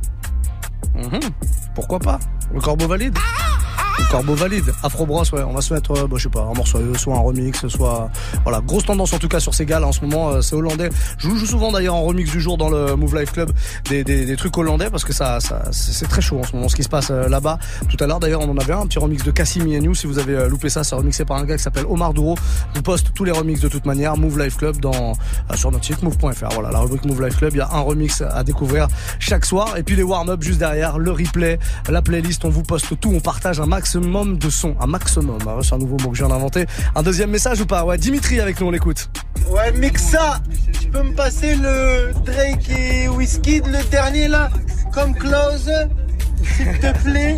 Mhm. 0.94 1.20
Pourquoi 1.74 1.98
pas? 1.98 2.18
Le 2.52 2.60
corbeau 2.60 2.86
valide? 2.86 3.16
Le 3.16 3.69
corbeau 4.10 4.34
valide. 4.34 4.72
Afro 4.82 5.06
Bros, 5.06 5.22
ouais. 5.32 5.42
On 5.42 5.52
va 5.52 5.60
se 5.60 5.72
mettre, 5.72 5.92
euh, 5.92 6.06
bah, 6.06 6.16
je 6.16 6.24
sais 6.24 6.28
pas, 6.28 6.42
un 6.42 6.54
morceau, 6.54 6.78
euh, 6.78 6.94
soit 6.96 7.14
un 7.16 7.20
remix, 7.20 7.66
soit. 7.68 8.10
Voilà, 8.44 8.60
grosse 8.60 8.84
tendance 8.84 9.12
en 9.12 9.18
tout 9.18 9.28
cas 9.28 9.40
sur 9.40 9.54
ces 9.54 9.66
gars 9.66 9.78
là 9.80 9.86
en 9.86 9.92
ce 9.92 10.00
moment. 10.00 10.30
euh, 10.30 10.40
c'est 10.40 10.54
hollandais. 10.56 10.90
Je 11.18 11.28
joue 11.28 11.46
souvent 11.46 11.70
d'ailleurs 11.72 11.94
en 11.94 12.02
remix 12.02 12.30
du 12.30 12.40
jour 12.40 12.56
dans 12.58 12.68
le 12.70 12.96
Move 12.96 13.16
Life 13.18 13.32
Club 13.32 13.52
des, 13.88 14.02
des, 14.04 14.24
des 14.24 14.36
trucs 14.36 14.56
hollandais 14.56 14.90
parce 14.90 15.04
que 15.04 15.12
ça, 15.12 15.40
ça 15.40 15.62
c'est 15.70 16.08
très 16.08 16.20
chaud 16.20 16.40
en 16.40 16.44
ce 16.44 16.54
moment 16.56 16.68
ce 16.68 16.76
qui 16.76 16.82
se 16.82 16.88
passe 16.88 17.10
euh, 17.10 17.28
là-bas. 17.28 17.58
Tout 17.88 18.02
à 18.02 18.06
l'heure 18.06 18.20
d'ailleurs, 18.20 18.40
on 18.40 18.50
en 18.50 18.58
avait 18.58 18.72
un, 18.72 18.80
un 18.80 18.86
petit 18.86 18.98
remix 18.98 19.22
de 19.22 19.30
Cassimi 19.30 19.74
et 19.74 19.80
New. 19.80 19.94
Si 19.94 20.06
vous 20.06 20.18
avez 20.18 20.48
loupé 20.48 20.68
ça, 20.70 20.82
c'est 20.84 20.94
remixé 20.94 21.24
par 21.24 21.36
un 21.36 21.44
gars 21.44 21.56
qui 21.56 21.62
s'appelle 21.62 21.86
Omar 21.88 22.14
Douro. 22.14 22.36
Vous 22.74 22.82
poste 22.82 23.12
tous 23.14 23.24
les 23.24 23.32
remixes 23.32 23.60
de 23.60 23.68
toute 23.68 23.86
manière. 23.86 24.16
Move 24.16 24.38
Life 24.38 24.56
Club 24.56 24.78
dans 24.78 25.12
sur 25.54 25.70
notre 25.70 25.84
site 25.84 26.02
move.fr. 26.02 26.48
Voilà, 26.54 26.70
la 26.70 26.78
rubrique 26.80 27.04
Move 27.04 27.22
Life 27.22 27.36
Club. 27.36 27.52
Il 27.54 27.58
y 27.58 27.60
a 27.60 27.68
un 27.72 27.80
remix 27.80 28.22
à 28.22 28.42
découvrir 28.44 28.88
chaque 29.18 29.44
soir 29.44 29.76
et 29.76 29.82
puis 29.82 29.96
les 29.96 30.02
warm-up 30.02 30.42
juste 30.42 30.58
derrière, 30.58 30.98
le 30.98 31.10
replay, 31.10 31.58
la 31.88 32.02
playlist. 32.02 32.44
On 32.44 32.50
vous 32.50 32.62
poste 32.62 32.98
tout. 33.00 33.12
On 33.14 33.20
partage 33.20 33.60
un 33.60 33.66
maximum 33.98 34.38
de 34.38 34.50
sons, 34.50 34.76
un 34.80 34.86
maximum. 34.86 35.38
Ouais, 35.44 35.62
C'est 35.62 35.74
un 35.74 35.78
nouveau 35.78 35.96
mot 35.96 36.10
que 36.10 36.16
je 36.16 36.22
viens 36.24 36.28
d'inventer. 36.28 36.64
Un 36.94 37.02
deuxième 37.02 37.30
message 37.30 37.60
ou 37.60 37.66
pas? 37.66 37.84
Ouais, 37.84 37.98
Dimitri 37.98 38.38
avec 38.40 38.60
nous, 38.60 38.68
on 38.68 38.70
l'écoute. 38.70 39.10
Ouais, 39.50 39.72
Mixa, 39.72 40.38
tu 40.80 40.88
peux 40.88 41.02
me 41.02 41.12
passer 41.12 41.56
le 41.56 42.12
Drake 42.24 42.70
et 42.70 43.08
Whiskey, 43.08 43.62
le 43.66 43.82
dernier 43.90 44.28
là, 44.28 44.48
comme 44.92 45.12
close, 45.14 45.72
s'il 46.56 46.78
te 46.78 47.02
plaît 47.02 47.36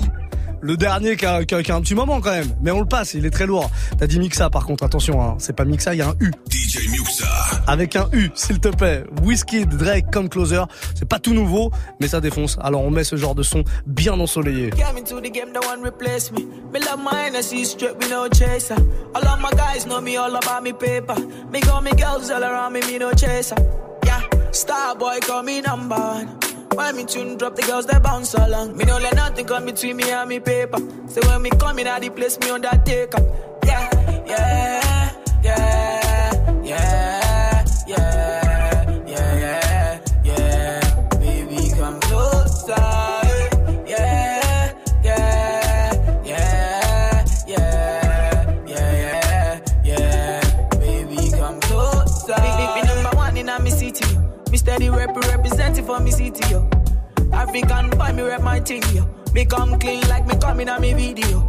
Le 0.63 0.77
dernier 0.77 1.17
qui 1.17 1.27
a, 1.27 1.45
qui 1.45 1.55
a- 1.57 1.63
qui 1.63 1.73
a 1.73 1.75
un 1.77 1.81
petit 1.81 1.95
moment 1.97 2.21
quand 2.21 2.31
même, 2.31 2.47
mais 2.63 2.71
on 2.71 2.79
le 2.81 2.87
passe, 2.87 3.15
il 3.15 3.27
est 3.27 3.31
très 3.31 3.47
lourd. 3.47 3.69
T'as 3.99 4.07
dit 4.07 4.19
Mixa 4.21 4.49
par 4.49 4.65
contre, 4.65 4.85
attention, 4.85 5.21
hein, 5.21 5.35
c'est 5.39 5.55
pas 5.57 5.65
Mixa, 5.65 5.93
il 5.95 5.99
y 5.99 6.03
a 6.03 6.09
un 6.11 6.15
U. 6.21 6.31
DJ 6.51 6.89
Muxa. 6.91 7.27
Avec 7.67 7.97
un 7.97 8.09
U, 8.13 8.31
s'il 8.35 8.61
te 8.61 8.69
plaît. 8.69 9.05
Whiskey, 9.25 9.65
Drake 9.67 10.11
comme 10.13 10.29
closer, 10.29 10.63
c'est 10.95 11.09
pas 11.09 11.19
tout 11.19 11.35
nouveau, 11.35 11.73
mais 12.01 12.07
ça 12.07 12.21
défonce. 12.21 12.59
Alors 12.63 12.83
on 12.83 12.91
met 12.91 13.03
ce 13.05 13.17
genre 13.17 13.35
de 13.35 13.43
son 13.43 13.65
bien 13.87 14.19
ensoleillé. 14.19 14.71
Call 25.27 25.45
me 25.45 25.61
number 25.61 25.99
one. 25.99 26.29
When 26.75 26.97
me 26.97 27.05
tune 27.05 27.37
drop, 27.37 27.55
the 27.57 27.63
girls 27.63 27.87
they 27.87 27.99
bounce 27.99 28.35
along. 28.35 28.77
Me 28.77 28.85
no 28.85 28.99
let 28.99 29.15
nothing 29.15 29.47
come 29.47 29.67
between 29.67 29.97
me 29.97 30.11
and 30.11 30.29
me 30.29 30.41
paper. 30.41 30.79
So 31.07 31.21
when 31.29 31.43
me 31.43 31.51
come 31.51 31.79
in, 31.79 31.87
at 31.87 32.01
the 32.01 32.11
place 32.11 32.39
me 32.41 32.51
undertaker. 32.51 33.23
Yeah, 33.65 34.25
yeah, 34.27 34.82
African 57.55 57.91
boy, 57.99 58.13
me 58.15 58.23
rep 58.23 58.41
my 58.41 58.61
thing, 58.61 58.83
yo. 58.95 59.07
Me 59.35 59.45
come 59.45 59.79
clean 59.79 60.01
like 60.09 60.27
me 60.27 60.35
coming 60.39 60.71
on 60.71 60.81
me 60.81 60.95
video. 60.95 61.41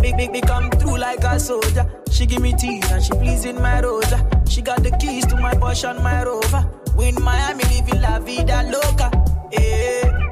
Big, 0.00 0.16
big, 0.16 0.30
me 0.30 0.40
come 0.40 0.70
through 0.70 0.96
like 0.96 1.22
a 1.24 1.38
soldier. 1.38 1.84
She 2.10 2.24
give 2.24 2.40
me 2.40 2.54
teeth 2.54 2.90
and 2.90 3.04
she 3.04 3.10
pleasing 3.10 3.60
my 3.60 3.82
rosa. 3.82 4.26
She 4.48 4.62
got 4.62 4.82
the 4.82 4.90
keys 4.92 5.26
to 5.26 5.36
my 5.36 5.52
Porsche 5.52 5.90
and 5.90 6.02
my 6.02 6.24
Rover. 6.24 6.66
Win 6.96 7.16
Miami, 7.22 7.64
living 7.64 8.00
la 8.00 8.18
vida 8.20 8.62
loca. 8.72 9.10
Yeah, 9.52 10.30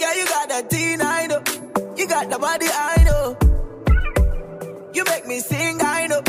yeah, 0.00 0.14
you 0.14 0.24
got 0.24 0.48
the 0.48 0.66
teen, 0.70 1.02
I 1.02 1.26
know. 1.26 1.42
You 1.94 2.08
got 2.08 2.30
the 2.30 2.38
body, 2.38 2.66
I 2.72 3.04
know. 3.04 3.36
You 4.94 5.04
make 5.04 5.26
me 5.26 5.40
sing, 5.40 5.82
I 5.82 6.06
know. 6.06 6.22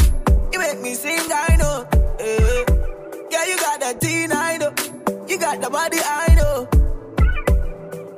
You 0.51 0.59
make 0.59 0.81
me 0.81 0.95
sing, 0.95 1.31
I 1.31 1.55
know. 1.55 1.87
Yeah, 2.19 2.65
yeah 3.31 3.45
you 3.45 3.57
got 3.57 3.79
the 3.79 3.97
teen, 4.05 4.33
I 4.33 4.57
know. 4.57 4.73
You 5.29 5.39
got 5.39 5.61
the 5.61 5.69
body, 5.69 5.99
I 6.03 6.25
know. 6.25 6.26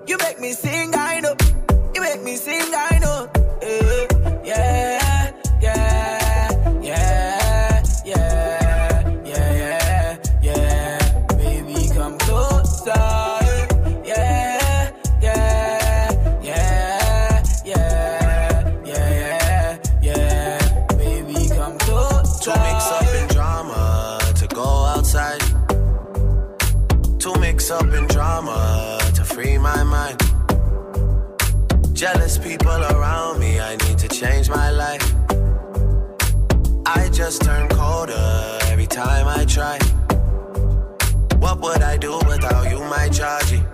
You 0.09 0.17
make 0.17 0.39
me 0.39 0.53
sing, 0.53 0.95
I 0.95 1.19
know. 1.19 1.35
You 1.93 2.01
make 2.01 2.23
me 2.23 2.35
sing, 2.35 2.73
I 2.73 2.88
just 37.29 37.43
turn 37.43 37.69
colder 37.69 38.57
every 38.71 38.87
time 38.87 39.27
I 39.27 39.45
try. 39.45 39.77
What 41.37 41.59
would 41.61 41.83
I 41.83 41.95
do 41.95 42.17
without 42.27 42.67
you, 42.71 42.79
my 42.79 43.07
Georgie? 43.07 43.68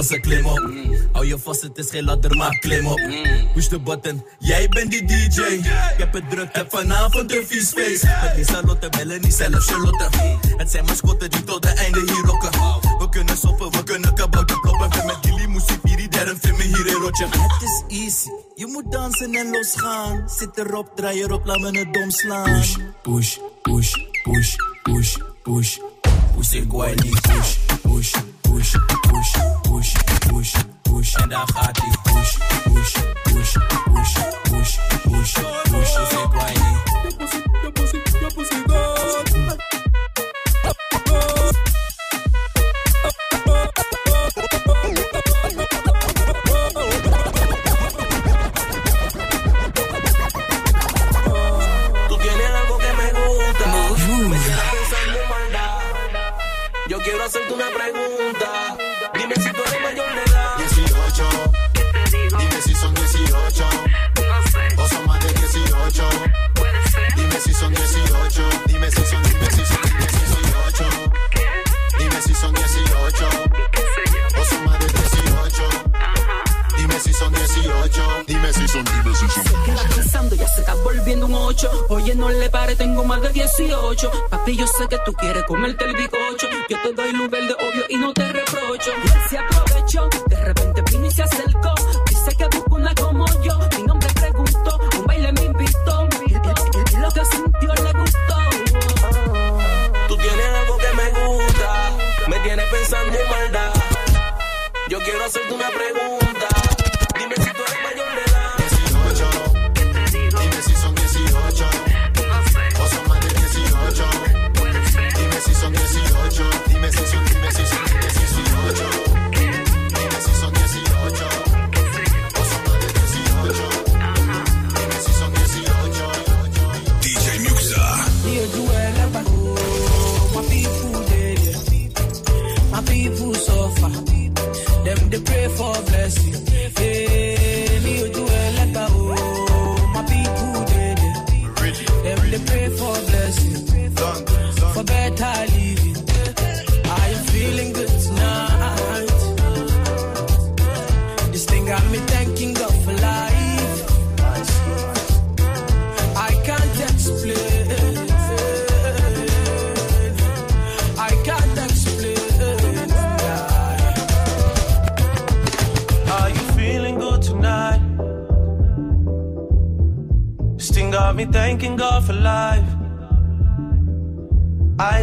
Als 0.00 0.10
een 0.10 0.20
klim 0.20 0.46
op. 0.46 0.70
Hou 1.12 1.26
je 1.26 1.38
vast, 1.38 1.62
het 1.62 1.78
is 1.78 1.90
geen 1.90 2.04
ladder, 2.04 2.36
maar 2.36 2.58
klim 2.58 2.86
op. 2.86 3.00
Push 3.54 3.66
de 3.66 3.80
button, 3.80 4.24
jij 4.38 4.68
bent 4.68 4.90
die 4.90 5.04
DJ. 5.04 5.40
Ik 5.40 5.94
heb 5.96 6.12
het 6.12 6.30
druk, 6.30 6.48
heb 6.52 6.70
vanavond 6.70 7.34
een 7.34 7.46
vies 7.46 7.70
feest. 7.70 8.02
Met 8.02 8.34
die 8.34 8.44
salotte 8.44 8.88
bellen, 8.88 9.20
niet 9.20 9.34
zelf 9.34 9.66
Charlotte. 9.66 10.08
Het 10.56 10.70
zijn 10.70 10.84
mascotten 10.84 11.30
die 11.30 11.44
tot 11.44 11.62
de 11.62 11.68
einde 11.68 12.00
hier 12.00 12.24
rocken. 12.24 12.50
We 12.98 13.08
kunnen 13.10 13.36
soppen, 13.36 13.70
we 13.70 13.82
kunnen 13.82 14.14
kabouter 14.14 14.60
kloppen. 14.60 14.90
En 14.90 15.06
met 15.06 15.16
Gilly 15.20 15.46
moest 15.46 15.70
ik 15.70 15.78
hier, 15.82 16.10
daarom 16.10 16.38
hier 16.42 16.86
in 16.86 16.94
rotje. 16.94 17.26
Het 17.30 17.62
is 17.62 17.98
easy, 17.98 18.30
je 18.54 18.66
moet 18.66 18.92
dansen 18.92 19.34
en 19.34 19.50
losgaan. 19.50 20.28
Zit 20.28 20.58
erop, 20.58 20.96
draai 20.96 21.22
erop, 21.22 21.46
laat 21.46 21.58
me 21.58 21.78
het 21.78 21.92
dom 21.94 22.10
slaan. 22.10 22.44
Push, 22.44 22.76
push, 23.02 23.36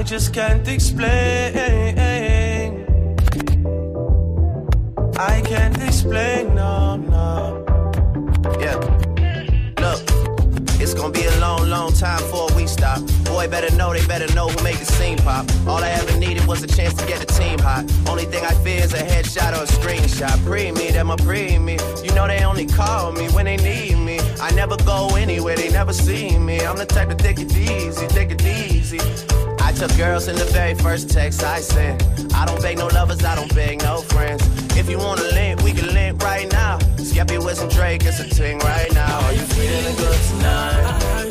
just 0.08 0.34
can't 0.34 0.66
explain. 0.70 1.10
I 5.20 5.41
can't 5.41 5.78
explain, 5.84 6.55
no, 6.55 6.95
no. 6.95 7.66
Yeah. 8.58 8.78
Look, 9.82 10.01
it's 10.80 10.93
gonna 10.93 11.12
be 11.12 11.26
a 11.26 11.39
long, 11.41 11.68
long 11.68 11.91
time 11.91 12.20
before 12.22 12.47
we 12.55 12.68
stop. 12.68 13.01
Boy, 13.26 13.49
better 13.49 13.76
know, 13.76 13.91
they 13.91 14.05
better 14.08 14.34
know 14.34 14.47
who 14.47 14.64
made 14.64 14.78
the 14.78 14.86
scene 14.86 15.18
pop. 15.18 15.45
All 15.68 15.84
I 15.84 15.89
ever 15.89 16.18
needed 16.18 16.47
was 16.47 16.64
a 16.64 16.68
chance 16.68 16.93
to 16.93 17.05
get 17.05 17.20
the 17.20 17.26
team 17.26 17.60
hot. 17.60 17.84
Only 18.08 18.24
thing 18.24 18.45
I 18.45 18.53
fear 18.64 18.82
is 18.86 18.93
a 18.93 19.03
headshot 19.03 19.51
or 19.58 19.64
a 19.64 19.68
screenshot. 19.68 20.41
Pre 20.45 20.72
me, 20.72 20.89
them 20.89 21.10
a 21.10 21.18
pre 21.18 21.60
me. 21.60 21.78
You 22.01 22.14
know 22.16 22.28
they 22.28 22.45
only 22.45 22.66
call 22.66 23.12
me 23.12 23.28
when 23.32 23.43
they 23.43 23.58
need 23.58 23.97
me. 23.97 24.22
I 24.39 24.51
never 24.51 24.78
go 24.78 25.18
anywhere, 25.18 25.58
they 25.58 25.70
never 25.70 25.91
see 25.91 26.39
me. 26.39 26.62
I'm 26.62 26.78
the 26.78 26.86
type 26.86 27.10
to 27.10 27.16
take 27.16 27.39
it 27.39 27.53
easy, 27.58 28.08
take 28.08 28.32
it 28.32 28.41
easy. 28.45 29.26
I 29.68 29.74
took 29.74 29.93
girls 29.97 30.30
in 30.30 30.38
the 30.38 30.45
very 30.45 30.76
first 30.76 31.09
text 31.09 31.43
I 31.43 31.59
sent. 31.59 32.01
I 32.34 32.45
don't 32.45 32.61
beg 32.61 32.78
no 32.78 32.88
lovers, 32.88 33.22
I 33.26 33.36
don't 33.36 33.53
beg 33.53 33.84
no 33.84 33.99
friends. 33.99 34.41
If 34.78 34.89
you 34.89 34.97
wanna 34.97 35.24
link, 35.24 35.61
we 35.61 35.74
can 35.74 35.93
link 35.93 36.24
right 36.24 36.49
now. 36.49 36.78
Skepta 36.95 37.43
with 37.43 37.57
some 37.57 37.68
Drake, 37.68 38.05
it's 38.05 38.22
a 38.22 38.30
ting 38.30 38.59
right 38.59 38.89
now. 38.93 39.20
Are 39.26 39.34
you 39.34 39.45
feeling 39.57 39.95
good 39.97 40.20
tonight? 40.30 41.30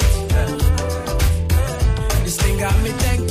This 2.24 2.37
thing 2.37 2.59
got 2.59 2.78
me 2.82 2.91
thanking 2.91 3.26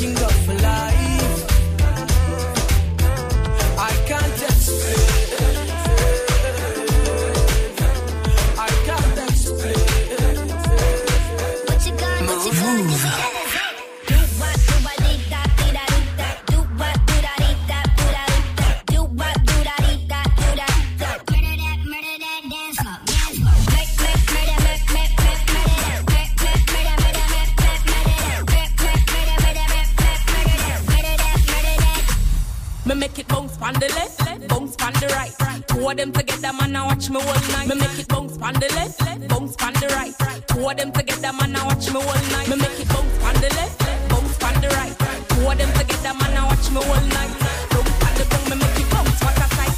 bounce 33.36 33.62
on 33.62 33.74
the 33.74 33.88
left, 33.90 34.48
bounce 34.48 34.76
on 34.82 34.94
the 34.94 35.08
right. 35.18 35.34
Two 35.68 35.90
of 35.90 35.98
them 35.98 36.12
together, 36.12 36.54
man, 36.54 36.76
I 36.76 36.86
watch 36.86 37.10
me 37.10 37.18
all 37.18 37.42
night. 37.52 37.68
Me 37.68 37.76
make 37.76 38.00
it 38.00 38.08
bounce 38.08 38.38
on 38.38 38.54
the 38.54 38.68
left, 38.76 39.00
bounce 39.28 39.56
on 39.62 39.74
the 39.74 39.88
right. 39.96 40.14
Two 40.48 40.70
of 40.70 40.78
them 40.78 40.92
together, 40.92 41.34
man, 41.34 41.56
I 41.56 41.66
watch 41.66 41.92
me 41.92 42.00
all 42.00 42.22
night. 42.32 42.48
Me 42.50 42.56
make 42.56 42.80
it 42.80 42.88
bounce 42.88 43.24
on 43.28 43.36
the 43.44 43.50
left, 43.60 43.80
bounce 44.10 44.44
on 44.44 44.56
the 44.62 44.70
right. 44.80 44.96
Two 45.30 45.52
of 45.52 45.58
them 45.58 45.72
together, 45.76 46.14
man, 46.20 46.38
I 46.38 46.44
watch 46.48 46.68
me 46.72 46.80
all 46.80 47.02
night. 47.16 47.34
Bounce 47.72 48.04
on 48.08 48.14
the 48.16 48.24
ground, 48.30 48.50
me 48.50 48.56
make 48.56 48.80
it 48.80 48.90
bounce. 48.90 49.20
What 49.24 49.38
a 49.38 49.48
sight. 49.52 49.76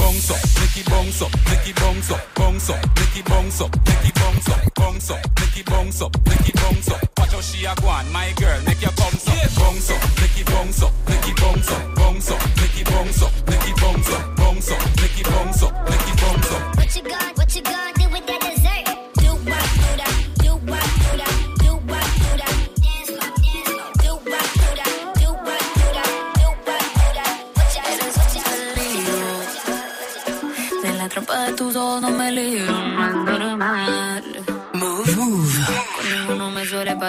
Bounce 0.00 0.30
up, 0.32 0.40
make 0.56 0.76
it 0.80 0.86
bounce 0.88 1.22
up, 1.22 1.32
make 1.48 1.68
it 1.68 1.76
bounce 1.76 2.10
up, 2.10 2.22
bounce 2.34 2.70
up, 2.70 2.80
make 2.96 3.16
it 3.20 3.24
bounce 3.26 3.60
up, 3.60 3.72
make 3.86 4.08
it 4.08 4.14
bounce 4.14 4.48
up, 4.48 4.74
bounce 4.74 5.10
up, 5.10 5.20
make 5.40 5.58
it 5.60 5.66
bounce 5.66 6.02
up, 6.02 6.16
make 6.26 6.48
it 6.48 6.56
bounce 6.56 6.90
up. 6.90 7.09
Watch 7.30 7.46
how 7.46 7.58
she 7.58 7.64
a 7.64 7.74
go 7.76 7.86
on, 7.86 8.10
my 8.10 8.32
girl, 8.32 8.60
make 8.66 8.82
your 8.82 8.90
bounce 8.90 9.28
up, 9.28 9.34
bounce 9.54 9.90
up, 9.90 10.02
make 10.18 10.40
it 10.40 10.46
bounce 10.46 10.82
up, 10.82 10.92
make 11.08 11.28
it 11.28 11.36
bounce 11.36 11.70
up, 11.70 11.94
bounce 11.94 12.30
up, 12.32 12.42
make 12.56 12.80
it 12.80 12.86
bounce 12.90 13.22
up, 13.22 13.32
make 13.46 13.68
it 13.68 13.76
bounce 13.80 14.12
up, 14.12 14.36
bounce 14.36 14.70
up, 14.72 14.80
make 14.96 15.20
it 15.20 15.26
bounce 15.26 15.62
up, 15.62 15.88
make 15.88 16.08
it 16.08 16.20
bounce 16.20 16.50
up. 16.50 16.76
What 16.76 16.96
you 16.96 17.02
got? 17.02 17.36
What 17.38 17.54
you 17.54 17.62
gonna 17.62 17.92
do 17.94 18.08
with 18.08 18.26
that 18.26 18.40
dessert? 18.40 18.84
Do 19.14 19.30
what, 19.46 19.62
do 19.78 19.90
that, 20.02 20.14
do 20.42 20.50
what, 20.70 20.82
do 21.06 21.10
that, 21.22 21.34
do 21.60 21.70
what, 21.86 22.06
do 22.18 22.30
that. 22.42 22.54
Dance 22.82 23.10
floor, 23.10 23.30
dance 23.30 23.70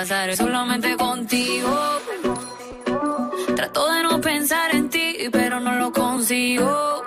pasar, 0.01 0.35
solamente 0.35 0.97
contigo. 0.97 1.69
Trato 3.55 3.91
de 3.93 4.01
no 4.01 4.19
pensar 4.19 4.73
en 4.73 4.89
ti, 4.89 5.29
pero 5.31 5.59
no 5.59 5.75
lo 5.75 5.91
consigo. 5.91 7.00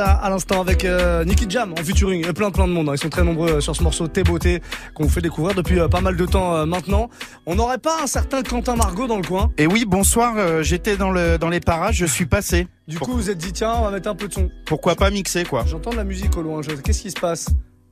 À 0.00 0.28
l'instant 0.30 0.60
avec 0.60 0.84
euh, 0.84 1.24
Nicky 1.24 1.46
Jam 1.48 1.72
en 1.78 1.82
featuring 1.84 2.26
et 2.28 2.32
plein 2.32 2.50
plein 2.50 2.66
de 2.66 2.72
monde. 2.72 2.88
hein. 2.88 2.92
Ils 2.94 2.98
sont 3.00 3.08
très 3.08 3.24
nombreux 3.24 3.50
euh, 3.50 3.60
sur 3.60 3.74
ce 3.76 3.82
morceau 3.82 4.08
T'es 4.08 4.22
beauté 4.22 4.62
qu'on 4.94 5.04
vous 5.04 5.08
fait 5.10 5.20
découvrir 5.20 5.54
depuis 5.54 5.78
euh, 5.80 5.88
pas 5.88 6.00
mal 6.00 6.16
de 6.16 6.26
temps 6.26 6.54
euh, 6.54 6.66
maintenant. 6.66 7.08
On 7.46 7.54
n'aurait 7.54 7.78
pas 7.78 8.02
un 8.02 8.06
certain 8.06 8.42
Quentin 8.42 8.76
Margot 8.76 9.06
dans 9.06 9.16
le 9.18 9.22
coin? 9.26 9.50
Et 9.58 9.66
oui, 9.66 9.84
bonsoir, 9.86 10.62
j'étais 10.62 10.96
dans, 10.96 11.10
le, 11.10 11.38
dans 11.38 11.48
les 11.48 11.60
parages, 11.60 11.96
je 11.96 12.06
suis 12.06 12.26
passé. 12.26 12.68
Du 12.88 12.98
coup, 12.98 13.12
vous 13.12 13.30
êtes 13.30 13.38
dit 13.38 13.52
tiens, 13.52 13.74
on 13.78 13.82
va 13.84 13.90
mettre 13.90 14.08
un 14.08 14.14
peu 14.14 14.28
de 14.28 14.32
son. 14.32 14.50
Pourquoi 14.66 14.94
pas 14.96 15.10
mixer, 15.10 15.44
quoi 15.44 15.64
J'entends 15.66 15.90
de 15.90 15.96
la 15.96 16.04
musique 16.04 16.36
au 16.36 16.42
loin. 16.42 16.60
je- 16.62 16.70
Qu'est-ce 16.72 17.02
qui 17.02 17.10
se 17.10 17.20
passe? 17.20 17.46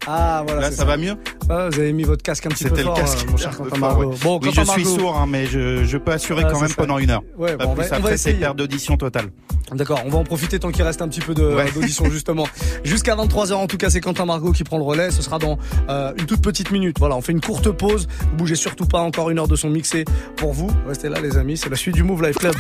Ah 0.07 0.43
voilà. 0.47 0.63
Là, 0.63 0.71
ça, 0.71 0.87
va 0.87 0.97
mieux? 0.97 1.15
Ah, 1.51 1.69
vous 1.71 1.79
avez 1.79 1.93
mis 1.93 2.05
votre 2.05 2.23
casque 2.23 2.47
un 2.47 2.49
petit 2.49 2.65
peu 2.65 2.71
C'était 2.71 2.81
le 2.83 2.87
fort, 2.87 2.97
casque. 2.97 3.19
euh, 3.27 3.31
mon 3.33 3.37
cher 3.37 3.51
Quentin 3.57 3.69
fort, 3.71 3.79
Margot. 3.79 4.11
ouais. 4.13 4.17
Bon, 4.23 4.41
oui, 4.43 4.51
je 4.55 4.63
suis 4.63 4.85
sourd, 4.87 5.17
hein, 5.19 5.27
mais 5.29 5.45
je, 5.47 5.85
je 5.85 5.99
peux 5.99 6.13
assurer 6.13 6.43
Ah, 6.47 6.51
quand 6.51 6.61
même 6.61 6.71
ça. 6.71 6.75
pendant 6.77 6.97
une 6.99 7.11
heure. 7.11 7.23
Ouais, 7.37 7.55
Pas 7.57 7.67
bon, 7.67 7.73
on 7.73 7.75
plus 7.75 7.83
va- 7.83 7.87
on 7.89 7.91
va 7.91 7.97
après, 7.99 8.17
c'est 8.17 8.33
perte 8.33 8.57
d'audition 8.57 8.97
totale. 8.97 9.27
D'accord, 9.75 10.03
on 10.05 10.11
va 10.11 10.19
en 10.19 10.25
profiter 10.25 10.59
tant 10.59 10.71
qu'il 10.71 10.83
reste 10.83 11.01
un 11.03 11.09
petit 11.09 11.21
peu 11.21 11.33
Ouais. 11.33 11.71
d'audition 11.73 12.05
justement. 12.11 12.47
Jusqu'à 12.85 13.15
23h 13.15 13.53
en 13.55 13.67
tout 13.67 13.77
cas, 13.77 13.89
c'est 13.91 14.01
Quentin 14.01 14.25
Margot 14.27 14.53
qui 14.53 14.65
prend 14.65 14.79
le 14.79 14.85
relais. 14.85 15.11
Ce 15.11 15.23
sera 15.23 15.39
dans 15.39 15.59
euh, 15.89 16.13
une 16.19 16.27
toute 16.27 16.43
petite 16.43 16.71
minute. 16.71 16.97
Voilà, 16.99 17.17
on 17.17 17.21
fait 17.21 17.33
une 17.33 17.41
courte 17.41 17.71
pause. 17.71 18.09
Vous 18.31 18.37
bougez 18.37 18.57
surtout 18.57 18.87
pas, 18.87 19.01
encore 19.01 19.31
une 19.31 19.39
heure 19.39 19.49
de 19.49 19.57
son 19.57 19.71
mixé 19.71 20.05
pour 20.37 20.53
vous. 20.53 20.71
Restez 20.89 21.09
là 21.09 21.21
les 21.21 21.37
amis, 21.37 21.57
c'est 21.57 21.69
la 21.71 21.77
suite 21.77 21.95
du 21.95 22.03
Move 22.03 22.23
Life 22.23 22.37
Club. 22.39 22.55